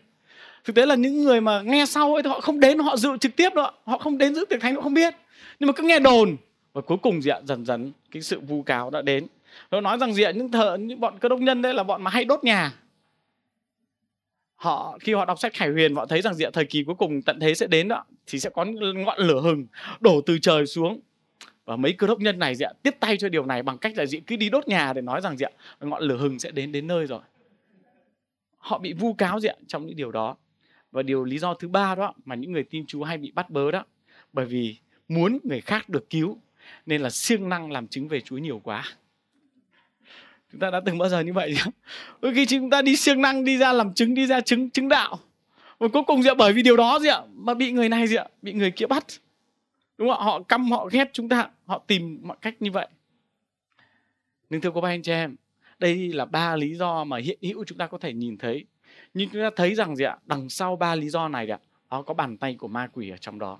Thực 0.64 0.76
tế 0.76 0.86
là 0.86 0.94
những 0.94 1.24
người 1.24 1.40
mà 1.40 1.60
nghe 1.60 1.86
sau 1.86 2.14
ấy 2.14 2.22
thì 2.22 2.28
họ 2.28 2.40
không 2.40 2.60
đến, 2.60 2.78
họ 2.78 2.96
dự 2.96 3.10
trực 3.20 3.36
tiếp 3.36 3.54
đó 3.54 3.72
họ 3.84 3.98
không 3.98 4.18
đến 4.18 4.34
dự 4.34 4.44
tiệc 4.44 4.60
thánh, 4.60 4.74
họ 4.74 4.80
không 4.80 4.94
biết. 4.94 5.14
Nhưng 5.60 5.66
mà 5.66 5.72
cứ 5.72 5.82
nghe 5.82 5.98
đồn. 5.98 6.36
Và 6.72 6.80
cuối 6.80 6.98
cùng 7.02 7.22
gì 7.22 7.30
ạ? 7.30 7.40
Dần 7.44 7.64
dần 7.64 7.92
cái 8.10 8.22
sự 8.22 8.40
vu 8.40 8.62
cáo 8.62 8.90
đã 8.90 9.02
đến. 9.02 9.26
Nó 9.70 9.80
nói 9.80 9.98
rằng 9.98 10.14
gì 10.14 10.22
ạ? 10.22 10.30
Những 10.30 10.50
thợ, 10.50 10.76
những 10.76 11.00
bọn 11.00 11.18
cơ 11.18 11.28
đốc 11.28 11.40
nhân 11.40 11.62
đấy 11.62 11.74
là 11.74 11.82
bọn 11.82 12.02
mà 12.02 12.10
hay 12.10 12.24
đốt 12.24 12.44
nhà. 12.44 12.72
Họ, 14.56 14.98
khi 15.00 15.14
họ 15.14 15.24
đọc 15.24 15.38
sách 15.40 15.54
Khải 15.54 15.68
Huyền, 15.68 15.94
họ 15.94 16.06
thấy 16.06 16.22
rằng 16.22 16.34
diện 16.34 16.52
thời 16.52 16.64
kỳ 16.64 16.84
cuối 16.84 16.94
cùng 16.94 17.22
tận 17.22 17.40
thế 17.40 17.54
sẽ 17.54 17.66
đến 17.66 17.88
đó 17.88 18.04
thì 18.26 18.38
sẽ 18.38 18.50
có 18.50 18.64
ngọn 18.94 19.18
lửa 19.18 19.40
hừng 19.40 19.66
đổ 20.00 20.20
từ 20.20 20.38
trời 20.38 20.66
xuống 20.66 21.00
và 21.66 21.76
mấy 21.76 21.92
cơ 21.92 22.06
đốc 22.06 22.20
nhân 22.20 22.38
này 22.38 22.54
diện 22.54 22.76
tiếp 22.82 22.96
tay 23.00 23.16
cho 23.16 23.28
điều 23.28 23.46
này 23.46 23.62
bằng 23.62 23.78
cách 23.78 23.92
là 23.96 24.06
diện 24.06 24.22
cứ 24.24 24.36
đi 24.36 24.48
đốt 24.48 24.68
nhà 24.68 24.92
để 24.92 25.02
nói 25.02 25.20
rằng 25.20 25.36
diện 25.36 25.52
ngọn 25.80 26.02
lửa 26.02 26.16
hừng 26.16 26.38
sẽ 26.38 26.50
đến 26.50 26.72
đến 26.72 26.86
nơi 26.86 27.06
rồi. 27.06 27.20
Họ 28.58 28.78
bị 28.78 28.92
vu 28.92 29.14
cáo 29.14 29.40
diện 29.40 29.58
trong 29.66 29.86
những 29.86 29.96
điều 29.96 30.12
đó. 30.12 30.36
Và 30.92 31.02
điều 31.02 31.24
lý 31.24 31.38
do 31.38 31.54
thứ 31.54 31.68
ba 31.68 31.94
đó 31.94 32.14
mà 32.24 32.34
những 32.34 32.52
người 32.52 32.64
tin 32.64 32.86
Chúa 32.86 33.04
hay 33.04 33.18
bị 33.18 33.30
bắt 33.30 33.50
bớ 33.50 33.70
đó, 33.70 33.84
bởi 34.32 34.46
vì 34.46 34.76
muốn 35.08 35.38
người 35.44 35.60
khác 35.60 35.88
được 35.88 36.10
cứu, 36.10 36.38
nên 36.86 37.00
là 37.00 37.10
siêng 37.10 37.48
năng 37.48 37.72
làm 37.72 37.86
chứng 37.86 38.08
về 38.08 38.20
Chúa 38.20 38.38
nhiều 38.38 38.60
quá. 38.64 38.84
Chúng 40.52 40.60
ta 40.60 40.70
đã 40.70 40.80
từng 40.80 40.98
bao 40.98 41.08
giờ 41.08 41.20
như 41.20 41.32
vậy 41.32 41.54
đôi 42.20 42.34
khi 42.34 42.46
chúng 42.46 42.70
ta 42.70 42.82
đi 42.82 42.96
siêng 42.96 43.22
năng, 43.22 43.44
đi 43.44 43.58
ra 43.58 43.72
làm 43.72 43.94
chứng, 43.94 44.14
đi 44.14 44.26
ra 44.26 44.40
chứng 44.40 44.70
chứng 44.70 44.88
đạo. 44.88 45.18
Và 45.78 45.88
cuối 45.88 46.02
cùng 46.06 46.22
dạ 46.22 46.34
bởi 46.34 46.52
vì 46.52 46.62
điều 46.62 46.76
đó 46.76 46.98
gì 46.98 47.08
ạ 47.08 47.20
mà 47.34 47.54
bị 47.54 47.72
người 47.72 47.88
này 47.88 48.06
gì 48.06 48.16
ạ, 48.16 48.26
bị 48.42 48.52
người 48.52 48.70
kia 48.70 48.86
bắt 48.86 49.04
đúng 49.98 50.08
không 50.08 50.20
họ 50.20 50.42
căm, 50.42 50.70
họ 50.70 50.88
ghét 50.92 51.10
chúng 51.12 51.28
ta, 51.28 51.48
họ 51.66 51.78
tìm 51.86 52.18
mọi 52.22 52.36
cách 52.40 52.62
như 52.62 52.70
vậy. 52.70 52.88
Nhưng 54.50 54.60
thưa 54.60 54.70
cô 54.74 54.80
bác 54.80 54.88
anh 54.88 55.02
chị 55.02 55.12
em, 55.12 55.36
đây 55.78 56.12
là 56.12 56.24
ba 56.24 56.56
lý 56.56 56.74
do 56.74 57.04
mà 57.04 57.18
hiện 57.18 57.38
hữu 57.42 57.64
chúng 57.64 57.78
ta 57.78 57.86
có 57.86 57.98
thể 57.98 58.12
nhìn 58.12 58.38
thấy. 58.38 58.64
Nhưng 59.14 59.28
chúng 59.30 59.42
ta 59.42 59.50
thấy 59.56 59.74
rằng 59.74 59.96
gì 59.96 60.04
ạ? 60.04 60.16
Đằng 60.26 60.48
sau 60.48 60.76
ba 60.76 60.94
lý 60.94 61.08
do 61.08 61.28
này 61.28 61.50
ạ 61.50 61.58
đó 61.90 62.02
có 62.02 62.14
bàn 62.14 62.36
tay 62.36 62.54
của 62.54 62.68
ma 62.68 62.88
quỷ 62.92 63.10
ở 63.10 63.16
trong 63.16 63.38
đó. 63.38 63.58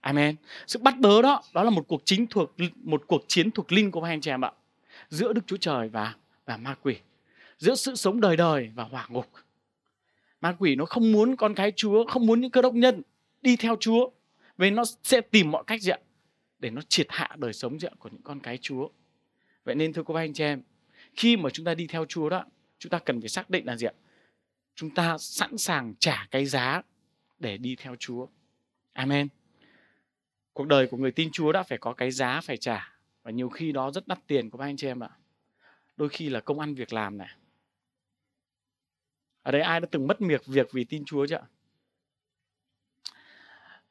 Amen. 0.00 0.36
Sự 0.66 0.78
bắt 0.78 0.98
bớ 0.98 1.22
đó 1.22 1.42
đó 1.52 1.62
là 1.62 1.70
một 1.70 1.84
cuộc 1.88 2.02
chính 2.04 2.26
thuộc, 2.26 2.54
một 2.76 3.02
cuộc 3.06 3.24
chiến 3.28 3.50
thuộc 3.50 3.72
linh 3.72 3.90
của 3.90 4.02
anh 4.02 4.20
chị 4.20 4.30
em 4.30 4.44
ạ. 4.44 4.52
Giữa 5.08 5.32
đức 5.32 5.46
chúa 5.46 5.56
trời 5.56 5.88
và 5.88 6.14
và 6.46 6.56
ma 6.56 6.74
quỷ. 6.82 6.96
Giữa 7.58 7.74
sự 7.74 7.94
sống 7.94 8.20
đời 8.20 8.36
đời 8.36 8.70
và 8.74 8.84
hỏa 8.84 9.06
ngục. 9.08 9.26
Ma 10.40 10.56
quỷ 10.58 10.76
nó 10.76 10.84
không 10.84 11.12
muốn 11.12 11.36
con 11.36 11.54
cái 11.54 11.72
chúa, 11.76 12.04
không 12.04 12.26
muốn 12.26 12.40
những 12.40 12.50
cơ 12.50 12.62
đốc 12.62 12.74
nhân 12.74 13.02
đi 13.42 13.56
theo 13.56 13.76
chúa 13.80 14.10
vì 14.58 14.70
nó 14.70 14.82
sẽ 15.02 15.20
tìm 15.20 15.50
mọi 15.50 15.64
cách 15.66 15.82
gì 15.82 15.90
ạ? 15.90 15.98
Để 16.58 16.70
nó 16.70 16.82
triệt 16.82 17.06
hạ 17.10 17.36
đời 17.36 17.52
sống 17.52 17.80
gì 17.80 17.88
ạ, 17.88 17.94
của 17.98 18.08
những 18.12 18.22
con 18.22 18.40
cái 18.40 18.58
chúa. 18.58 18.88
Vậy 19.64 19.74
nên 19.74 19.92
thưa 19.92 20.02
cô 20.02 20.14
bác 20.14 20.20
anh 20.20 20.32
chị 20.32 20.44
em 20.44 20.62
khi 21.16 21.36
mà 21.36 21.50
chúng 21.50 21.66
ta 21.66 21.74
đi 21.74 21.86
theo 21.86 22.04
chúa 22.04 22.28
đó 22.28 22.44
chúng 22.78 22.90
ta 22.90 22.98
cần 22.98 23.20
phải 23.20 23.28
xác 23.28 23.50
định 23.50 23.66
là 23.66 23.76
gì 23.76 23.86
ạ? 23.86 23.92
Chúng 24.74 24.94
ta 24.94 25.18
sẵn 25.18 25.58
sàng 25.58 25.94
trả 25.98 26.26
cái 26.30 26.46
giá 26.46 26.82
để 27.38 27.56
đi 27.56 27.76
theo 27.76 27.96
chúa. 27.96 28.26
Amen. 28.92 29.28
Cuộc 30.52 30.66
đời 30.66 30.86
của 30.86 30.96
người 30.96 31.12
tin 31.12 31.30
chúa 31.32 31.52
đã 31.52 31.62
phải 31.62 31.78
có 31.78 31.92
cái 31.92 32.10
giá 32.10 32.40
phải 32.40 32.56
trả. 32.56 32.98
Và 33.22 33.30
nhiều 33.30 33.48
khi 33.48 33.72
đó 33.72 33.90
rất 33.90 34.08
đắt 34.08 34.18
tiền 34.26 34.50
của 34.50 34.58
các 34.58 34.64
anh 34.64 34.76
chị 34.76 34.86
em 34.86 35.02
ạ. 35.02 35.10
Đôi 35.96 36.08
khi 36.08 36.28
là 36.28 36.40
công 36.40 36.60
ăn 36.60 36.74
việc 36.74 36.92
làm 36.92 37.18
này. 37.18 37.28
Ở 39.42 39.52
đây 39.52 39.60
ai 39.60 39.80
đã 39.80 39.88
từng 39.90 40.06
mất 40.06 40.16
việc 40.20 40.46
việc 40.46 40.68
vì 40.72 40.84
tin 40.84 41.04
Chúa 41.04 41.26
chưa 41.26 41.46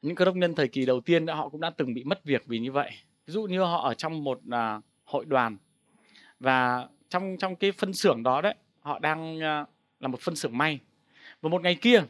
những 0.02 0.16
cơ 0.16 0.26
đốc 0.26 0.36
nhân 0.36 0.56
thời 0.56 0.68
kỳ 0.68 0.86
đầu 0.86 1.02
tiên 1.02 1.26
đã 1.26 1.36
họ 1.36 1.50
cũng 1.50 1.62
đã 1.62 1.70
từng 1.70 1.94
bị 1.94 2.04
mất 2.04 2.24
việc 2.24 2.46
vì 2.46 2.60
như 2.60 2.72
vậy. 2.72 2.92
Ví 3.26 3.32
dụ 3.34 3.44
như 3.44 3.62
họ 3.62 3.88
ở 3.88 3.94
trong 3.94 4.24
một 4.24 4.40
uh, 4.48 4.84
hội 5.06 5.26
đoàn 5.26 5.58
và 6.40 6.88
trong 7.10 7.38
trong 7.40 7.56
cái 7.56 7.72
phân 7.72 7.94
xưởng 7.94 8.24
đó 8.24 8.42
đấy 8.42 8.56
họ 8.82 9.00
đang 9.00 9.36
uh, 9.36 9.68
là 10.00 10.08
một 10.08 10.20
phân 10.20 10.36
xưởng 10.36 10.58
may. 10.58 10.80
Và 11.42 11.50
một 11.50 11.62
ngày 11.62 11.76
kia 11.76 12.04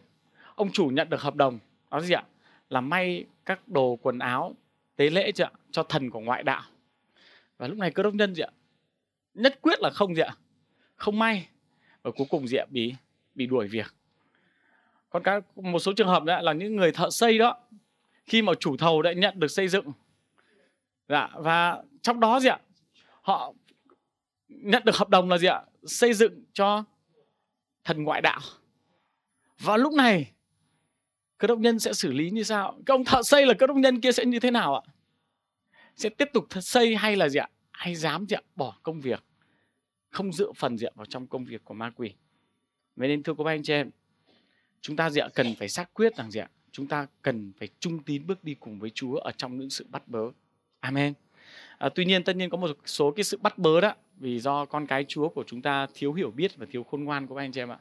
ông 0.55 0.71
chủ 0.71 0.87
nhận 0.87 1.09
được 1.09 1.21
hợp 1.21 1.35
đồng 1.35 1.59
đó 1.91 2.01
gì 2.01 2.13
ạ? 2.13 2.23
Là 2.69 2.81
may 2.81 3.25
các 3.45 3.67
đồ 3.67 3.95
quần 4.01 4.19
áo 4.19 4.55
tế 4.95 5.09
lễ 5.09 5.31
chưa 5.31 5.49
cho 5.71 5.83
thần 5.83 6.09
của 6.09 6.19
ngoại 6.19 6.43
đạo. 6.43 6.63
Và 7.57 7.67
lúc 7.67 7.77
này 7.77 7.91
cơ 7.91 8.03
đốc 8.03 8.13
nhân 8.13 8.35
gì 8.35 8.43
ạ? 8.43 8.51
Nhất 9.33 9.59
quyết 9.61 9.79
là 9.79 9.89
không 9.89 10.15
gì 10.15 10.21
ạ? 10.21 10.35
Không 10.95 11.19
may. 11.19 11.47
Và 12.03 12.11
cuối 12.11 12.27
cùng 12.29 12.47
gì 12.47 12.57
ạ? 12.57 12.65
Bị 12.69 12.93
bị 13.35 13.45
đuổi 13.45 13.67
việc 13.67 13.96
còn 15.09 15.23
các 15.23 15.57
một 15.57 15.79
số 15.79 15.93
trường 15.93 16.07
hợp 16.07 16.23
đó 16.23 16.41
là 16.41 16.53
những 16.53 16.75
người 16.75 16.91
thợ 16.91 17.09
xây 17.09 17.37
đó 17.37 17.57
khi 18.25 18.41
mà 18.41 18.53
chủ 18.59 18.77
thầu 18.77 19.01
đã 19.01 19.13
nhận 19.13 19.39
được 19.39 19.47
xây 19.47 19.67
dựng. 19.67 19.85
Dạ, 21.09 21.29
và 21.35 21.83
trong 22.01 22.19
đó 22.19 22.39
gì 22.39 22.49
ạ? 22.49 22.59
Họ 23.21 23.53
nhận 24.47 24.83
được 24.85 24.95
hợp 24.95 25.09
đồng 25.09 25.29
là 25.29 25.37
gì 25.37 25.47
ạ? 25.47 25.61
Xây 25.85 26.13
dựng 26.13 26.43
cho 26.53 26.83
thần 27.83 28.03
ngoại 28.03 28.21
đạo. 28.21 28.39
Và 29.59 29.77
lúc 29.77 29.93
này 29.93 30.31
cơ 31.37 31.47
đốc 31.47 31.59
nhân 31.59 31.79
sẽ 31.79 31.93
xử 31.93 32.11
lý 32.11 32.29
như 32.29 32.43
sao 32.43 32.79
cái 32.85 32.95
ông 32.95 33.05
thợ 33.05 33.23
xây 33.23 33.45
là 33.45 33.53
cơ 33.53 33.67
đốc 33.67 33.77
nhân 33.77 34.01
kia 34.01 34.11
sẽ 34.11 34.25
như 34.25 34.39
thế 34.39 34.51
nào 34.51 34.75
ạ? 34.75 34.81
Sẽ 35.95 36.09
tiếp 36.09 36.29
tục 36.33 36.45
xây 36.61 36.95
hay 36.95 37.15
là 37.15 37.29
gì 37.29 37.39
ạ? 37.39 37.49
Hay 37.71 37.95
dám 37.95 38.25
gì 38.25 38.35
ạ? 38.35 38.41
Bỏ 38.55 38.77
công 38.83 39.01
việc. 39.01 39.23
Không 40.09 40.33
dựa 40.33 40.51
phần 40.55 40.77
diện 40.77 40.93
vào 40.95 41.05
trong 41.05 41.27
công 41.27 41.45
việc 41.45 41.65
của 41.65 41.73
ma 41.73 41.91
quỷ. 41.95 42.13
Vậy 42.95 43.07
nên 43.07 43.23
thưa 43.23 43.33
cô 43.37 43.43
bác 43.43 43.51
anh 43.51 43.63
chị 43.63 43.73
em 43.73 43.89
chúng 44.81 44.95
ta 44.95 45.09
diện 45.09 45.29
cần 45.35 45.55
phải 45.59 45.69
xác 45.69 45.93
quyết 45.93 46.15
rằng 46.15 46.31
diện 46.31 46.47
chúng 46.71 46.87
ta 46.87 47.07
cần 47.21 47.51
phải 47.59 47.67
trung 47.79 48.03
tín 48.03 48.27
bước 48.27 48.43
đi 48.43 48.55
cùng 48.55 48.79
với 48.79 48.89
Chúa 48.89 49.15
ở 49.15 49.31
trong 49.37 49.59
những 49.59 49.69
sự 49.69 49.85
bắt 49.89 50.07
bớ. 50.07 50.19
Amen. 50.79 51.13
À, 51.77 51.89
tuy 51.95 52.05
nhiên 52.05 52.23
tất 52.23 52.35
nhiên 52.35 52.49
có 52.49 52.57
một 52.57 52.77
số 52.85 53.11
cái 53.11 53.23
sự 53.23 53.37
bắt 53.41 53.57
bớ 53.57 53.81
đó 53.81 53.93
vì 54.17 54.39
do 54.39 54.65
con 54.65 54.87
cái 54.87 55.05
Chúa 55.07 55.29
của 55.29 55.43
chúng 55.47 55.61
ta 55.61 55.87
thiếu 55.93 56.13
hiểu 56.13 56.31
biết 56.31 56.57
và 56.57 56.65
thiếu 56.71 56.83
khôn 56.83 57.03
ngoan 57.03 57.27
của 57.27 57.35
các 57.35 57.41
anh 57.41 57.51
chị 57.51 57.61
em 57.61 57.71
ạ. 57.71 57.79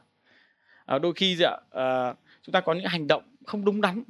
À, 0.85 0.99
đôi 0.99 1.13
khi 1.13 1.35
dạ 1.35 1.57
à, 1.71 2.13
chúng 2.41 2.53
ta 2.53 2.61
có 2.61 2.73
những 2.73 2.85
hành 2.85 3.07
động 3.07 3.23
không 3.45 3.65
đúng 3.65 3.81
đắn 3.81 4.03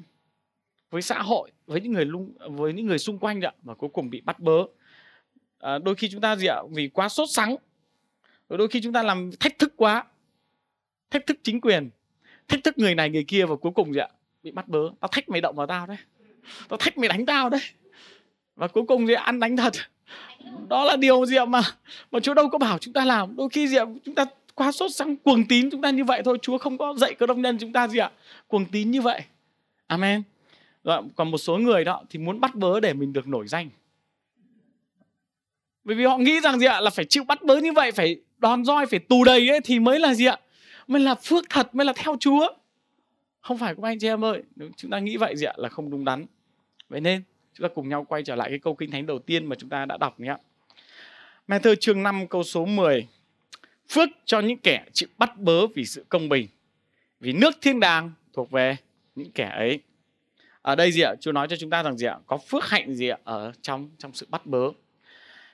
với 0.89 1.01
xã 1.01 1.21
hội 1.21 1.51
với 1.67 1.81
những 1.81 1.93
người 1.93 2.05
lung 2.05 2.33
với 2.49 2.73
những 2.73 2.85
người 2.85 2.99
xung 2.99 3.19
quanh 3.19 3.41
ạ 3.41 3.51
và 3.63 3.73
cuối 3.73 3.89
cùng 3.93 4.09
bị 4.09 4.21
bắt 4.21 4.39
bớ. 4.39 4.63
À, 5.59 5.77
đôi 5.77 5.95
khi 5.95 6.09
chúng 6.09 6.21
ta 6.21 6.35
gì 6.35 6.47
ạ? 6.47 6.61
Vì 6.71 6.87
quá 6.87 7.09
sốt 7.09 7.29
sắng 7.31 7.55
đôi 8.49 8.67
khi 8.67 8.81
chúng 8.81 8.93
ta 8.93 9.03
làm 9.03 9.31
thách 9.39 9.59
thức 9.59 9.73
quá 9.75 10.05
thách 11.09 11.25
thức 11.25 11.37
chính 11.43 11.61
quyền 11.61 11.89
thách 12.47 12.63
thức 12.63 12.77
người 12.77 12.95
này 12.95 13.09
người 13.09 13.23
kia 13.23 13.45
và 13.45 13.55
cuối 13.55 13.71
cùng 13.75 13.93
gì 13.93 13.99
ạ? 13.99 14.07
Bị 14.43 14.51
bắt 14.51 14.67
bớ. 14.67 14.79
Tao 14.99 15.07
thách 15.11 15.29
mày 15.29 15.41
động 15.41 15.55
vào 15.55 15.67
tao 15.67 15.87
đấy. 15.87 15.97
Tao 16.69 16.77
thách 16.77 16.97
mày 16.97 17.09
đánh 17.09 17.25
tao 17.25 17.49
đấy. 17.49 17.61
Và 18.55 18.67
cuối 18.67 18.83
cùng 18.87 19.07
gì 19.07 19.13
ạ? 19.13 19.23
ăn 19.23 19.39
đánh 19.39 19.57
thật. 19.57 19.73
Đó 20.69 20.83
là 20.83 20.95
điều 20.95 21.25
gì 21.25 21.37
ạ 21.37 21.45
mà 21.45 21.61
mà 22.11 22.19
Chúa 22.19 22.33
đâu 22.33 22.49
có 22.49 22.57
bảo 22.57 22.77
chúng 22.77 22.93
ta 22.93 23.05
làm. 23.05 23.35
Đôi 23.35 23.49
khi 23.49 23.67
gì 23.67 23.77
ạ? 23.77 23.85
Chúng 24.05 24.15
ta 24.15 24.25
quá 24.55 24.71
sốt 24.71 24.91
sắng, 24.93 25.15
cuồng 25.15 25.47
tín 25.47 25.69
chúng 25.71 25.81
ta 25.81 25.89
như 25.89 26.03
vậy 26.03 26.21
thôi. 26.25 26.37
Chúa 26.41 26.57
không 26.57 26.77
có 26.77 26.93
dạy 26.97 27.13
cơ 27.13 27.25
đông 27.25 27.41
nhân 27.41 27.57
chúng 27.57 27.73
ta 27.73 27.87
gì 27.87 27.99
ạ? 27.99 28.11
Cuồng 28.47 28.65
tín 28.65 28.91
như 28.91 29.01
vậy. 29.01 29.21
Amen. 29.87 30.23
Rồi, 30.83 31.01
còn 31.15 31.31
một 31.31 31.37
số 31.37 31.57
người 31.57 31.83
đó 31.83 32.03
thì 32.09 32.19
muốn 32.19 32.39
bắt 32.39 32.55
bớ 32.55 32.79
để 32.79 32.93
mình 32.93 33.13
được 33.13 33.27
nổi 33.27 33.47
danh. 33.47 33.69
Bởi 35.83 35.95
vì 35.95 36.05
họ 36.05 36.17
nghĩ 36.17 36.39
rằng 36.41 36.59
gì 36.59 36.65
ạ? 36.65 36.81
Là 36.81 36.89
phải 36.89 37.05
chịu 37.05 37.23
bắt 37.23 37.43
bớ 37.43 37.57
như 37.57 37.73
vậy, 37.73 37.91
phải 37.91 38.15
đòn 38.37 38.65
roi, 38.65 38.85
phải 38.85 38.99
tù 38.99 39.23
đầy 39.23 39.49
ấy, 39.49 39.59
thì 39.63 39.79
mới 39.79 39.99
là 39.99 40.13
gì 40.13 40.25
ạ? 40.25 40.37
Mới 40.87 41.01
là 41.01 41.15
phước 41.15 41.49
thật, 41.49 41.75
mới 41.75 41.85
là 41.85 41.93
theo 41.95 42.15
chúa 42.19 42.47
không 43.39 43.57
phải 43.57 43.75
các 43.75 43.83
anh 43.83 43.99
chị 43.99 44.07
em 44.07 44.25
ơi 44.25 44.43
nếu 44.55 44.69
chúng 44.77 44.91
ta 44.91 44.99
nghĩ 44.99 45.17
vậy 45.17 45.35
gì 45.35 45.45
ạ, 45.45 45.53
là 45.57 45.69
không 45.69 45.89
đúng 45.89 46.05
đắn 46.05 46.25
vậy 46.89 47.01
nên, 47.01 47.23
chúng 47.53 47.69
ta 47.69 47.73
cùng 47.75 47.89
nhau 47.89 48.05
quay 48.09 48.23
trở 48.23 48.35
lại 48.35 48.49
cái 48.49 48.59
câu 48.59 48.75
kinh 48.75 48.91
thánh 48.91 49.05
đầu 49.05 49.19
tiên 49.19 49.45
mà 49.45 49.55
chúng 49.59 49.69
ta 49.69 49.85
đã 49.85 49.97
đọc 49.97 50.19
nhé 50.19 50.35
Matthew 51.47 51.75
chương 51.75 52.03
5 52.03 52.27
câu 52.27 52.43
số 52.43 52.65
10 52.65 53.07
Phước 53.89 54.09
cho 54.25 54.39
những 54.39 54.57
kẻ 54.57 54.85
chịu 54.93 55.09
bắt 55.17 55.37
bớ 55.37 55.67
vì 55.67 55.85
sự 55.85 56.05
công 56.09 56.29
bình, 56.29 56.47
Vì 57.19 57.33
nước 57.33 57.55
thiên 57.61 57.79
đàng 57.79 58.11
thuộc 58.33 58.51
về 58.51 58.75
những 59.15 59.31
kẻ 59.31 59.49
ấy 59.55 59.79
Ở 60.61 60.75
đây 60.75 60.91
gì 60.91 61.01
ạ? 61.01 61.15
Chúa 61.19 61.31
nói 61.31 61.47
cho 61.47 61.55
chúng 61.55 61.69
ta 61.69 61.83
rằng 61.83 61.97
gì 61.97 62.07
ạ? 62.07 62.17
Có 62.25 62.37
phước 62.37 62.63
hạnh 62.69 62.93
gì 62.93 63.07
ạ? 63.07 63.17
Ở 63.23 63.51
trong 63.61 63.89
trong 63.97 64.13
sự 64.13 64.27
bắt 64.29 64.45
bớ 64.45 64.69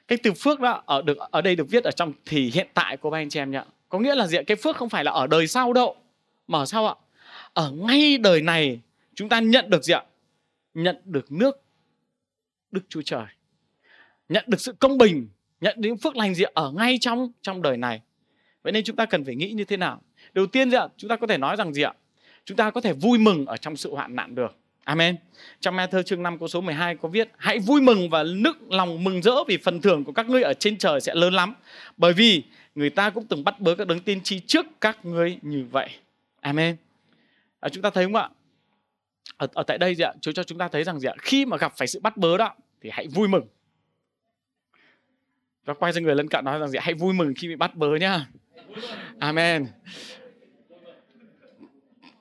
cái 0.07 0.17
từ 0.23 0.33
phước 0.33 0.59
đó 0.59 0.83
ở 0.85 1.01
được, 1.01 1.17
ở 1.17 1.41
đây 1.41 1.55
được 1.55 1.69
viết 1.69 1.83
ở 1.83 1.91
trong 1.91 2.13
thì 2.25 2.51
hiện 2.53 2.67
tại 2.73 2.97
của 2.97 3.09
ba 3.09 3.17
anh 3.17 3.29
chị 3.29 3.39
em 3.39 3.51
nhé 3.51 3.63
có 3.93 3.99
nghĩa 3.99 4.15
là 4.15 4.27
gì 4.27 4.37
cái 4.47 4.57
phước 4.57 4.75
không 4.75 4.89
phải 4.89 5.03
là 5.03 5.11
ở 5.11 5.27
đời 5.27 5.47
sau 5.47 5.73
đâu. 5.73 5.95
Mà 6.47 6.59
ở 6.59 6.65
sau 6.65 6.87
ạ? 6.87 6.95
Ở 7.53 7.71
ngay 7.71 8.17
đời 8.17 8.41
này, 8.41 8.79
chúng 9.15 9.29
ta 9.29 9.39
nhận 9.39 9.69
được 9.69 9.83
gì 9.83 9.93
ạ? 9.93 10.03
Nhận 10.73 10.97
được 11.05 11.31
nước 11.31 11.61
đức 12.71 12.81
chúa 12.89 13.01
trời. 13.01 13.25
Nhận 14.29 14.43
được 14.47 14.61
sự 14.61 14.73
công 14.79 14.97
bình, 14.97 15.27
nhận 15.61 15.75
đến 15.81 15.97
phước 15.97 16.15
lành 16.15 16.35
gì 16.35 16.43
ở 16.53 16.71
ngay 16.71 16.97
trong 17.01 17.31
trong 17.41 17.61
đời 17.61 17.77
này. 17.77 18.01
Vậy 18.63 18.73
nên 18.73 18.83
chúng 18.83 18.95
ta 18.95 19.05
cần 19.05 19.25
phải 19.25 19.35
nghĩ 19.35 19.51
như 19.51 19.63
thế 19.63 19.77
nào? 19.77 20.01
Đầu 20.33 20.45
tiên 20.45 20.71
gì 20.71 20.77
ạ? 20.77 20.87
Chúng 20.97 21.09
ta 21.09 21.15
có 21.15 21.27
thể 21.27 21.37
nói 21.37 21.55
rằng 21.55 21.73
gì 21.73 21.81
ạ? 21.81 21.93
Chúng 22.45 22.57
ta 22.57 22.71
có 22.71 22.81
thể 22.81 22.93
vui 22.93 23.19
mừng 23.19 23.45
ở 23.45 23.57
trong 23.57 23.75
sự 23.75 23.91
hoạn 23.93 24.15
nạn 24.15 24.35
được. 24.35 24.57
Amen. 24.83 25.15
Trong 25.59 25.77
Matthew 25.77 26.01
chương 26.03 26.23
5 26.23 26.39
câu 26.39 26.47
số 26.47 26.61
12 26.61 26.95
có 26.95 27.09
viết, 27.09 27.29
Hãy 27.37 27.59
vui 27.59 27.81
mừng 27.81 28.09
và 28.09 28.23
nức 28.23 28.71
lòng 28.71 29.03
mừng 29.03 29.21
rỡ 29.21 29.43
vì 29.47 29.57
phần 29.57 29.81
thưởng 29.81 30.03
của 30.03 30.11
các 30.11 30.29
ngươi 30.29 30.41
ở 30.41 30.53
trên 30.53 30.77
trời 30.77 31.01
sẽ 31.01 31.15
lớn 31.15 31.33
lắm. 31.33 31.53
Bởi 31.97 32.13
vì 32.13 32.43
người 32.75 32.89
ta 32.89 33.09
cũng 33.09 33.25
từng 33.27 33.43
bắt 33.43 33.59
bớ 33.59 33.75
các 33.75 33.87
đấng 33.87 33.99
tiên 33.99 34.21
tri 34.23 34.39
trước 34.39 34.65
các 34.81 35.05
ngươi 35.05 35.37
như 35.41 35.65
vậy. 35.71 35.89
Amen. 36.41 36.75
À, 37.59 37.69
chúng 37.69 37.81
ta 37.81 37.89
thấy 37.89 38.03
không 38.03 38.15
ạ? 38.15 38.29
Ở, 39.37 39.47
ở 39.53 39.63
tại 39.63 39.77
đây 39.77 39.95
gì 39.95 40.03
ạ? 40.03 40.13
Chúa 40.21 40.31
cho 40.31 40.43
chúng 40.43 40.57
ta 40.57 40.67
thấy 40.67 40.83
rằng 40.83 40.99
gì 40.99 41.07
ạ? 41.07 41.13
Khi 41.21 41.45
mà 41.45 41.57
gặp 41.57 41.73
phải 41.77 41.87
sự 41.87 41.99
bắt 41.99 42.17
bớ 42.17 42.37
đó 42.37 42.55
thì 42.81 42.89
hãy 42.93 43.07
vui 43.07 43.27
mừng. 43.27 43.47
Và 45.65 45.73
quay 45.73 45.93
sang 45.93 46.03
người 46.03 46.15
lân 46.15 46.27
cận 46.27 46.45
nói 46.45 46.59
rằng 46.59 46.69
gì? 46.69 46.79
Hãy 46.81 46.93
vui 46.93 47.13
mừng 47.13 47.33
khi 47.37 47.47
bị 47.47 47.55
bắt 47.55 47.75
bớ 47.75 47.87
nhá. 47.95 48.27
Amen. 49.19 49.67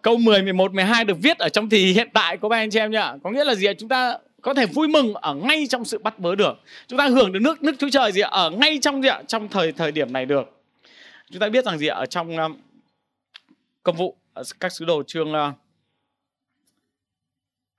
câu 0.02 0.16
10, 0.16 0.42
11, 0.42 0.74
12 0.74 1.04
được 1.04 1.16
viết 1.22 1.38
ở 1.38 1.48
trong 1.48 1.68
thì 1.68 1.92
hiện 1.92 2.08
tại 2.14 2.36
của 2.36 2.48
ba 2.48 2.56
anh 2.56 2.70
chị 2.70 2.78
em 2.78 2.90
nhá. 2.90 3.14
Có 3.22 3.30
nghĩa 3.30 3.44
là 3.44 3.54
gì 3.54 3.66
ạ? 3.66 3.72
Chúng 3.78 3.88
ta 3.88 4.18
có 4.42 4.54
thể 4.54 4.66
vui 4.66 4.88
mừng 4.88 5.14
ở 5.14 5.34
ngay 5.34 5.66
trong 5.68 5.84
sự 5.84 5.98
bắt 5.98 6.18
bớ 6.18 6.34
được. 6.34 6.60
Chúng 6.86 6.98
ta 6.98 7.08
hưởng 7.08 7.32
được 7.32 7.40
nước 7.42 7.62
nước 7.62 7.72
Chúa 7.78 7.88
Trời 7.90 8.12
gì 8.12 8.20
ạ? 8.20 8.28
Ở 8.28 8.50
ngay 8.50 8.78
trong 8.82 9.02
gì 9.02 9.08
ạ? 9.08 9.22
Trong 9.28 9.48
thời 9.48 9.72
thời 9.72 9.92
điểm 9.92 10.12
này 10.12 10.26
được. 10.26 10.62
Chúng 11.30 11.40
ta 11.40 11.48
biết 11.48 11.64
rằng 11.64 11.78
gì 11.78 11.86
ạ? 11.86 11.96
Ở 11.96 12.06
trong 12.06 12.36
um, 12.36 12.56
công 13.82 13.96
vụ 13.96 14.16
các 14.60 14.72
sứ 14.72 14.84
đồ 14.84 15.02
chương 15.06 15.32
uh, 15.32 15.54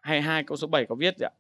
22 0.02 0.44
câu 0.44 0.58
số 0.58 0.68
7 0.68 0.86
có 0.86 0.96
viết 0.96 1.18
gì 1.18 1.26
ạ? 1.26 1.32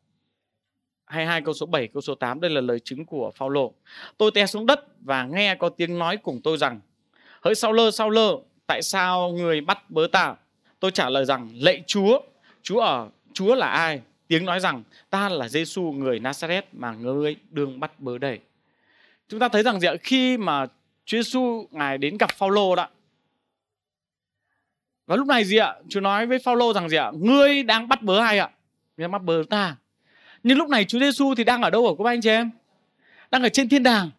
22 1.05 1.41
câu 1.41 1.53
số 1.53 1.65
7 1.65 1.88
câu 1.88 2.01
số 2.01 2.15
8 2.15 2.41
đây 2.41 2.51
là 2.51 2.62
lời 2.62 2.79
chứng 2.79 3.05
của 3.05 3.31
Phaolô. 3.36 3.73
Tôi 4.17 4.31
té 4.31 4.45
xuống 4.45 4.65
đất 4.65 4.86
và 5.01 5.25
nghe 5.25 5.55
có 5.55 5.69
tiếng 5.69 5.99
nói 5.99 6.17
cùng 6.17 6.41
tôi 6.43 6.57
rằng: 6.57 6.79
Hỡi 7.41 7.55
sao 7.55 7.71
lơ 7.71 7.91
sao 7.91 8.09
lơ, 8.09 8.38
tại 8.67 8.81
sao 8.81 9.29
người 9.29 9.62
bắt 9.62 9.89
bớ 9.89 10.07
ta? 10.12 10.36
Tôi 10.79 10.91
trả 10.91 11.09
lời 11.09 11.25
rằng: 11.25 11.49
Lạy 11.55 11.83
Chúa, 11.88 12.21
Chúa 12.62 12.79
ở 12.79 13.09
Chúa 13.33 13.55
là 13.55 13.67
ai? 13.67 14.01
Tiếng 14.27 14.45
nói 14.45 14.59
rằng, 14.59 14.83
ta 15.09 15.29
là 15.29 15.47
Giêsu 15.47 15.91
người 15.91 16.19
Nazareth 16.19 16.62
mà 16.71 16.91
ngươi 16.91 17.36
đương 17.49 17.79
bắt 17.79 17.99
bớ 17.99 18.17
đây. 18.17 18.39
Chúng 19.27 19.39
ta 19.39 19.49
thấy 19.49 19.63
rằng 19.63 19.79
gì 19.79 19.88
ạ? 19.88 19.93
Khi 20.03 20.38
mà 20.38 20.65
Chúa 21.05 21.17
Giêsu 21.17 21.67
ngài 21.71 21.97
đến 21.97 22.17
gặp 22.17 22.29
Phaolô 22.38 22.75
đó. 22.75 22.88
Và 25.07 25.15
lúc 25.15 25.27
này 25.27 25.43
gì 25.43 25.57
ạ? 25.57 25.75
Chúa 25.89 25.99
nói 25.99 26.25
với 26.25 26.39
Phaolô 26.39 26.73
rằng 26.73 26.89
gì 26.89 26.97
ạ? 26.97 27.12
Ngươi 27.15 27.63
đang 27.63 27.88
bắt 27.88 28.01
bớ 28.01 28.19
ai 28.19 28.39
ạ? 28.39 28.49
Ngươi 28.97 29.03
đang 29.03 29.12
bắt 29.12 29.23
bớ 29.23 29.43
ta. 29.49 29.75
Nhưng 30.43 30.57
lúc 30.57 30.69
này 30.69 30.86
Chúa 30.86 30.99
Giêsu 30.99 31.36
thì 31.36 31.43
đang 31.43 31.62
ở 31.62 31.69
đâu 31.69 31.88
ở 31.88 31.93
các 31.97 32.09
anh 32.09 32.21
chị 32.21 32.29
em? 32.29 32.51
Đang 33.31 33.43
ở 33.43 33.49
trên 33.49 33.69
thiên 33.69 33.83
đàng. 33.83 34.09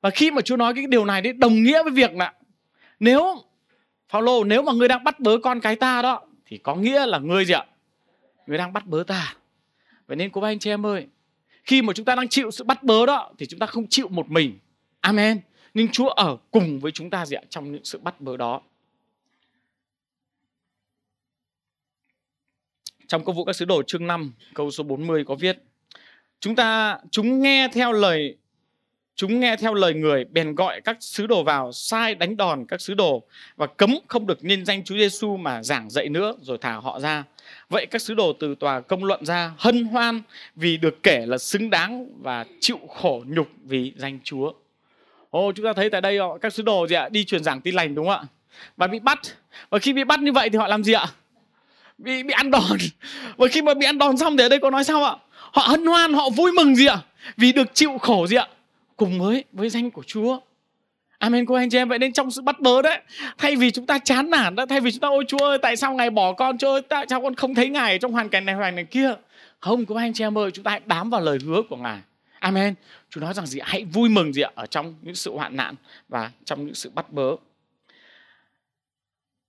Và 0.00 0.10
khi 0.10 0.30
mà 0.30 0.40
Chúa 0.40 0.56
nói 0.56 0.74
cái 0.74 0.86
điều 0.86 1.04
này 1.04 1.20
đấy, 1.20 1.32
đồng 1.32 1.62
nghĩa 1.62 1.82
với 1.82 1.92
việc 1.92 2.16
là 2.16 2.32
nếu 3.00 3.42
Phaolô 4.08 4.44
nếu 4.44 4.62
mà 4.62 4.72
ngươi 4.72 4.88
đang 4.88 5.04
bắt 5.04 5.20
bớ 5.20 5.38
con 5.42 5.60
cái 5.60 5.76
ta 5.76 6.02
đó, 6.02 6.22
thì 6.46 6.58
có 6.58 6.74
nghĩa 6.74 7.06
là 7.06 7.18
ngươi 7.18 7.44
gì 7.44 7.54
ạ? 7.54 7.64
Người 8.46 8.58
đang 8.58 8.72
bắt 8.72 8.86
bớ 8.86 9.04
ta. 9.06 9.34
Vậy 10.06 10.16
nên 10.16 10.30
cô 10.30 10.40
bác 10.40 10.48
anh 10.48 10.58
chị 10.58 10.70
em 10.70 10.86
ơi, 10.86 11.06
khi 11.64 11.82
mà 11.82 11.92
chúng 11.92 12.04
ta 12.06 12.14
đang 12.14 12.28
chịu 12.28 12.50
sự 12.50 12.64
bắt 12.64 12.82
bớ 12.82 13.06
đó 13.06 13.32
thì 13.38 13.46
chúng 13.46 13.60
ta 13.60 13.66
không 13.66 13.86
chịu 13.86 14.08
một 14.08 14.30
mình. 14.30 14.58
Amen. 15.00 15.40
Nhưng 15.74 15.88
Chúa 15.88 16.08
ở 16.08 16.36
cùng 16.50 16.80
với 16.80 16.92
chúng 16.92 17.10
ta 17.10 17.26
gì 17.26 17.36
ạ? 17.36 17.42
Trong 17.48 17.72
những 17.72 17.84
sự 17.84 17.98
bắt 17.98 18.20
bớ 18.20 18.36
đó. 18.36 18.60
Trong 23.06 23.24
công 23.24 23.36
vụ 23.36 23.44
các 23.44 23.56
sứ 23.56 23.64
đồ 23.64 23.82
chương 23.82 24.06
5 24.06 24.32
câu 24.54 24.70
số 24.70 24.84
40 24.84 25.24
có 25.24 25.34
viết 25.34 25.58
Chúng 26.40 26.56
ta 26.56 26.98
chúng 27.10 27.42
nghe 27.42 27.68
theo 27.72 27.92
lời 27.92 28.36
chúng 29.14 29.40
nghe 29.40 29.56
theo 29.56 29.74
lời 29.74 29.94
người 29.94 30.24
bèn 30.24 30.54
gọi 30.54 30.80
các 30.80 30.96
sứ 31.00 31.26
đồ 31.26 31.42
vào 31.42 31.72
sai 31.72 32.14
đánh 32.14 32.36
đòn 32.36 32.64
các 32.68 32.80
sứ 32.80 32.94
đồ 32.94 33.22
và 33.56 33.66
cấm 33.66 33.98
không 34.08 34.26
được 34.26 34.44
nhân 34.44 34.64
danh 34.64 34.84
Chúa 34.84 34.96
Giêsu 34.96 35.36
mà 35.36 35.62
giảng 35.62 35.90
dạy 35.90 36.08
nữa 36.08 36.34
rồi 36.40 36.58
thả 36.60 36.74
họ 36.74 37.00
ra. 37.00 37.24
Vậy 37.68 37.86
các 37.86 38.02
sứ 38.02 38.14
đồ 38.14 38.32
từ 38.32 38.54
tòa 38.54 38.80
công 38.80 39.04
luận 39.04 39.24
ra 39.24 39.52
hân 39.58 39.84
hoan 39.84 40.22
vì 40.56 40.76
được 40.76 41.02
kể 41.02 41.26
là 41.26 41.38
xứng 41.38 41.70
đáng 41.70 42.06
và 42.22 42.44
chịu 42.60 42.78
khổ 42.88 43.24
nhục 43.26 43.48
vì 43.64 43.92
danh 43.96 44.18
Chúa. 44.24 44.52
Ồ, 45.30 45.52
chúng 45.52 45.66
ta 45.66 45.72
thấy 45.72 45.90
tại 45.90 46.00
đây 46.00 46.18
các 46.40 46.52
sứ 46.52 46.62
đồ 46.62 46.86
gì 46.86 46.94
ạ? 46.94 47.08
Đi 47.08 47.24
truyền 47.24 47.44
giảng 47.44 47.60
tin 47.60 47.74
lành 47.74 47.94
đúng 47.94 48.06
không 48.06 48.14
ạ? 48.14 48.24
Và 48.76 48.86
bị 48.86 48.98
bắt. 48.98 49.18
Và 49.70 49.78
khi 49.78 49.92
bị 49.92 50.04
bắt 50.04 50.20
như 50.20 50.32
vậy 50.32 50.50
thì 50.50 50.58
họ 50.58 50.66
làm 50.66 50.84
gì 50.84 50.92
ạ? 50.92 51.06
bị 51.98 52.22
bị 52.22 52.32
ăn 52.32 52.50
đòn 52.50 52.78
và 53.36 53.48
khi 53.48 53.62
mà 53.62 53.74
bị 53.74 53.86
ăn 53.86 53.98
đòn 53.98 54.16
xong 54.16 54.36
thì 54.36 54.44
ở 54.44 54.48
đây 54.48 54.58
có 54.58 54.70
nói 54.70 54.84
sao 54.84 55.04
ạ 55.04 55.16
họ 55.30 55.62
hân 55.62 55.86
hoan 55.86 56.12
họ 56.12 56.30
vui 56.30 56.52
mừng 56.52 56.76
gì 56.76 56.86
ạ 56.86 56.98
vì 57.36 57.52
được 57.52 57.74
chịu 57.74 57.98
khổ 57.98 58.26
gì 58.26 58.36
ạ 58.36 58.48
cùng 58.96 59.20
với 59.20 59.44
với 59.52 59.68
danh 59.68 59.90
của 59.90 60.02
Chúa 60.02 60.38
Amen 61.18 61.46
cô 61.46 61.54
anh 61.54 61.70
chị 61.70 61.78
em 61.78 61.88
vậy 61.88 61.98
nên 61.98 62.12
trong 62.12 62.30
sự 62.30 62.42
bắt 62.42 62.60
bớ 62.60 62.82
đấy 62.82 63.00
thay 63.38 63.56
vì 63.56 63.70
chúng 63.70 63.86
ta 63.86 63.98
chán 63.98 64.30
nản 64.30 64.54
đó 64.54 64.66
thay 64.66 64.80
vì 64.80 64.90
chúng 64.90 65.00
ta 65.00 65.08
ôi 65.08 65.24
Chúa 65.28 65.38
ơi 65.38 65.58
tại 65.62 65.76
sao 65.76 65.94
ngài 65.94 66.10
bỏ 66.10 66.32
con 66.32 66.58
Chúa 66.58 66.70
ơi 66.70 66.82
tại 66.88 67.06
sao 67.10 67.22
con 67.22 67.34
không 67.34 67.54
thấy 67.54 67.68
ngài 67.68 67.98
trong 67.98 68.12
hoàn 68.12 68.28
cảnh 68.28 68.44
này 68.44 68.54
hoàn 68.54 68.76
cảnh 68.76 68.86
kia? 68.86 69.14
Không 69.60 69.86
cô 69.86 69.94
anh 69.94 70.12
chị 70.12 70.24
em 70.24 70.38
ơi 70.38 70.50
chúng 70.50 70.64
ta 70.64 70.70
hãy 70.70 70.80
bám 70.86 71.10
vào 71.10 71.20
lời 71.20 71.38
hứa 71.44 71.62
của 71.68 71.76
ngài. 71.76 72.00
Amen. 72.38 72.74
Chúa 73.10 73.20
nói 73.20 73.34
rằng 73.34 73.46
gì? 73.46 73.60
Hãy 73.62 73.84
vui 73.84 74.08
mừng 74.08 74.32
gì 74.32 74.42
ạ? 74.42 74.50
Ở 74.54 74.66
trong 74.66 74.94
những 75.02 75.14
sự 75.14 75.32
hoạn 75.32 75.56
nạn 75.56 75.74
và 76.08 76.30
trong 76.44 76.66
những 76.66 76.74
sự 76.74 76.90
bắt 76.90 77.12
bớ. 77.12 77.36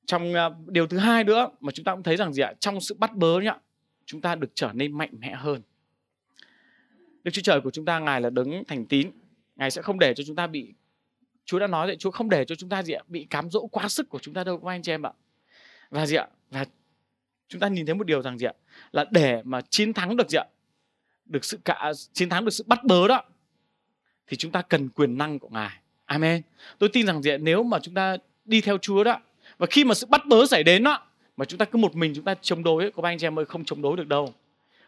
Trong 0.06 0.34
uh, 0.34 0.68
điều 0.68 0.88
thứ 0.88 0.98
hai 0.98 1.24
nữa 1.24 1.50
mà 1.62 1.72
chúng 1.72 1.84
ta 1.84 1.94
cũng 1.94 2.04
thấy 2.04 2.16
rằng 2.16 2.34
gì 2.34 2.42
ạ? 2.42 2.54
Trong 2.60 2.82
sự 2.82 2.96
bắt 3.00 3.16
bớ 3.16 3.40
nhá 3.40 3.54
chúng 4.06 4.22
ta 4.22 4.36
được 4.36 4.52
trở 4.54 4.70
nên 4.74 4.98
mạnh 4.98 5.10
mẽ 5.20 5.36
hơn. 5.36 5.62
Đức 7.24 7.32
Chúa 7.32 7.42
Trời 7.42 7.62
của 7.62 7.72
chúng 7.72 7.86
ta 7.86 8.00
ngài 8.00 8.22
là 8.22 8.30
đấng 8.30 8.64
thành 8.68 8.86
tín. 8.86 9.12
Ngài 9.56 9.72
sẽ 9.72 9.82
không 9.82 10.00
để 10.00 10.14
cho 10.14 10.24
chúng 10.28 10.36
ta 10.36 10.48
bị 10.48 10.74
Chúa 11.48 11.60
đã 11.60 11.68
nói 11.68 11.88
vậy 11.88 11.96
Chúa 12.00 12.12
không 12.12 12.30
để 12.30 12.46
cho 12.46 12.56
chúng 12.56 12.70
ta 12.70 12.84
gì 12.84 12.94
ạ 12.94 13.02
bị 13.08 13.28
cám 13.30 13.50
dỗ 13.50 13.68
quá 13.68 13.90
sức 13.90 14.10
của 14.10 14.20
chúng 14.20 14.34
ta 14.34 14.44
đâu 14.44 14.58
các 14.58 14.70
anh 14.70 14.82
chị 14.82 14.92
em 14.92 15.06
ạ. 15.06 15.12
Và 15.90 16.06
gì 16.06 16.16
ạ? 16.16 16.28
Và 16.52 16.66
chúng 17.48 17.62
ta 17.62 17.68
nhìn 17.68 17.86
thấy 17.86 17.96
một 17.96 18.04
điều 18.04 18.22
rằng 18.22 18.38
gì 18.38 18.48
ạ? 18.48 18.54
Là 18.92 19.06
để 19.12 19.42
mà 19.44 19.62
chiến 19.62 19.94
thắng 19.94 20.18
được 20.18 20.30
gì 20.30 20.38
ạ? 20.38 20.46
Được 21.26 21.46
sự 21.46 21.60
cả 21.66 21.92
chiến 22.14 22.30
thắng 22.30 22.46
được 22.46 22.52
sự 22.52 22.64
bắt 22.68 22.84
bớ 22.84 23.08
đó 23.08 23.24
thì 24.28 24.38
chúng 24.38 24.52
ta 24.52 24.62
cần 24.62 24.90
quyền 24.90 25.18
năng 25.18 25.40
của 25.40 25.50
ngài. 25.50 25.80
Amen. 26.06 26.42
Tôi 26.78 26.90
tin 26.94 27.08
rằng 27.08 27.22
gì 27.22 27.32
ạ? 27.32 27.38
Nếu 27.38 27.64
mà 27.64 27.80
chúng 27.80 27.94
ta 27.94 28.18
đi 28.46 28.62
theo 28.62 28.78
Chúa 28.78 29.04
đó 29.04 29.20
và 29.58 29.68
khi 29.70 29.84
mà 29.84 29.94
sự 29.94 30.06
bắt 30.06 30.26
bớ 30.26 30.46
xảy 30.46 30.64
đến 30.64 30.84
đó 30.84 31.08
mà 31.38 31.46
chúng 31.46 31.58
ta 31.58 31.66
cứ 31.66 31.78
một 31.78 31.96
mình 31.96 32.14
chúng 32.16 32.26
ta 32.26 32.36
chống 32.42 32.64
đối 32.64 32.84
ấy, 32.84 32.92
anh 33.04 33.18
chị 33.18 33.28
em 33.28 33.40
ơi 33.40 33.46
không 33.46 33.66
chống 33.66 33.82
đối 33.82 33.98
được 33.98 34.08
đâu. 34.08 34.34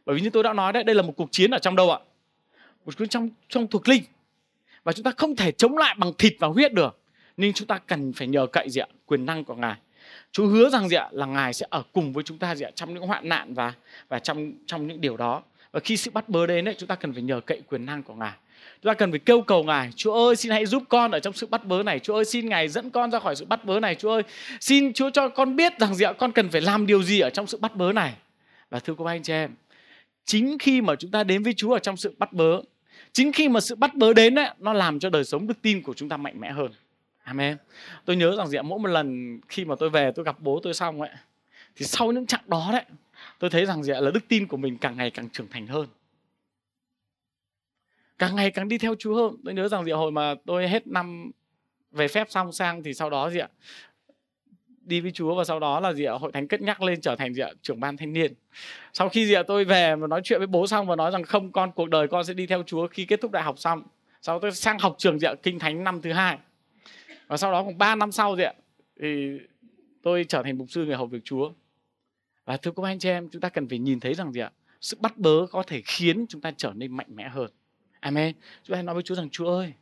Bởi 0.06 0.16
vì 0.16 0.22
như 0.22 0.30
tôi 0.30 0.44
đã 0.44 0.54
nói 0.54 0.74
đấy 0.74 0.84
đây 0.84 0.96
là 0.96 1.02
một 1.02 1.14
cuộc 1.18 1.32
chiến 1.32 1.52
ở 1.52 1.60
trong 1.60 1.76
đâu 1.76 1.92
ạ? 1.92 2.00
Một 2.86 2.98
cuộc 2.98 3.06
trong 3.06 3.30
trong 3.50 3.68
thuộc 3.68 3.88
linh 3.88 4.04
và 4.90 4.94
chúng 4.94 5.04
ta 5.04 5.12
không 5.18 5.36
thể 5.36 5.52
chống 5.52 5.78
lại 5.78 5.96
bằng 5.98 6.14
thịt 6.18 6.36
và 6.40 6.48
huyết 6.48 6.74
được. 6.74 7.00
Nhưng 7.38 7.54
chúng 7.54 7.68
ta 7.68 7.78
cần 7.78 8.14
phải 8.14 8.28
nhờ 8.28 8.48
cậy 8.48 8.70
gì 8.70 8.82
ạ? 8.82 8.88
Quyền 9.06 9.26
năng 9.26 9.44
của 9.44 9.56
ngài. 9.56 9.76
Chúa 10.32 10.46
hứa 10.46 10.70
rằng 10.70 10.90
gì 10.90 10.96
ạ? 10.96 11.10
Là 11.12 11.26
ngài 11.26 11.54
sẽ 11.54 11.66
ở 11.70 11.84
cùng 11.94 12.14
với 12.14 12.24
chúng 12.24 12.38
ta 12.38 12.56
gì 12.56 12.66
ạ? 12.66 12.72
Trong 12.76 12.94
những 12.94 13.04
hoạn 13.04 13.30
nạn 13.30 13.54
và 13.54 13.74
và 14.08 14.20
trong 14.20 14.54
trong 14.66 14.88
những 14.88 15.02
điều 15.02 15.18
đó. 15.18 15.44
Và 15.72 15.80
khi 15.80 15.98
sự 15.98 16.12
bắt 16.12 16.30
bớ 16.30 16.48
đến 16.48 16.66
đấy 16.66 16.76
chúng 16.78 16.88
ta 16.88 16.96
cần 16.96 17.14
phải 17.14 17.22
nhờ 17.22 17.42
cậy 17.46 17.62
quyền 17.70 17.86
năng 17.86 18.04
của 18.04 18.14
ngài. 18.14 18.32
Chúng 18.82 18.90
ta 18.90 18.94
cần 18.94 19.12
phải 19.12 19.20
kêu 19.20 19.42
cầu 19.42 19.64
ngài, 19.64 19.90
chúa 19.96 20.14
ơi, 20.14 20.36
xin 20.36 20.52
hãy 20.52 20.66
giúp 20.66 20.84
con 20.90 21.12
ở 21.12 21.20
trong 21.20 21.34
sự 21.34 21.48
bắt 21.48 21.66
bớ 21.66 21.84
này. 21.84 22.00
Chúa 22.00 22.16
ơi, 22.16 22.26
xin 22.26 22.50
ngài 22.50 22.68
dẫn 22.68 22.90
con 22.90 23.12
ra 23.12 23.20
khỏi 23.20 23.36
sự 23.36 23.46
bắt 23.46 23.66
bớ 23.66 23.80
này. 23.80 23.96
Chúa 23.96 24.12
ơi, 24.12 24.24
xin 24.60 24.94
chúa 24.94 25.10
cho 25.10 25.30
con 25.30 25.56
biết 25.56 25.80
rằng 25.80 25.96
gì 25.96 26.06
ạ? 26.06 26.14
Con 26.14 26.32
cần 26.32 26.50
phải 26.50 26.62
làm 26.62 26.88
điều 26.88 27.04
gì 27.04 27.20
ở 27.20 27.30
trong 27.30 27.48
sự 27.48 27.58
bắt 27.58 27.76
bớ 27.76 27.94
này. 27.94 28.14
Và 28.70 28.80
thưa 28.80 28.94
cô 28.98 29.06
anh 29.06 29.24
chị 29.24 29.34
em, 29.34 29.56
chính 30.26 30.58
khi 30.60 30.82
mà 30.82 30.96
chúng 30.96 31.12
ta 31.12 31.24
đến 31.24 31.44
với 31.44 31.54
chúa 31.58 31.74
ở 31.74 31.80
trong 31.80 31.98
sự 31.98 32.16
bắt 32.18 32.34
bớ 32.34 32.62
chính 33.14 33.32
khi 33.32 33.50
mà 33.50 33.60
sự 33.60 33.76
bắt 33.76 33.96
bớ 33.96 34.14
đến 34.14 34.36
đấy 34.36 34.50
nó 34.60 34.74
làm 34.74 35.00
cho 35.00 35.10
đời 35.10 35.24
sống 35.24 35.48
đức 35.48 35.62
tin 35.62 35.82
của 35.82 35.94
chúng 35.94 36.10
ta 36.10 36.18
mạnh 36.18 36.40
mẽ 36.40 36.52
hơn. 36.52 36.72
Amen. 37.24 37.58
Tôi 38.06 38.16
nhớ 38.16 38.36
rằng 38.36 38.48
gì 38.48 38.58
ạ, 38.58 38.62
mỗi 38.62 38.80
một 38.80 38.88
lần 38.88 39.40
khi 39.48 39.66
mà 39.66 39.76
tôi 39.80 39.90
về, 39.90 40.12
tôi 40.16 40.26
gặp 40.26 40.40
bố 40.40 40.60
tôi 40.64 40.74
xong 40.74 41.02
ấy, 41.02 41.10
thì 41.76 41.86
sau 41.86 42.12
những 42.12 42.26
chặng 42.26 42.44
đó 42.48 42.70
đấy, 42.72 42.86
tôi 43.40 43.50
thấy 43.50 43.66
rằng 43.66 43.84
gì 43.84 43.92
ạ, 43.94 44.00
là 44.00 44.12
đức 44.12 44.28
tin 44.28 44.48
của 44.48 44.58
mình 44.58 44.78
càng 44.78 44.98
ngày 44.98 45.10
càng 45.12 45.30
trưởng 45.30 45.48
thành 45.48 45.68
hơn. 45.68 45.88
Càng 48.18 48.36
ngày 48.36 48.52
càng 48.52 48.68
đi 48.68 48.78
theo 48.78 48.96
Chúa 49.00 49.16
hơn. 49.16 49.42
Tôi 49.46 49.54
nhớ 49.54 49.68
rằng 49.68 49.86
gì 49.86 49.92
hồi 49.92 50.12
mà 50.12 50.36
tôi 50.46 50.68
hết 50.68 50.88
năm 50.88 51.32
về 51.92 52.08
phép 52.08 52.28
xong 52.30 52.52
sang 52.52 52.84
thì 52.84 52.94
sau 52.94 53.10
đó 53.10 53.30
gì 53.30 53.40
ạ 53.40 53.48
đi 54.90 55.02
với 55.02 55.12
Chúa 55.12 55.36
và 55.36 55.44
sau 55.44 55.60
đó 55.60 55.80
là 55.80 55.94
gì 55.94 56.04
ạ? 56.04 56.14
Hội 56.14 56.32
thánh 56.32 56.48
cất 56.48 56.62
nhắc 56.62 56.82
lên 56.82 57.02
trở 57.02 57.16
thành 57.16 57.34
gì 57.34 57.42
ạ? 57.42 57.50
Trưởng 57.62 57.80
ban 57.80 57.98
thanh 57.98 58.14
niên. 58.14 58.34
Sau 58.94 59.10
khi 59.10 59.26
gì 59.26 59.34
ạ? 59.34 59.44
Tôi 59.48 59.66
về 59.66 59.96
và 59.96 60.08
nói 60.08 60.22
chuyện 60.24 60.40
với 60.40 60.48
bố 60.48 60.68
xong 60.68 60.88
và 60.88 60.96
nói 60.96 61.12
rằng 61.12 61.24
không 61.24 61.52
con 61.52 61.72
cuộc 61.72 61.90
đời 61.90 62.08
con 62.08 62.24
sẽ 62.24 62.34
đi 62.34 62.48
theo 62.48 62.64
Chúa 62.64 62.88
khi 62.88 63.06
kết 63.06 63.22
thúc 63.22 63.32
đại 63.32 63.44
học 63.44 63.60
xong. 63.60 63.84
Sau 64.22 64.40
tôi 64.40 64.52
sang 64.52 64.80
học 64.80 64.96
trường 64.98 65.20
gì 65.20 65.28
ạ? 65.28 65.34
Kinh 65.44 65.60
thánh 65.60 65.84
năm 65.84 66.02
thứ 66.02 66.14
hai. 66.14 66.38
Và 67.28 67.38
sau 67.38 67.52
đó 67.52 67.64
khoảng 67.64 67.78
3 67.78 67.96
năm 67.96 68.12
sau 68.12 68.36
gì 68.36 68.44
ạ? 68.44 68.54
Thì 69.02 69.40
tôi 70.02 70.26
trở 70.30 70.44
thành 70.44 70.58
mục 70.58 70.68
sư 70.70 70.86
người 70.86 70.96
hầu 70.96 71.08
việc 71.08 71.24
Chúa. 71.24 71.52
Và 72.46 72.58
thưa 72.58 72.72
các 72.72 72.84
anh 72.84 73.00
chị 73.00 73.10
em 73.10 73.30
chúng 73.30 73.42
ta 73.42 73.50
cần 73.50 73.70
phải 73.70 73.80
nhìn 73.80 74.00
thấy 74.00 74.14
rằng 74.14 74.32
gì 74.32 74.42
ạ? 74.42 74.52
Sự 74.82 74.98
bắt 75.00 75.18
bớ 75.18 75.46
có 75.52 75.64
thể 75.64 75.82
khiến 75.86 76.26
chúng 76.30 76.42
ta 76.42 76.52
trở 76.58 76.74
nên 76.76 76.98
mạnh 76.98 77.08
mẽ 77.10 77.30
hơn. 77.30 77.52
Amen. 78.00 78.36
Chúng 78.64 78.76
ta 78.76 78.82
nói 78.82 78.96
với 78.96 79.04
Chúa 79.04 79.16
rằng 79.16 79.30
Chúa 79.30 79.50
ơi, 79.50 79.74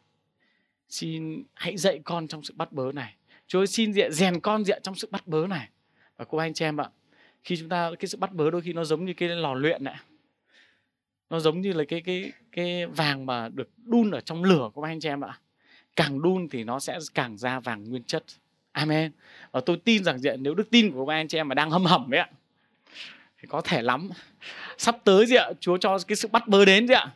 xin 0.89 1.43
hãy 1.53 1.77
dạy 1.77 1.99
con 2.03 2.27
trong 2.27 2.43
sự 2.43 2.53
bắt 2.57 2.71
bớ 2.71 2.91
này. 2.91 3.13
Chúa 3.47 3.59
ơi, 3.59 3.67
xin 3.67 3.93
diện 3.93 4.13
rèn 4.13 4.39
con 4.39 4.65
diện 4.65 4.79
trong 4.83 4.95
sự 4.95 5.07
bắt 5.11 5.27
bớ 5.27 5.47
này. 5.47 5.69
Và 6.17 6.25
cô 6.25 6.37
anh 6.37 6.53
chị 6.53 6.65
em 6.65 6.81
ạ, 6.81 6.89
khi 7.43 7.57
chúng 7.57 7.69
ta 7.69 7.91
cái 7.99 8.07
sự 8.07 8.17
bắt 8.17 8.33
bớ 8.33 8.51
đôi 8.51 8.61
khi 8.61 8.73
nó 8.73 8.83
giống 8.83 9.05
như 9.05 9.13
cái 9.13 9.29
lò 9.29 9.53
luyện 9.53 9.83
ạ 9.83 10.03
Nó 11.29 11.39
giống 11.39 11.61
như 11.61 11.73
là 11.73 11.83
cái 11.87 12.01
cái 12.01 12.31
cái 12.51 12.85
vàng 12.85 13.25
mà 13.25 13.49
được 13.49 13.69
đun 13.85 14.11
ở 14.11 14.19
trong 14.19 14.43
lửa 14.43 14.69
của 14.73 14.83
anh 14.83 14.99
chị 14.99 15.09
em 15.09 15.21
ạ. 15.21 15.39
Càng 15.95 16.21
đun 16.21 16.49
thì 16.49 16.63
nó 16.63 16.79
sẽ 16.79 16.99
càng 17.13 17.37
ra 17.37 17.59
vàng 17.59 17.89
nguyên 17.89 18.03
chất. 18.03 18.23
Amen. 18.71 19.11
Và 19.51 19.61
tôi 19.65 19.77
tin 19.77 20.03
rằng 20.03 20.19
diện 20.19 20.43
nếu 20.43 20.55
đức 20.55 20.69
tin 20.69 20.91
của 20.91 21.05
các 21.05 21.13
anh 21.13 21.27
chị 21.27 21.37
em 21.37 21.47
mà 21.47 21.55
đang 21.55 21.69
hâm 21.69 21.85
hầm 21.85 22.13
ấy 22.13 22.19
ạ 22.19 22.29
thì 23.41 23.47
có 23.47 23.61
thể 23.61 23.81
lắm. 23.81 24.09
Sắp 24.77 24.97
tới 25.03 25.25
gì 25.25 25.35
ạ, 25.35 25.49
Chúa 25.59 25.77
cho 25.77 25.97
cái 26.07 26.15
sự 26.15 26.27
bắt 26.27 26.47
bớ 26.47 26.65
đến 26.65 26.87
gì 26.87 26.93
ạ 26.93 27.13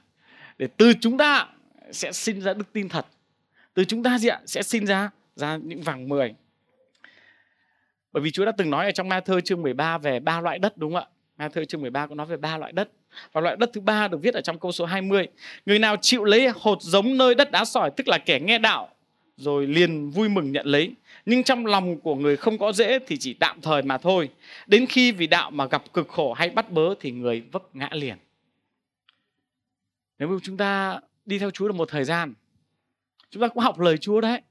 để 0.58 0.68
từ 0.78 0.94
chúng 1.02 1.18
ta 1.18 1.48
sẽ 1.92 2.12
sinh 2.12 2.42
ra 2.42 2.54
đức 2.54 2.74
tin 2.74 2.90
thật 2.90 3.06
từ 3.74 3.84
chúng 3.84 4.04
ta 4.04 4.18
gì 4.18 4.28
ạ 4.28 4.42
sẽ 4.46 4.64
sinh 4.64 4.86
ra 4.86 5.10
ra 5.36 5.58
những 5.58 5.82
vàng 5.82 6.10
mười 6.10 6.34
bởi 8.12 8.24
vì 8.24 8.32
Chúa 8.32 8.46
đã 8.46 8.52
từng 8.52 8.70
nói 8.70 8.86
ở 8.86 8.92
trong 8.92 9.10
Ma 9.10 9.20
Thơ 9.20 9.42
chương 9.42 9.62
13 9.62 9.98
về 9.98 10.20
ba 10.20 10.42
loại 10.42 10.60
đất 10.60 10.78
đúng 10.78 10.94
không 10.94 11.04
ạ 11.04 11.08
Ma 11.38 11.50
Thơ 11.50 11.66
chương 11.66 11.82
13 11.82 12.08
có 12.08 12.16
nói 12.16 12.26
về 12.26 12.38
ba 12.38 12.58
loại 12.58 12.72
đất 12.72 12.90
và 13.32 13.42
loại 13.42 13.56
đất 13.56 13.70
thứ 13.74 13.82
ba 13.82 14.08
được 14.08 14.18
viết 14.22 14.34
ở 14.34 14.42
trong 14.42 14.60
câu 14.60 14.72
số 14.72 14.86
20 14.86 15.28
người 15.66 15.80
nào 15.80 15.96
chịu 16.02 16.24
lấy 16.24 16.48
hột 16.56 16.82
giống 16.82 17.18
nơi 17.18 17.36
đất 17.36 17.52
đá 17.52 17.66
sỏi 17.66 17.92
tức 17.98 18.08
là 18.08 18.18
kẻ 18.18 18.40
nghe 18.40 18.58
đạo 18.58 18.90
rồi 19.38 19.68
liền 19.68 20.10
vui 20.10 20.30
mừng 20.30 20.52
nhận 20.52 20.66
lấy 20.66 20.96
nhưng 21.26 21.44
trong 21.44 21.66
lòng 21.66 22.00
của 22.00 22.16
người 22.16 22.38
không 22.38 22.58
có 22.58 22.72
dễ 22.72 23.00
thì 23.00 23.18
chỉ 23.20 23.34
tạm 23.34 23.62
thời 23.62 23.82
mà 23.82 23.98
thôi. 23.98 24.30
Đến 24.68 24.86
khi 24.86 25.12
vì 25.12 25.28
đạo 25.28 25.52
mà 25.52 25.66
gặp 25.66 25.94
cực 25.94 26.08
khổ 26.08 26.34
hay 26.34 26.50
bắt 26.50 26.72
bớ 26.72 26.96
thì 27.00 27.12
người 27.12 27.42
vấp 27.52 27.76
ngã 27.76 27.90
liền. 27.92 28.18
Nếu 30.20 30.28
mà 30.28 30.38
chúng 30.44 30.58
ta 30.58 31.00
đi 31.26 31.40
theo 31.40 31.52
Chúa 31.52 31.68
được 31.68 31.76
một 31.76 31.90
thời 31.90 32.04
gian, 32.04 32.34
chúng 33.30 33.42
ta 33.42 33.48
cũng 33.48 33.64
học 33.64 33.80
lời 33.80 33.98
Chúa 33.98 34.22
đấy. 34.22 34.42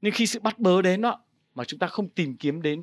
Nhưng 0.00 0.12
khi 0.12 0.26
sự 0.26 0.40
bắt 0.40 0.58
bớ 0.58 0.82
đến 0.82 1.00
đó 1.00 1.20
mà 1.54 1.64
chúng 1.64 1.78
ta 1.78 1.86
không 1.86 2.08
tìm 2.08 2.36
kiếm 2.36 2.62
đến 2.62 2.82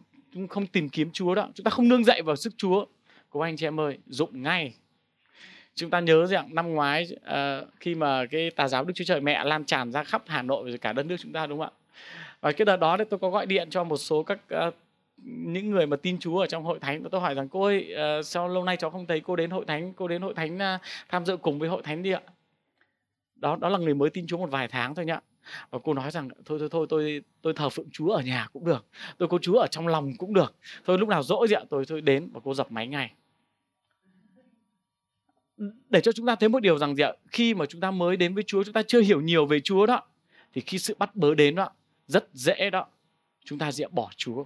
không 0.49 0.68
tìm 0.68 0.89
kiếm 0.89 1.11
Chúa 1.11 1.36
đó, 1.36 1.49
chúng 1.55 1.64
ta 1.64 1.70
không 1.70 1.89
nương 1.89 2.03
dậy 2.03 2.22
vào 2.22 2.36
sức 2.36 2.53
Chúa. 2.57 2.86
của 3.30 3.41
anh 3.41 3.57
chị 3.57 3.68
em 3.68 3.80
ơi, 3.80 3.97
dụng 4.07 4.41
ngay 4.41 4.74
chúng 5.76 5.89
ta 5.89 5.99
nhớ 5.99 6.26
rằng 6.26 6.55
năm 6.55 6.74
ngoái 6.74 7.07
uh, 7.16 7.68
khi 7.80 7.95
mà 7.95 8.26
cái 8.26 8.51
tà 8.51 8.68
giáo 8.68 8.84
Đức 8.84 8.93
Chúa 8.95 9.03
Trời 9.03 9.22
Mẹ 9.22 9.43
lan 9.43 9.66
tràn 9.66 9.91
ra 9.91 10.03
khắp 10.03 10.24
Hà 10.28 10.41
Nội 10.41 10.72
và 10.72 10.78
cả 10.78 10.93
đất 10.93 11.05
nước 11.05 11.16
chúng 11.20 11.34
ta 11.34 11.47
đúng 11.47 11.59
không 11.59 11.68
ạ? 11.68 11.80
Và 12.41 12.51
cái 12.51 12.66
đợt 12.66 12.78
đó 12.78 12.97
thì 12.97 13.03
tôi 13.09 13.20
có 13.20 13.30
gọi 13.30 13.45
điện 13.45 13.70
cho 13.70 13.84
một 13.84 13.97
số 13.97 14.24
các 14.24 14.39
uh, 14.68 14.74
những 15.26 15.72
người 15.72 15.88
mà 15.88 15.97
tin 15.97 16.20
Chúa 16.20 16.39
ở 16.39 16.47
trong 16.47 16.64
hội 16.64 16.80
thánh 16.80 17.03
tôi 17.11 17.22
hỏi 17.22 17.34
rằng 17.36 17.49
cô 17.49 17.64
ơi 17.64 17.95
uh, 18.20 18.26
sao 18.26 18.47
lâu 18.47 18.64
nay 18.64 18.78
cháu 18.78 18.89
không 18.89 19.05
thấy 19.05 19.20
cô 19.20 19.36
đến 19.36 19.49
hội 19.49 19.66
thánh 19.66 19.93
cô 19.93 20.07
đến 20.07 20.22
hội 20.22 20.34
thánh 20.34 20.55
uh, 20.55 20.82
tham 21.09 21.26
dự 21.26 21.38
cùng 21.38 21.59
với 21.59 21.70
hội 21.70 21.82
thánh 21.84 22.03
đi 22.03 22.11
ạ 22.11 22.22
đó 23.36 23.57
đó 23.61 23.70
là 23.70 23.78
người 23.78 23.93
mới 23.93 24.09
tin 24.09 24.28
Chúa 24.28 24.38
một 24.38 24.51
vài 24.51 24.68
tháng 24.68 24.95
thôi 24.95 25.05
nhá 25.05 25.20
và 25.70 25.80
cô 25.84 25.94
nói 25.94 26.12
rằng, 26.12 26.30
thôi 26.46 26.60
thôi 26.60 26.70
thôi, 26.72 26.86
tôi 26.89 27.22
tôi 27.41 27.54
thờ 27.54 27.70
phượng 27.70 27.89
Chúa 27.91 28.12
ở 28.12 28.22
nhà 28.22 28.48
cũng 28.54 28.66
được, 28.66 28.86
tôi 29.18 29.28
có 29.28 29.38
Chúa 29.41 29.58
ở 29.58 29.68
trong 29.68 29.88
lòng 29.88 30.12
cũng 30.18 30.34
được. 30.34 30.56
Thôi, 30.86 30.98
lúc 31.00 31.10
nào 31.10 31.24
rỗi 31.24 31.48
gì 31.48 31.56
ạ, 31.56 31.62
tôi 31.70 31.86
tôi 31.86 32.02
đến 32.02 32.30
và 32.34 32.39
cô 32.44 32.54
dập 32.54 32.72
máy 32.72 32.88
ngay. 32.88 33.14
Để 35.89 36.02
cho 36.02 36.12
chúng 36.12 36.26
ta 36.26 36.36
thấy 36.36 36.50
một 36.50 36.60
điều 36.60 36.78
rằng 36.78 36.96
gì 36.96 37.04
ạ? 37.04 37.14
Khi 37.28 37.54
mà 37.54 37.66
chúng 37.66 37.82
ta 37.82 37.91
mới 37.91 38.18
đến 38.18 38.34
với 38.34 38.44
Chúa, 38.44 38.64
chúng 38.64 38.74
ta 38.74 38.84
chưa 38.84 39.02
hiểu 39.02 39.22
nhiều 39.22 39.46
về 39.46 39.60
Chúa 39.60 39.86
đó, 39.86 40.04
thì 40.54 40.62
khi 40.62 40.78
sự 40.78 40.96
bắt 41.00 41.16
bớ 41.16 41.36
đến 41.36 41.56
đó, 41.56 41.70
rất 42.08 42.28
dễ 42.34 42.70
đó, 42.70 42.88
chúng 43.46 43.60
ta 43.60 43.72
dễ 43.72 43.88
bỏ 43.91 44.12
Chúa. 44.16 44.46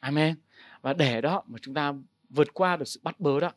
Amen. 0.00 0.34
Và 0.82 0.92
để 0.92 1.20
đó 1.20 1.42
mà 1.46 1.58
chúng 1.62 1.74
ta 1.74 1.94
vượt 2.30 2.54
qua 2.54 2.76
được 2.76 2.84
sự 2.84 3.00
bắt 3.02 3.20
bớ 3.20 3.40
đó, 3.40 3.52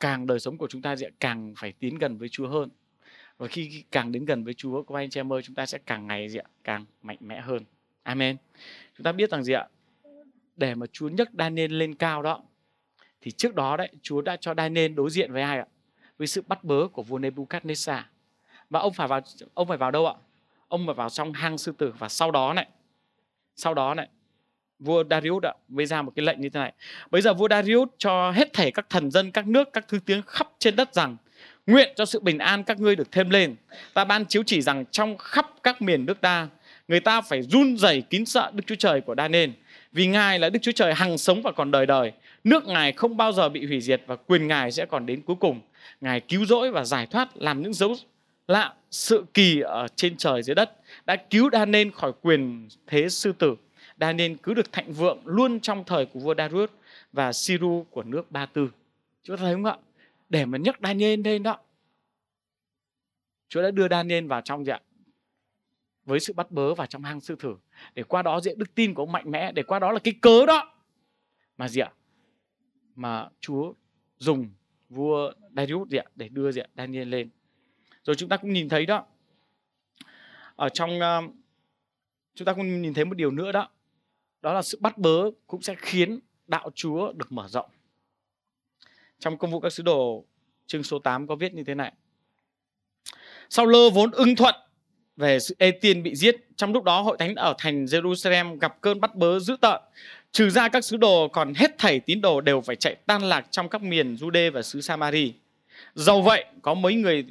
càng 0.00 0.26
đời 0.26 0.40
sống 0.40 0.58
của 0.58 0.66
chúng 0.70 0.82
ta 0.82 0.96
sẽ 0.96 1.10
càng 1.20 1.54
phải 1.56 1.72
tiến 1.72 1.98
gần 1.98 2.18
với 2.18 2.28
Chúa 2.28 2.48
hơn 2.48 2.68
và 3.38 3.46
khi 3.46 3.84
càng 3.90 4.12
đến 4.12 4.24
gần 4.24 4.44
với 4.44 4.54
Chúa, 4.54 4.82
các 4.82 4.94
anh 4.94 5.10
chị 5.10 5.20
em 5.20 5.32
ơi, 5.32 5.42
chúng 5.42 5.54
ta 5.54 5.66
sẽ 5.66 5.78
càng 5.86 6.06
ngày 6.06 6.28
gì 6.28 6.38
ạ 6.38 6.48
càng 6.64 6.84
mạnh 7.02 7.18
mẽ 7.20 7.40
hơn 7.40 7.64
Amen 8.02 8.36
chúng 8.96 9.04
ta 9.04 9.12
biết 9.12 9.30
rằng 9.30 9.44
gì 9.44 9.52
ạ 9.52 9.68
để 10.58 10.74
mà 10.74 10.86
Chúa 10.92 11.08
nhấc 11.08 11.28
Daniel 11.38 11.72
lên 11.72 11.94
cao 11.94 12.22
đó, 12.22 12.42
thì 13.20 13.30
trước 13.30 13.54
đó 13.54 13.76
đấy, 13.76 13.88
Chúa 14.02 14.20
đã 14.20 14.36
cho 14.36 14.54
Daniel 14.54 14.92
đối 14.92 15.10
diện 15.10 15.32
với 15.32 15.42
ai 15.42 15.58
ạ? 15.58 15.66
Với 16.18 16.26
sự 16.26 16.42
bắt 16.46 16.64
bớ 16.64 16.88
của 16.92 17.02
vua 17.02 17.18
Nebuchadnezzar. 17.18 18.02
Và 18.70 18.80
ông 18.80 18.92
phải 18.92 19.08
vào, 19.08 19.20
ông 19.54 19.68
phải 19.68 19.76
vào 19.76 19.90
đâu 19.90 20.06
ạ? 20.06 20.14
Ông 20.68 20.86
phải 20.86 20.94
vào 20.94 21.10
trong 21.10 21.32
hang 21.32 21.58
sư 21.58 21.72
tử 21.78 21.92
và 21.98 22.08
sau 22.08 22.30
đó 22.30 22.52
này, 22.52 22.68
sau 23.56 23.74
đó 23.74 23.94
này, 23.94 24.08
vua 24.78 25.04
Darius 25.10 25.42
đã 25.42 25.54
mới 25.68 25.86
ra 25.86 26.02
một 26.02 26.12
cái 26.16 26.24
lệnh 26.24 26.40
như 26.40 26.48
thế 26.48 26.60
này. 26.60 26.72
Bây 27.10 27.22
giờ 27.22 27.34
vua 27.34 27.48
Darius 27.48 27.88
cho 27.98 28.30
hết 28.30 28.52
thảy 28.52 28.70
các 28.70 28.86
thần 28.90 29.10
dân, 29.10 29.32
các 29.32 29.48
nước, 29.48 29.68
các 29.72 29.88
thứ 29.88 29.98
tiếng 30.06 30.22
khắp 30.22 30.48
trên 30.58 30.76
đất 30.76 30.94
rằng 30.94 31.16
nguyện 31.68 31.92
cho 31.96 32.04
sự 32.04 32.20
bình 32.20 32.38
an 32.38 32.64
các 32.64 32.80
ngươi 32.80 32.96
được 32.96 33.12
thêm 33.12 33.30
lên. 33.30 33.56
Ta 33.94 34.04
ban 34.04 34.26
chiếu 34.26 34.42
chỉ 34.46 34.62
rằng 34.62 34.84
trong 34.90 35.18
khắp 35.18 35.50
các 35.62 35.82
miền 35.82 36.06
nước 36.06 36.20
ta, 36.20 36.48
người 36.88 37.00
ta 37.00 37.20
phải 37.20 37.42
run 37.42 37.76
rẩy 37.76 38.02
kín 38.10 38.26
sợ 38.26 38.50
Đức 38.54 38.62
Chúa 38.66 38.74
Trời 38.74 39.00
của 39.00 39.14
Daniel 39.16 39.50
vì 39.92 40.06
Ngài 40.06 40.38
là 40.38 40.48
Đức 40.48 40.58
Chúa 40.62 40.72
Trời 40.72 40.94
hằng 40.94 41.18
sống 41.18 41.42
và 41.42 41.52
còn 41.52 41.70
đời 41.70 41.86
đời 41.86 42.12
Nước 42.44 42.66
Ngài 42.66 42.92
không 42.92 43.16
bao 43.16 43.32
giờ 43.32 43.48
bị 43.48 43.66
hủy 43.66 43.80
diệt 43.80 44.02
và 44.06 44.16
quyền 44.16 44.46
Ngài 44.46 44.72
sẽ 44.72 44.86
còn 44.86 45.06
đến 45.06 45.22
cuối 45.22 45.36
cùng. 45.40 45.60
Ngài 46.00 46.20
cứu 46.20 46.46
rỗi 46.46 46.70
và 46.70 46.84
giải 46.84 47.06
thoát, 47.06 47.28
làm 47.34 47.62
những 47.62 47.74
dấu 47.74 47.94
lạ 48.48 48.74
sự 48.90 49.24
kỳ 49.34 49.60
ở 49.60 49.88
trên 49.96 50.16
trời 50.16 50.42
dưới 50.42 50.54
đất, 50.54 50.72
đã 51.06 51.16
cứu 51.16 51.48
Daniel 51.52 51.88
khỏi 51.94 52.12
quyền 52.22 52.68
thế 52.86 53.08
sư 53.08 53.32
tử. 53.38 53.56
Daniel 54.00 54.32
cứ 54.42 54.54
được 54.54 54.72
thạnh 54.72 54.92
vượng 54.92 55.18
luôn 55.24 55.60
trong 55.60 55.84
thời 55.84 56.06
của 56.06 56.20
vua 56.20 56.34
Darius 56.38 56.70
và 57.12 57.32
Siru 57.32 57.86
của 57.90 58.02
nước 58.02 58.30
Ba 58.30 58.46
Tư. 58.46 58.70
Chúng 59.22 59.36
ta 59.36 59.42
thấy 59.42 59.54
không 59.54 59.64
ạ? 59.64 59.76
Để 60.28 60.44
mà 60.44 60.58
nhấc 60.58 60.76
Daniel 60.82 61.20
lên 61.20 61.42
đó. 61.42 61.58
Chúa 63.48 63.62
đã 63.62 63.70
đưa 63.70 63.88
Daniel 63.88 64.26
vào 64.26 64.40
trong 64.40 64.64
gì 64.64 64.72
ạ? 64.72 64.80
Với 66.04 66.20
sự 66.20 66.32
bắt 66.32 66.50
bớ 66.50 66.74
vào 66.74 66.86
trong 66.86 67.02
hang 67.02 67.20
sư 67.20 67.36
tử. 67.36 67.56
Để 67.94 68.02
qua 68.02 68.22
đó 68.22 68.40
diện 68.40 68.58
đức 68.58 68.74
tin 68.74 68.94
của 68.94 69.02
ông 69.02 69.12
mạnh 69.12 69.30
mẽ. 69.30 69.52
Để 69.52 69.62
qua 69.62 69.78
đó 69.78 69.92
là 69.92 69.98
cái 70.04 70.14
cớ 70.22 70.46
đó. 70.46 70.74
Mà 71.56 71.68
gì 71.68 71.80
ạ? 71.80 71.92
mà 72.98 73.28
Chúa 73.40 73.72
dùng 74.18 74.50
vua 74.88 75.32
Darius 75.56 75.88
gì 75.88 75.98
ạ, 75.98 76.04
để 76.14 76.28
đưa 76.28 76.52
gì 76.52 76.60
ạ, 76.60 76.66
Daniel 76.76 77.08
lên. 77.08 77.30
Rồi 78.04 78.16
chúng 78.16 78.28
ta 78.28 78.36
cũng 78.36 78.52
nhìn 78.52 78.68
thấy 78.68 78.86
đó 78.86 79.06
ở 80.56 80.68
trong 80.68 80.98
uh, 80.98 81.34
chúng 82.34 82.46
ta 82.46 82.52
cũng 82.52 82.82
nhìn 82.82 82.94
thấy 82.94 83.04
một 83.04 83.14
điều 83.14 83.30
nữa 83.30 83.52
đó 83.52 83.68
đó 84.42 84.52
là 84.52 84.62
sự 84.62 84.78
bắt 84.80 84.98
bớ 84.98 85.30
cũng 85.46 85.62
sẽ 85.62 85.74
khiến 85.78 86.20
đạo 86.46 86.70
Chúa 86.74 87.12
được 87.12 87.32
mở 87.32 87.48
rộng. 87.48 87.70
Trong 89.18 89.38
công 89.38 89.50
vụ 89.50 89.60
các 89.60 89.72
sứ 89.72 89.82
đồ 89.82 90.24
chương 90.66 90.82
số 90.82 90.98
8 90.98 91.26
có 91.26 91.34
viết 91.34 91.54
như 91.54 91.64
thế 91.64 91.74
này. 91.74 91.92
Sau 93.50 93.66
lơ 93.66 93.90
vốn 93.90 94.10
ưng 94.10 94.36
thuận 94.36 94.54
về 95.16 95.40
sự 95.40 95.54
Ê 95.58 95.70
Tiên 95.70 96.02
bị 96.02 96.14
giết. 96.14 96.36
Trong 96.56 96.72
lúc 96.72 96.84
đó 96.84 97.00
hội 97.00 97.16
thánh 97.18 97.34
ở 97.34 97.54
thành 97.58 97.84
Jerusalem 97.84 98.58
gặp 98.58 98.80
cơn 98.80 99.00
bắt 99.00 99.14
bớ 99.14 99.38
dữ 99.38 99.56
tợn. 99.60 99.80
Trừ 100.32 100.50
ra 100.50 100.68
các 100.68 100.84
sứ 100.84 100.96
đồ 100.96 101.28
còn 101.28 101.54
hết 101.54 101.78
thảy 101.78 102.00
tín 102.00 102.20
đồ 102.20 102.40
đều 102.40 102.60
phải 102.60 102.76
chạy 102.76 102.94
tan 102.94 103.22
lạc 103.22 103.46
trong 103.50 103.68
các 103.68 103.82
miền 103.82 104.14
Jude 104.14 104.50
và 104.52 104.62
xứ 104.62 104.80
Samari. 104.80 105.34
Dầu 105.94 106.22
vậy, 106.22 106.44
có 106.62 106.74
mấy 106.74 106.94
người 106.94 107.24